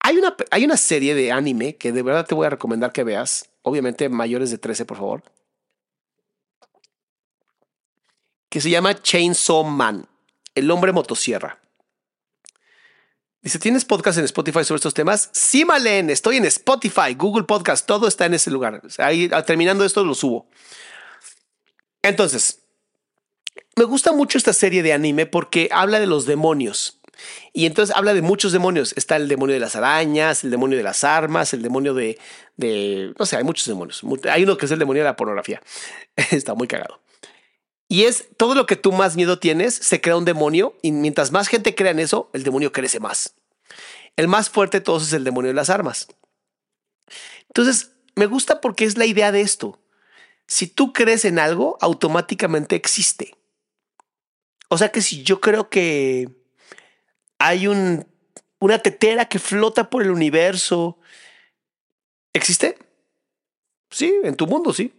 Hay 0.00 0.18
una, 0.18 0.36
hay 0.50 0.64
una 0.64 0.76
serie 0.76 1.14
de 1.14 1.32
anime 1.32 1.76
que 1.76 1.92
de 1.92 2.02
verdad 2.02 2.26
te 2.26 2.34
voy 2.34 2.46
a 2.46 2.50
recomendar 2.50 2.92
que 2.92 3.04
veas. 3.04 3.50
Obviamente 3.62 4.08
mayores 4.10 4.50
de 4.50 4.58
13, 4.58 4.84
por 4.84 4.98
favor. 4.98 5.22
Que 8.50 8.60
se 8.60 8.70
llama 8.70 9.00
Chainsaw 9.00 9.64
Man, 9.64 10.06
el 10.54 10.70
hombre 10.70 10.92
motosierra. 10.92 11.63
Dice, 13.44 13.58
¿tienes 13.58 13.84
podcast 13.84 14.16
en 14.16 14.24
Spotify 14.24 14.64
sobre 14.64 14.76
estos 14.78 14.94
temas? 14.94 15.28
Sí, 15.32 15.66
Malen, 15.66 16.08
estoy 16.08 16.38
en 16.38 16.46
Spotify, 16.46 17.12
Google 17.14 17.44
Podcast, 17.44 17.86
todo 17.86 18.08
está 18.08 18.24
en 18.24 18.32
ese 18.32 18.50
lugar. 18.50 18.80
Ahí, 18.96 19.28
terminando 19.46 19.84
esto, 19.84 20.02
lo 20.02 20.14
subo. 20.14 20.48
Entonces, 22.00 22.62
me 23.76 23.84
gusta 23.84 24.12
mucho 24.12 24.38
esta 24.38 24.54
serie 24.54 24.82
de 24.82 24.94
anime 24.94 25.26
porque 25.26 25.68
habla 25.72 26.00
de 26.00 26.06
los 26.06 26.24
demonios. 26.24 27.02
Y 27.52 27.66
entonces 27.66 27.94
habla 27.94 28.14
de 28.14 28.22
muchos 28.22 28.50
demonios. 28.50 28.94
Está 28.96 29.16
el 29.16 29.28
demonio 29.28 29.52
de 29.52 29.60
las 29.60 29.76
arañas, 29.76 30.42
el 30.42 30.50
demonio 30.50 30.78
de 30.78 30.84
las 30.84 31.04
armas, 31.04 31.52
el 31.52 31.60
demonio 31.60 31.92
de, 31.92 32.18
de 32.56 33.12
no 33.18 33.26
sé, 33.26 33.36
hay 33.36 33.44
muchos 33.44 33.66
demonios. 33.66 34.02
Hay 34.30 34.44
uno 34.44 34.56
que 34.56 34.64
es 34.64 34.72
el 34.72 34.78
demonio 34.78 35.02
de 35.02 35.08
la 35.10 35.16
pornografía. 35.16 35.60
Está 36.30 36.54
muy 36.54 36.66
cagado. 36.66 36.98
Y 37.94 38.06
es 38.06 38.26
todo 38.36 38.56
lo 38.56 38.66
que 38.66 38.74
tú 38.74 38.90
más 38.90 39.14
miedo 39.14 39.38
tienes, 39.38 39.72
se 39.72 40.00
crea 40.00 40.16
un 40.16 40.24
demonio 40.24 40.76
y 40.82 40.90
mientras 40.90 41.30
más 41.30 41.46
gente 41.46 41.76
crea 41.76 41.92
en 41.92 42.00
eso, 42.00 42.28
el 42.32 42.42
demonio 42.42 42.72
crece 42.72 42.98
más. 42.98 43.36
El 44.16 44.26
más 44.26 44.50
fuerte 44.50 44.78
de 44.78 44.84
todos 44.84 45.04
es 45.04 45.12
el 45.12 45.22
demonio 45.22 45.50
de 45.50 45.54
las 45.54 45.70
armas. 45.70 46.08
Entonces, 47.46 47.92
me 48.16 48.26
gusta 48.26 48.60
porque 48.60 48.84
es 48.84 48.98
la 48.98 49.06
idea 49.06 49.30
de 49.30 49.42
esto. 49.42 49.80
Si 50.48 50.66
tú 50.66 50.92
crees 50.92 51.24
en 51.24 51.38
algo, 51.38 51.78
automáticamente 51.80 52.74
existe. 52.74 53.36
O 54.70 54.76
sea 54.76 54.90
que 54.90 55.00
si 55.00 55.22
yo 55.22 55.40
creo 55.40 55.68
que 55.68 56.30
hay 57.38 57.68
un, 57.68 58.08
una 58.58 58.80
tetera 58.80 59.28
que 59.28 59.38
flota 59.38 59.88
por 59.88 60.02
el 60.02 60.10
universo, 60.10 60.98
¿existe? 62.32 62.76
Sí, 63.88 64.12
en 64.24 64.34
tu 64.34 64.48
mundo 64.48 64.72
sí. 64.72 64.92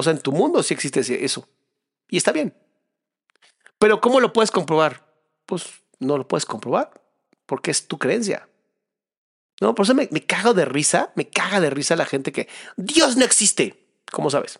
O 0.00 0.02
sea, 0.02 0.14
en 0.14 0.22
tu 0.22 0.32
mundo 0.32 0.62
sí 0.62 0.72
existe 0.72 1.00
eso. 1.22 1.46
Y 2.08 2.16
está 2.16 2.32
bien. 2.32 2.56
Pero 3.78 4.00
¿cómo 4.00 4.18
lo 4.18 4.32
puedes 4.32 4.50
comprobar? 4.50 5.14
Pues 5.44 5.66
no 5.98 6.16
lo 6.16 6.26
puedes 6.26 6.46
comprobar 6.46 6.90
porque 7.44 7.70
es 7.70 7.86
tu 7.86 7.98
creencia. 7.98 8.48
No, 9.60 9.74
por 9.74 9.84
eso 9.84 9.94
me, 9.94 10.08
cago 10.24 10.54
de 10.54 10.64
risa, 10.64 11.12
me 11.16 11.28
caga 11.28 11.60
de 11.60 11.68
risa 11.68 11.96
la 11.96 12.06
gente 12.06 12.32
que 12.32 12.48
Dios 12.78 13.18
no 13.18 13.26
existe. 13.26 13.86
¿Cómo 14.10 14.30
sabes? 14.30 14.58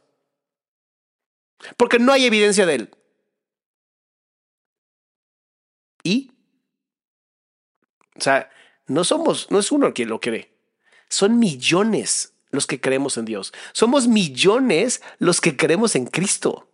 Porque 1.78 1.98
no 1.98 2.12
hay 2.12 2.26
evidencia 2.26 2.66
de 2.66 2.74
él. 2.74 2.90
¿Y? 6.02 6.32
O 8.14 8.20
sea, 8.20 8.50
no 8.88 9.04
somos, 9.04 9.50
no 9.50 9.58
es 9.58 9.72
uno 9.72 9.94
quien 9.94 10.10
lo 10.10 10.20
cree. 10.20 10.54
Son 11.08 11.38
millones 11.38 12.34
los 12.50 12.66
que 12.66 12.80
creemos 12.80 13.16
en 13.16 13.24
Dios. 13.24 13.52
Somos 13.72 14.08
millones 14.08 15.02
los 15.18 15.40
que 15.40 15.56
creemos 15.56 15.94
en 15.96 16.06
Cristo. 16.06 16.70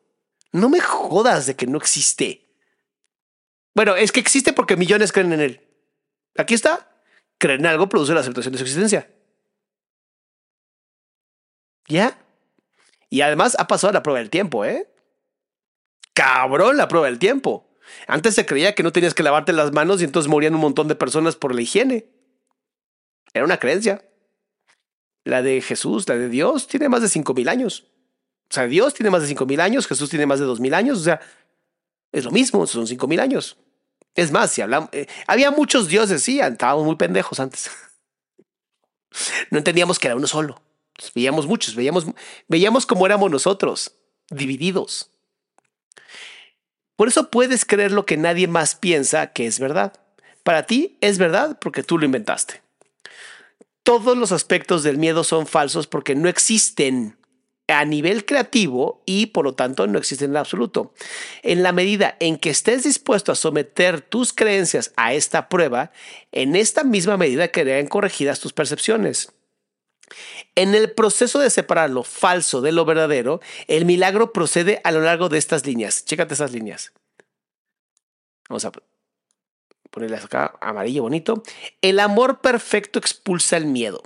No 0.53 0.69
me 0.69 0.81
jodas 0.81 1.47
de 1.47 1.57
que 1.57 1.67
no 1.67 1.79
existe. 1.79 2.49
Bueno, 3.75 3.95
es 3.95 4.13
que 4.13 4.21
existe 4.21 4.53
porque 4.53 4.77
millones 4.77 5.13
creen 5.13 5.33
en 5.33 5.41
Él. 5.41 5.61
Aquí 6.37 6.55
está. 6.55 6.91
Creer 7.39 7.61
en 7.61 7.67
algo 7.67 7.89
produce 7.89 8.15
la 8.15 8.21
aceptación 8.21 8.53
de 8.53 8.59
su 8.59 8.65
existencia. 8.65 9.11
¿Ya? 11.89 12.19
Y 13.11 13.21
además 13.21 13.57
ha 13.59 13.67
pasado 13.67 13.93
la 13.93 14.03
prueba 14.03 14.19
del 14.19 14.31
tiempo, 14.31 14.65
¿eh? 14.65 14.89
Cabrón 16.15 16.77
la 16.77 16.89
prueba 16.89 17.07
del 17.07 17.19
tiempo. 17.19 17.69
Antes 18.07 18.35
se 18.35 18.47
creía 18.47 18.75
que 18.75 18.83
no 18.83 18.93
tenías 18.93 19.15
que 19.15 19.23
lavarte 19.23 19.53
las 19.53 19.73
manos 19.73 20.01
y 20.01 20.05
entonces 20.05 20.31
morían 20.31 20.55
un 20.55 20.61
montón 20.61 20.89
de 20.89 20.97
personas 20.97 21.37
por 21.37 21.55
la 21.55 21.61
higiene. 21.61 22.07
Era 23.35 23.45
una 23.45 23.59
creencia. 23.59 24.03
La 25.27 25.43
de 25.43 25.61
Jesús, 25.61 26.09
la 26.09 26.15
de 26.15 26.29
Dios, 26.29 26.69
tiene 26.69 26.89
más 26.89 27.03
de 27.03 27.09
cinco 27.09 27.35
mil 27.35 27.49
años. 27.49 27.89
O 28.49 28.55
sea, 28.55 28.69
Dios 28.69 28.95
tiene 28.95 29.11
más 29.11 29.23
de 29.23 29.27
cinco 29.27 29.45
mil 29.45 29.61
años, 29.61 29.89
Jesús 29.89 30.09
tiene 30.09 30.25
más 30.25 30.39
de 30.39 30.47
dos 30.47 30.61
mil 30.61 30.73
años. 30.73 31.01
O 31.01 31.03
sea, 31.03 31.21
es 32.13 32.25
lo 32.25 32.31
mismo, 32.31 32.65
son 32.69 32.87
cinco 32.87 33.09
mil 33.09 33.19
años. 33.19 33.57
Es 34.15 34.31
más, 34.31 34.53
si 34.53 34.63
hablamos, 34.63 34.89
eh, 34.93 35.09
había 35.27 35.51
muchos 35.51 35.89
dioses, 35.89 36.23
sí, 36.23 36.39
estábamos 36.39 36.85
muy 36.85 36.95
pendejos 36.95 37.41
antes. 37.41 37.73
no 39.51 39.59
entendíamos 39.59 39.99
que 39.99 40.07
era 40.07 40.15
uno 40.15 40.29
solo. 40.29 40.63
veíamos 41.13 41.49
muchos, 41.49 41.75
veíamos, 41.75 42.07
veíamos 42.47 42.87
cómo 42.87 43.05
éramos 43.05 43.29
nosotros, 43.29 43.97
divididos. 44.31 45.11
Por 46.95 47.09
eso 47.09 47.31
puedes 47.31 47.65
creer 47.65 47.91
lo 47.91 48.07
que 48.07 48.17
nadie 48.17 48.47
más 48.47 48.77
piensa 48.77 49.33
que 49.33 49.49
es 49.49 49.59
verdad. 49.59 49.93
Para 50.45 50.67
ti 50.67 50.99
es 51.01 51.19
verdad 51.19 51.59
porque 51.61 51.83
tú 51.83 51.99
lo 51.99 52.05
inventaste 52.05 52.63
todos 53.87 54.19
los 54.19 54.33
aspectos 54.33 54.83
del 54.83 54.99
miedo 54.99 55.23
son 55.23 55.47
falsos 55.47 55.87
porque 55.87 56.17
no 56.17 56.29
existen 56.29 57.17
a 57.69 57.85
nivel 57.85 58.25
creativo 58.25 59.01
y 59.07 59.27
por 59.27 59.45
lo 59.45 59.55
tanto 59.55 59.87
no 59.87 59.97
existen 59.97 60.33
en 60.33 60.39
absoluto. 60.39 60.93
En 61.45 61.63
la 61.63 61.71
medida 61.71 62.17
en 62.19 62.37
que 62.37 62.51
estés 62.51 62.83
dispuesto 62.83 63.31
a 63.31 63.37
someter 63.37 64.01
tus 64.01 64.33
creencias 64.33 64.93
a 64.97 65.15
esta 65.15 65.49
prueba, 65.49 65.93
en 66.33 66.57
esta 66.57 66.83
misma 66.83 67.17
medida 67.17 67.53
quedarán 67.53 67.87
corregidas 67.87 68.41
tus 68.41 68.53
percepciones. 68.53 69.33
En 70.57 70.75
el 70.75 70.91
proceso 70.91 71.39
de 71.39 71.49
separar 71.49 71.91
lo 71.91 72.03
falso 72.03 72.63
de 72.63 72.73
lo 72.73 72.87
verdadero, 72.87 73.41
el 73.69 73.85
milagro 73.85 74.33
procede 74.33 74.81
a 74.83 74.91
lo 74.91 75.01
largo 75.01 75.29
de 75.29 75.39
estas 75.39 75.65
líneas. 75.65 76.05
Chécate 76.05 76.35
esas 76.35 76.51
líneas. 76.51 76.93
Vamos 78.49 78.65
a 78.65 78.73
ponerle 79.97 80.19
acá 80.19 80.59
amarillo 80.61 81.05
bonito. 81.05 81.43
El 81.81 82.01
amor 82.01 82.43
perfecto 82.43 82.99
expulsa 82.99 83.57
el 83.57 83.65
miedo. 83.65 84.03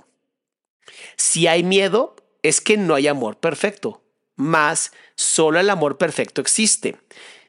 Si 1.17 1.47
hay 1.47 1.63
miedo, 1.63 2.15
es 2.43 2.61
que 2.61 2.77
no 2.77 2.95
hay 2.95 3.09
amor 3.09 3.41
perfecto. 3.41 4.01
Más, 4.37 4.93
solo 5.15 5.59
el 5.59 5.69
amor 5.69 5.97
perfecto 5.97 6.39
existe. 6.39 6.95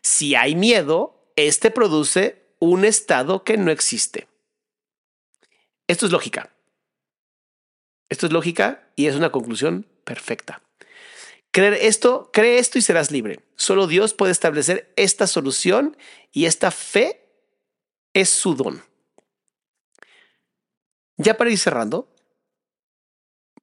Si 0.01 0.35
hay 0.35 0.57
miedo, 0.57 1.31
este 1.37 1.71
produce 1.71 2.43
un 2.59 2.85
estado 2.85 3.45
que 3.45 3.57
no 3.57 3.71
existe. 3.71 4.27
Esto 5.87 6.07
es 6.07 6.13
lógica. 6.13 6.51
Esto 8.09 8.27
es 8.27 8.33
lógica 8.33 8.89
y 8.97 9.07
es 9.07 9.15
una 9.15 9.31
conclusión 9.31 9.87
perfecta. 10.03 10.63
Creer 11.53 11.75
esto, 11.75 12.29
cree 12.33 12.59
esto 12.59 12.77
y 12.77 12.83
serás 12.83 13.13
libre. 13.13 13.39
Solo 13.55 13.87
Dios 13.87 14.15
puede 14.15 14.33
establecer 14.33 14.93
esta 14.97 15.29
solución 15.29 15.97
y 16.33 16.47
esta 16.47 16.73
fe 16.73 17.22
es 18.15 18.29
su 18.29 18.55
don. 18.55 18.83
Ya 21.17 21.37
para 21.37 21.51
ir 21.51 21.59
cerrando, 21.59 22.09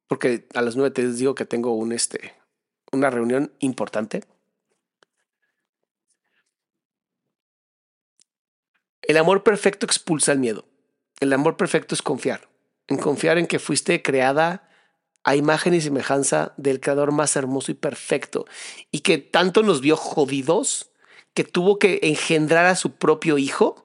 porque 0.07 0.47
a 0.53 0.61
las 0.61 0.75
nueve 0.75 0.91
te 0.91 1.07
digo 1.11 1.35
que 1.35 1.45
tengo 1.45 1.73
un, 1.73 1.91
este, 1.91 2.33
una 2.91 3.09
reunión 3.09 3.53
importante. 3.59 4.23
El 9.01 9.17
amor 9.17 9.43
perfecto 9.43 9.85
expulsa 9.85 10.31
el 10.31 10.39
miedo. 10.39 10.65
El 11.19 11.33
amor 11.33 11.57
perfecto 11.57 11.95
es 11.95 12.01
confiar, 12.01 12.47
en 12.87 12.97
confiar 12.97 13.37
en 13.37 13.47
que 13.47 13.59
fuiste 13.59 14.01
creada 14.01 14.69
a 15.23 15.35
imagen 15.35 15.73
y 15.73 15.81
semejanza 15.81 16.53
del 16.57 16.79
creador 16.79 17.11
más 17.11 17.35
hermoso 17.35 17.71
y 17.71 17.75
perfecto 17.75 18.45
y 18.89 19.01
que 19.01 19.17
tanto 19.17 19.63
nos 19.63 19.81
vio 19.81 19.97
jodidos 19.97 20.91
que 21.33 21.43
tuvo 21.43 21.77
que 21.77 21.99
engendrar 22.03 22.65
a 22.65 22.75
su 22.75 22.93
propio 22.93 23.37
hijo 23.37 23.83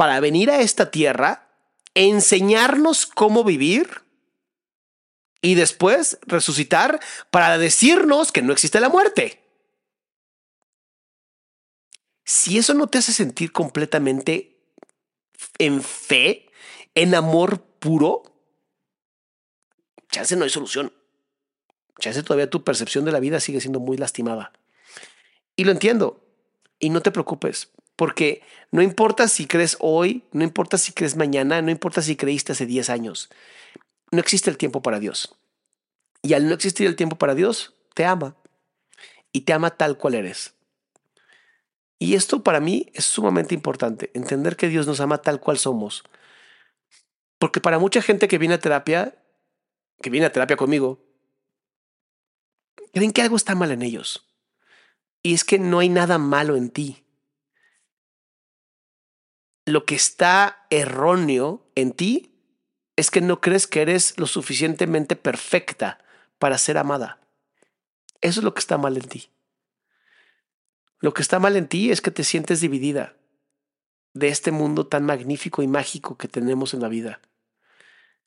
para 0.00 0.18
venir 0.18 0.50
a 0.50 0.62
esta 0.62 0.90
tierra, 0.90 1.46
enseñarnos 1.92 3.04
cómo 3.04 3.44
vivir 3.44 4.00
y 5.42 5.56
después 5.56 6.18
resucitar 6.22 7.00
para 7.30 7.58
decirnos 7.58 8.32
que 8.32 8.40
no 8.40 8.54
existe 8.54 8.80
la 8.80 8.88
muerte. 8.88 9.44
Si 12.24 12.56
eso 12.56 12.72
no 12.72 12.86
te 12.86 12.96
hace 12.96 13.12
sentir 13.12 13.52
completamente 13.52 14.56
en 15.58 15.82
fe, 15.82 16.50
en 16.94 17.14
amor 17.14 17.60
puro, 17.60 18.22
chance 20.10 20.34
no 20.34 20.44
hay 20.44 20.50
solución. 20.50 20.94
Chance 21.98 22.22
todavía 22.22 22.48
tu 22.48 22.64
percepción 22.64 23.04
de 23.04 23.12
la 23.12 23.20
vida 23.20 23.38
sigue 23.38 23.60
siendo 23.60 23.80
muy 23.80 23.98
lastimada. 23.98 24.50
Y 25.56 25.64
lo 25.64 25.72
entiendo. 25.72 26.26
Y 26.78 26.88
no 26.88 27.02
te 27.02 27.10
preocupes, 27.10 27.68
porque 28.00 28.40
no 28.70 28.80
importa 28.80 29.28
si 29.28 29.44
crees 29.44 29.76
hoy, 29.78 30.24
no 30.32 30.42
importa 30.42 30.78
si 30.78 30.92
crees 30.92 31.16
mañana, 31.16 31.60
no 31.60 31.70
importa 31.70 32.00
si 32.00 32.16
creíste 32.16 32.52
hace 32.52 32.64
10 32.64 32.88
años. 32.88 33.28
No 34.10 34.20
existe 34.20 34.48
el 34.48 34.56
tiempo 34.56 34.80
para 34.80 35.00
Dios. 35.00 35.36
Y 36.22 36.32
al 36.32 36.48
no 36.48 36.54
existir 36.54 36.86
el 36.86 36.96
tiempo 36.96 37.16
para 37.16 37.34
Dios, 37.34 37.74
te 37.92 38.06
ama. 38.06 38.36
Y 39.32 39.42
te 39.42 39.52
ama 39.52 39.76
tal 39.76 39.98
cual 39.98 40.14
eres. 40.14 40.54
Y 41.98 42.14
esto 42.14 42.42
para 42.42 42.58
mí 42.58 42.86
es 42.94 43.04
sumamente 43.04 43.54
importante, 43.54 44.10
entender 44.14 44.56
que 44.56 44.68
Dios 44.68 44.86
nos 44.86 45.00
ama 45.00 45.20
tal 45.20 45.38
cual 45.38 45.58
somos. 45.58 46.02
Porque 47.38 47.60
para 47.60 47.78
mucha 47.78 48.00
gente 48.00 48.28
que 48.28 48.38
viene 48.38 48.54
a 48.54 48.60
terapia, 48.60 49.22
que 50.00 50.08
viene 50.08 50.24
a 50.24 50.32
terapia 50.32 50.56
conmigo, 50.56 51.04
creen 52.94 53.12
que 53.12 53.20
algo 53.20 53.36
está 53.36 53.54
mal 53.54 53.70
en 53.72 53.82
ellos. 53.82 54.26
Y 55.22 55.34
es 55.34 55.44
que 55.44 55.58
no 55.58 55.80
hay 55.80 55.90
nada 55.90 56.16
malo 56.16 56.56
en 56.56 56.70
ti. 56.70 57.04
Lo 59.70 59.84
que 59.84 59.94
está 59.94 60.66
erróneo 60.68 61.64
en 61.76 61.92
ti 61.92 62.34
es 62.96 63.08
que 63.12 63.20
no 63.20 63.40
crees 63.40 63.68
que 63.68 63.82
eres 63.82 64.18
lo 64.18 64.26
suficientemente 64.26 65.14
perfecta 65.14 65.98
para 66.40 66.58
ser 66.58 66.76
amada. 66.76 67.20
Eso 68.20 68.40
es 68.40 68.44
lo 68.44 68.52
que 68.52 68.58
está 68.58 68.78
mal 68.78 68.96
en 68.96 69.04
ti. 69.04 69.30
Lo 70.98 71.14
que 71.14 71.22
está 71.22 71.38
mal 71.38 71.54
en 71.54 71.68
ti 71.68 71.92
es 71.92 72.00
que 72.00 72.10
te 72.10 72.24
sientes 72.24 72.60
dividida 72.60 73.14
de 74.12 74.26
este 74.26 74.50
mundo 74.50 74.88
tan 74.88 75.06
magnífico 75.06 75.62
y 75.62 75.68
mágico 75.68 76.18
que 76.18 76.26
tenemos 76.26 76.74
en 76.74 76.80
la 76.80 76.88
vida. 76.88 77.20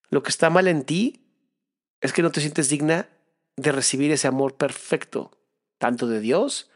Lo 0.09 0.23
que 0.23 0.29
está 0.29 0.49
mal 0.49 0.69
en 0.69 0.85
ti 0.85 1.27
es 1.99 2.13
que 2.13 2.21
no 2.21 2.31
te 2.31 2.39
sientes 2.39 2.69
digna 2.69 3.09
de 3.57 3.73
recibir 3.73 4.13
ese 4.13 4.29
amor 4.29 4.55
perfecto, 4.55 5.37
tanto 5.77 6.07
de 6.07 6.21
Dios 6.21 6.71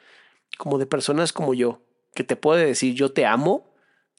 como 0.57 0.77
de 0.77 0.87
personas 0.87 1.31
como 1.31 1.53
yo, 1.53 1.81
que 2.13 2.25
te 2.25 2.35
puede 2.35 2.65
decir 2.65 2.95
yo 2.95 3.13
te 3.13 3.25
amo 3.25 3.66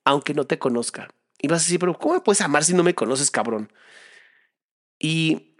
aunque 0.08 0.34
no 0.34 0.46
te 0.46 0.58
conozca. 0.58 1.08
Y 1.38 1.48
vas 1.48 1.62
a 1.62 1.64
decir, 1.64 1.78
pero 1.78 1.98
¿cómo 1.98 2.14
me 2.14 2.20
puedes 2.20 2.40
amar 2.40 2.64
si 2.64 2.72
no 2.72 2.82
me 2.82 2.94
conoces, 2.94 3.30
cabrón? 3.30 3.70
Y 4.98 5.54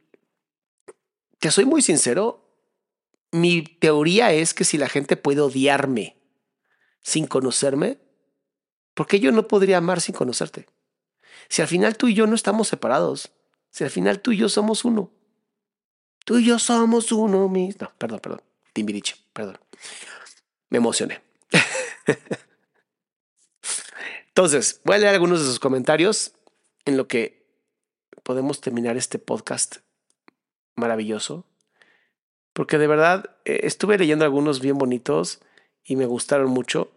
te 1.39 1.51
soy 1.51 1.67
muy 1.67 1.83
sincero, 1.83 2.45
mi 3.31 3.63
teoría 3.63 4.33
es 4.33 4.55
que 4.55 4.65
si 4.65 4.79
la 4.79 4.89
gente 4.89 5.17
puede 5.17 5.43
odiarme 5.43 6.17
sin 7.03 7.27
conocerme, 7.27 7.99
¿por 8.95 9.07
qué 9.07 9.21
yo 9.21 9.31
no 9.31 9.47
podría 9.47 9.79
amar 9.79 10.01
sin 10.01 10.15
conocerte? 10.15 10.67
Si 11.49 11.63
al 11.63 11.69
final 11.69 11.97
tú 11.97 12.09
y 12.09 12.15
yo 12.15 12.27
no 12.27 12.35
estamos 12.35 12.69
separados, 12.69 13.31
si 13.71 13.85
al 13.85 13.91
final 13.91 14.21
tú 14.21 14.33
y 14.33 14.39
yo 14.39 14.49
somos 14.49 14.85
uno, 14.85 15.13
tú 16.25 16.39
y 16.39 16.47
yo 16.47 16.59
somos 16.59 17.13
uno 17.13 17.49
mismo. 17.49 17.87
No, 17.87 17.93
perdón, 17.99 18.21
perdón, 18.21 18.43
Timbiriche, 18.73 19.15
perdón. 19.35 19.59
Me 20.71 20.79
emocioné. 20.79 21.21
Entonces, 24.39 24.81
voy 24.85 24.95
a 24.95 24.99
leer 25.01 25.15
algunos 25.15 25.41
de 25.41 25.47
sus 25.47 25.59
comentarios 25.59 26.33
en 26.85 26.97
lo 26.97 27.09
que 27.09 27.45
podemos 28.23 28.61
terminar 28.61 28.97
este 28.97 29.19
podcast 29.19 29.79
maravilloso 30.77 31.45
porque 32.53 32.79
de 32.79 32.87
verdad 32.87 33.37
eh, 33.45 33.63
estuve 33.65 33.99
leyendo 33.99 34.25
algunos 34.25 34.61
bien 34.61 34.79
bonitos 34.79 35.41
y 35.83 35.97
me 35.97 36.07
gustaron 36.07 36.51
mucho. 36.51 36.93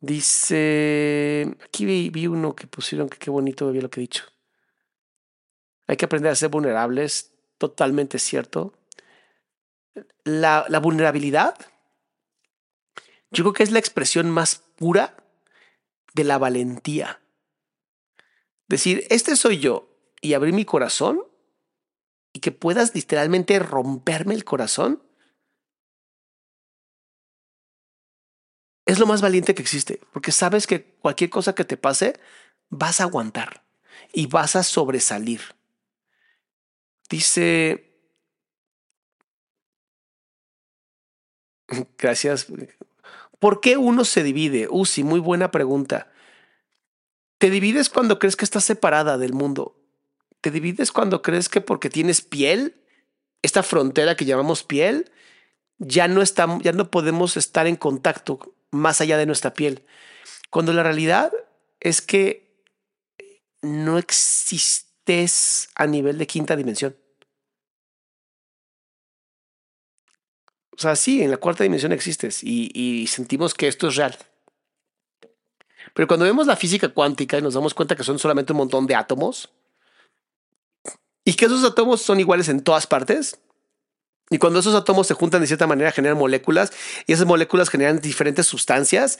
Dice, 0.00 1.56
aquí 1.64 2.10
vi, 2.10 2.26
uno 2.26 2.56
que 2.56 2.66
pusieron 2.66 3.08
que 3.08 3.18
qué 3.18 3.30
bonito 3.30 3.70
vi 3.70 3.80
lo 3.80 3.90
que 3.90 4.00
he 4.00 4.08
dicho. 4.08 4.24
Hay 5.86 5.96
que 5.96 6.06
aprender 6.06 6.32
a 6.32 6.34
ser 6.34 6.48
vulnerables, 6.48 7.32
totalmente 7.58 8.18
cierto. 8.18 8.74
La, 10.24 10.66
la 10.68 10.80
vulnerabilidad, 10.80 11.56
yo 13.30 13.44
creo 13.44 13.52
que 13.52 13.62
es 13.62 13.70
la 13.70 13.78
expresión 13.78 14.32
más 14.32 14.56
pura 14.56 15.14
de 16.14 16.24
la 16.24 16.38
valentía. 16.38 17.20
Decir, 18.66 19.06
este 19.10 19.36
soy 19.36 19.58
yo 19.58 19.90
y 20.20 20.32
abrir 20.32 20.54
mi 20.54 20.64
corazón 20.64 21.22
y 22.32 22.40
que 22.40 22.50
puedas 22.50 22.94
literalmente 22.94 23.58
romperme 23.58 24.34
el 24.34 24.44
corazón, 24.44 25.02
es 28.86 28.98
lo 28.98 29.06
más 29.06 29.22
valiente 29.22 29.54
que 29.54 29.62
existe, 29.62 30.00
porque 30.12 30.32
sabes 30.32 30.66
que 30.66 30.84
cualquier 30.84 31.30
cosa 31.30 31.54
que 31.54 31.64
te 31.64 31.76
pase, 31.76 32.18
vas 32.70 33.00
a 33.00 33.04
aguantar 33.04 33.64
y 34.12 34.26
vas 34.26 34.56
a 34.56 34.62
sobresalir. 34.62 35.40
Dice, 37.08 37.94
gracias, 41.98 42.46
¿por 43.44 43.60
qué 43.60 43.76
uno 43.76 44.04
se 44.04 44.22
divide? 44.22 44.68
Sí, 44.86 45.04
muy 45.04 45.20
buena 45.20 45.50
pregunta. 45.50 46.10
Te 47.38 47.50
divides 47.50 47.90
cuando 47.90 48.18
crees 48.18 48.36
que 48.36 48.44
estás 48.44 48.64
separada 48.64 49.18
del 49.18 49.34
mundo 49.34 49.76
te 50.44 50.50
divides 50.50 50.92
cuando 50.92 51.22
crees 51.22 51.48
que 51.48 51.62
porque 51.62 51.88
tienes 51.88 52.20
piel, 52.20 52.74
esta 53.40 53.62
frontera 53.62 54.14
que 54.14 54.26
llamamos 54.26 54.62
piel, 54.62 55.10
ya 55.78 56.06
no, 56.06 56.20
estamos, 56.20 56.62
ya 56.62 56.72
no 56.72 56.90
podemos 56.90 57.38
estar 57.38 57.66
en 57.66 57.76
contacto 57.76 58.54
más 58.70 59.00
allá 59.00 59.16
de 59.16 59.24
nuestra 59.24 59.54
piel. 59.54 59.86
Cuando 60.50 60.74
la 60.74 60.82
realidad 60.82 61.32
es 61.80 62.02
que 62.02 62.62
no 63.62 63.96
existes 63.96 65.70
a 65.74 65.86
nivel 65.86 66.18
de 66.18 66.26
quinta 66.26 66.56
dimensión. 66.56 66.94
O 70.76 70.80
sea, 70.80 70.96
sí, 70.96 71.22
en 71.22 71.30
la 71.30 71.36
cuarta 71.36 71.62
dimensión 71.62 71.92
existes 71.92 72.42
y, 72.42 72.70
y, 72.74 73.06
sentimos 73.06 73.54
que 73.54 73.68
esto 73.68 73.88
es 73.88 73.96
real. 73.96 74.16
Pero 75.94 76.08
cuando 76.08 76.24
vemos 76.24 76.46
la 76.46 76.56
física 76.56 76.88
cuántica 76.88 77.38
y 77.38 77.42
nos 77.42 77.54
damos 77.54 77.74
cuenta 77.74 77.94
que 77.94 78.02
son 78.02 78.18
solamente 78.18 78.52
un 78.52 78.58
montón 78.58 78.86
de 78.86 78.96
átomos, 78.96 79.50
y 81.24 81.34
que 81.34 81.46
esos 81.46 81.64
átomos 81.64 82.02
son 82.02 82.20
iguales 82.20 82.48
en 82.48 82.62
todas 82.62 82.86
partes. 82.86 83.38
Y 84.30 84.38
cuando 84.38 84.60
esos 84.60 84.74
átomos 84.74 85.06
se 85.06 85.14
juntan 85.14 85.40
de 85.40 85.46
cierta 85.46 85.66
manera 85.66 85.92
generan 85.92 86.18
moléculas 86.18 86.72
y 87.06 87.12
esas 87.12 87.26
moléculas 87.26 87.70
generan 87.70 88.00
diferentes 88.00 88.46
sustancias, 88.46 89.18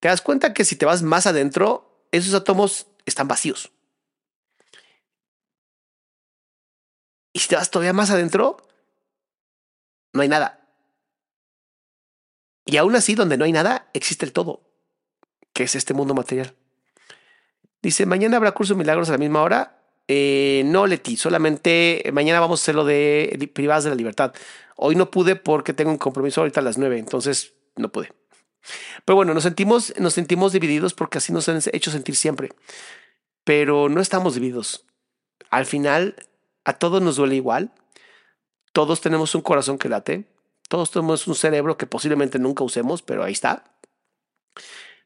te 0.00 0.08
das 0.08 0.22
cuenta 0.22 0.54
que 0.54 0.64
si 0.64 0.76
te 0.76 0.86
vas 0.86 1.02
más 1.02 1.26
adentro, 1.26 2.06
esos 2.12 2.34
átomos 2.34 2.86
están 3.04 3.28
vacíos. 3.28 3.70
Y 7.32 7.40
si 7.40 7.48
te 7.48 7.56
vas 7.56 7.70
todavía 7.70 7.92
más 7.92 8.10
adentro, 8.10 8.56
no 10.12 10.22
hay 10.22 10.28
nada. 10.28 10.57
Y 12.68 12.76
aún 12.76 12.94
así, 12.94 13.14
donde 13.14 13.38
no 13.38 13.46
hay 13.46 13.52
nada, 13.52 13.88
existe 13.94 14.26
el 14.26 14.34
todo, 14.34 14.60
que 15.54 15.62
es 15.62 15.74
este 15.74 15.94
mundo 15.94 16.12
material. 16.12 16.54
Dice, 17.80 18.04
mañana 18.04 18.36
habrá 18.36 18.52
curso 18.52 18.74
de 18.74 18.78
milagros 18.78 19.08
a 19.08 19.12
la 19.12 19.18
misma 19.18 19.40
hora. 19.40 19.80
Eh, 20.06 20.64
no, 20.66 20.86
Leti, 20.86 21.16
solamente 21.16 22.04
mañana 22.12 22.40
vamos 22.40 22.60
a 22.60 22.62
hacer 22.62 22.74
lo 22.74 22.84
de 22.84 23.50
privadas 23.54 23.84
de 23.84 23.90
la 23.90 23.96
libertad. 23.96 24.34
Hoy 24.76 24.96
no 24.96 25.10
pude 25.10 25.34
porque 25.34 25.72
tengo 25.72 25.90
un 25.90 25.96
compromiso 25.96 26.42
ahorita 26.42 26.60
a 26.60 26.62
las 26.62 26.76
nueve, 26.76 26.98
entonces 26.98 27.54
no 27.76 27.88
pude. 27.90 28.12
Pero 29.06 29.16
bueno, 29.16 29.32
nos 29.32 29.44
sentimos, 29.44 29.94
nos 29.98 30.12
sentimos 30.12 30.52
divididos 30.52 30.92
porque 30.92 31.16
así 31.16 31.32
nos 31.32 31.48
han 31.48 31.62
hecho 31.72 31.90
sentir 31.90 32.16
siempre. 32.16 32.50
pero 33.44 33.88
no 33.88 34.02
estamos 34.02 34.34
divididos. 34.34 34.84
Al 35.48 35.64
final, 35.64 36.16
a 36.66 36.74
todos 36.74 37.00
nos 37.00 37.16
duele 37.16 37.36
igual. 37.36 37.72
Todos 38.74 39.00
tenemos 39.00 39.34
un 39.34 39.40
corazón 39.40 39.78
que 39.78 39.88
late. 39.88 40.26
Todos 40.68 40.90
tenemos 40.90 41.26
un 41.26 41.34
cerebro 41.34 41.78
que 41.78 41.86
posiblemente 41.86 42.38
nunca 42.38 42.62
usemos, 42.62 43.02
pero 43.02 43.24
ahí 43.24 43.32
está. 43.32 43.64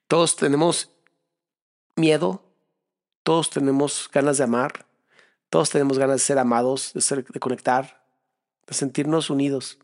Todos 0.09 0.37
tenemos 0.37 0.91
miedo. 1.97 2.43
Todos 3.23 3.51
tenemos 3.51 4.11
ganas 4.13 4.39
de 4.39 4.45
amar. 4.45 4.87
Todos 5.49 5.71
tenemos 5.71 5.99
ganas 5.99 6.17
de 6.17 6.25
ser 6.25 6.39
amados, 6.39 6.93
de, 6.95 7.01
ser, 7.01 7.25
de 7.25 7.41
conectar, 7.41 8.05
de 8.67 8.75
sentirnos 8.75 9.31
unidos. 9.31 9.79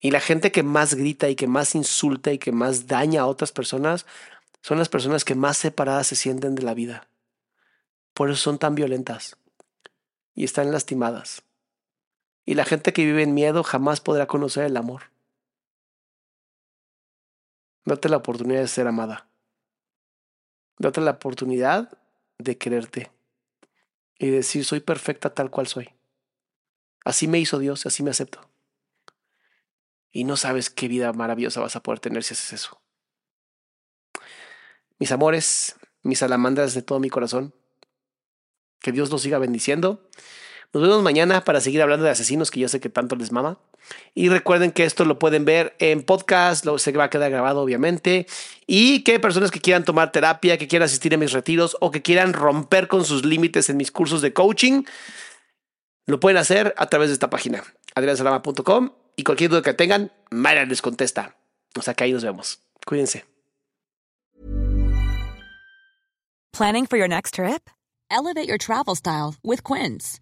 Y 0.00 0.10
la 0.10 0.20
gente 0.20 0.50
que 0.50 0.64
más 0.64 0.94
grita 0.94 1.28
y 1.28 1.36
que 1.36 1.46
más 1.46 1.74
insulta 1.74 2.32
y 2.32 2.38
que 2.38 2.52
más 2.52 2.88
daña 2.88 3.22
a 3.22 3.26
otras 3.26 3.52
personas 3.52 4.04
son 4.60 4.78
las 4.78 4.88
personas 4.88 5.24
que 5.24 5.36
más 5.36 5.56
separadas 5.56 6.08
se 6.08 6.16
sienten 6.16 6.56
de 6.56 6.62
la 6.62 6.74
vida. 6.74 7.08
Por 8.12 8.28
eso 8.28 8.40
son 8.40 8.58
tan 8.58 8.74
violentas 8.74 9.36
y 10.34 10.44
están 10.44 10.72
lastimadas. 10.72 11.44
Y 12.44 12.54
la 12.54 12.64
gente 12.64 12.92
que 12.92 13.04
vive 13.04 13.22
en 13.22 13.34
miedo 13.34 13.62
jamás 13.62 14.00
podrá 14.00 14.26
conocer 14.26 14.64
el 14.64 14.76
amor. 14.76 15.10
Date 17.84 18.08
la 18.08 18.16
oportunidad 18.18 18.60
de 18.60 18.68
ser 18.68 18.86
amada. 18.86 19.28
Date 20.78 21.00
la 21.00 21.12
oportunidad 21.12 21.98
de 22.38 22.58
quererte 22.58 23.10
y 24.18 24.30
decir 24.30 24.64
soy 24.64 24.80
perfecta 24.80 25.34
tal 25.34 25.50
cual 25.50 25.66
soy. 25.66 25.90
Así 27.04 27.26
me 27.26 27.38
hizo 27.38 27.58
Dios, 27.58 27.86
así 27.86 28.02
me 28.02 28.10
acepto. 28.10 28.48
Y 30.12 30.24
no 30.24 30.36
sabes 30.36 30.70
qué 30.70 30.88
vida 30.88 31.12
maravillosa 31.12 31.60
vas 31.60 31.74
a 31.74 31.82
poder 31.82 32.00
tener 32.00 32.22
si 32.22 32.34
haces 32.34 32.52
eso. 32.52 32.80
Mis 34.98 35.10
amores, 35.10 35.76
mis 36.02 36.20
salamandras 36.20 36.74
de 36.74 36.82
todo 36.82 37.00
mi 37.00 37.10
corazón, 37.10 37.54
que 38.78 38.92
Dios 38.92 39.10
los 39.10 39.22
siga 39.22 39.38
bendiciendo. 39.38 40.08
Nos 40.72 40.82
vemos 40.82 41.02
mañana 41.02 41.44
para 41.44 41.60
seguir 41.60 41.82
hablando 41.82 42.04
de 42.04 42.10
asesinos 42.10 42.50
que 42.50 42.60
yo 42.60 42.68
sé 42.68 42.80
que 42.80 42.88
tanto 42.88 43.14
les 43.14 43.30
mama. 43.30 43.58
Y 44.14 44.30
recuerden 44.30 44.72
que 44.72 44.84
esto 44.84 45.04
lo 45.04 45.18
pueden 45.18 45.44
ver 45.44 45.76
en 45.78 46.02
podcast, 46.02 46.64
lo, 46.64 46.78
se 46.78 46.92
va 46.92 47.04
a 47.04 47.10
quedar 47.10 47.30
grabado 47.30 47.60
obviamente. 47.60 48.26
Y 48.66 49.04
que 49.04 49.20
personas 49.20 49.50
que 49.50 49.60
quieran 49.60 49.84
tomar 49.84 50.12
terapia, 50.12 50.56
que 50.56 50.68
quieran 50.68 50.86
asistir 50.86 51.12
a 51.12 51.18
mis 51.18 51.32
retiros 51.32 51.76
o 51.80 51.90
que 51.90 52.00
quieran 52.00 52.32
romper 52.32 52.88
con 52.88 53.04
sus 53.04 53.24
límites 53.26 53.68
en 53.68 53.76
mis 53.76 53.92
cursos 53.92 54.22
de 54.22 54.32
coaching, 54.32 54.84
lo 56.06 56.20
pueden 56.20 56.38
hacer 56.38 56.74
a 56.78 56.86
través 56.86 57.10
de 57.10 57.14
esta 57.14 57.28
página, 57.28 57.62
adriansalama.com 57.94 58.92
y 59.16 59.24
cualquier 59.24 59.50
duda 59.50 59.62
que 59.62 59.74
tengan, 59.74 60.10
Mayra 60.30 60.64
les 60.64 60.80
contesta. 60.80 61.36
O 61.76 61.82
sea 61.82 61.92
que 61.92 62.04
ahí 62.04 62.12
nos 62.12 62.24
vemos. 62.24 62.60
Cuídense. 62.86 63.26
Planning 66.52 66.86
for 66.86 66.98
your 66.98 67.08
next 67.08 67.34
trip? 67.34 67.68
Elevate 68.10 68.46
your 68.46 68.58
travel 68.58 68.94
style 68.94 69.36
with 69.42 69.62
Quince. 69.64 70.21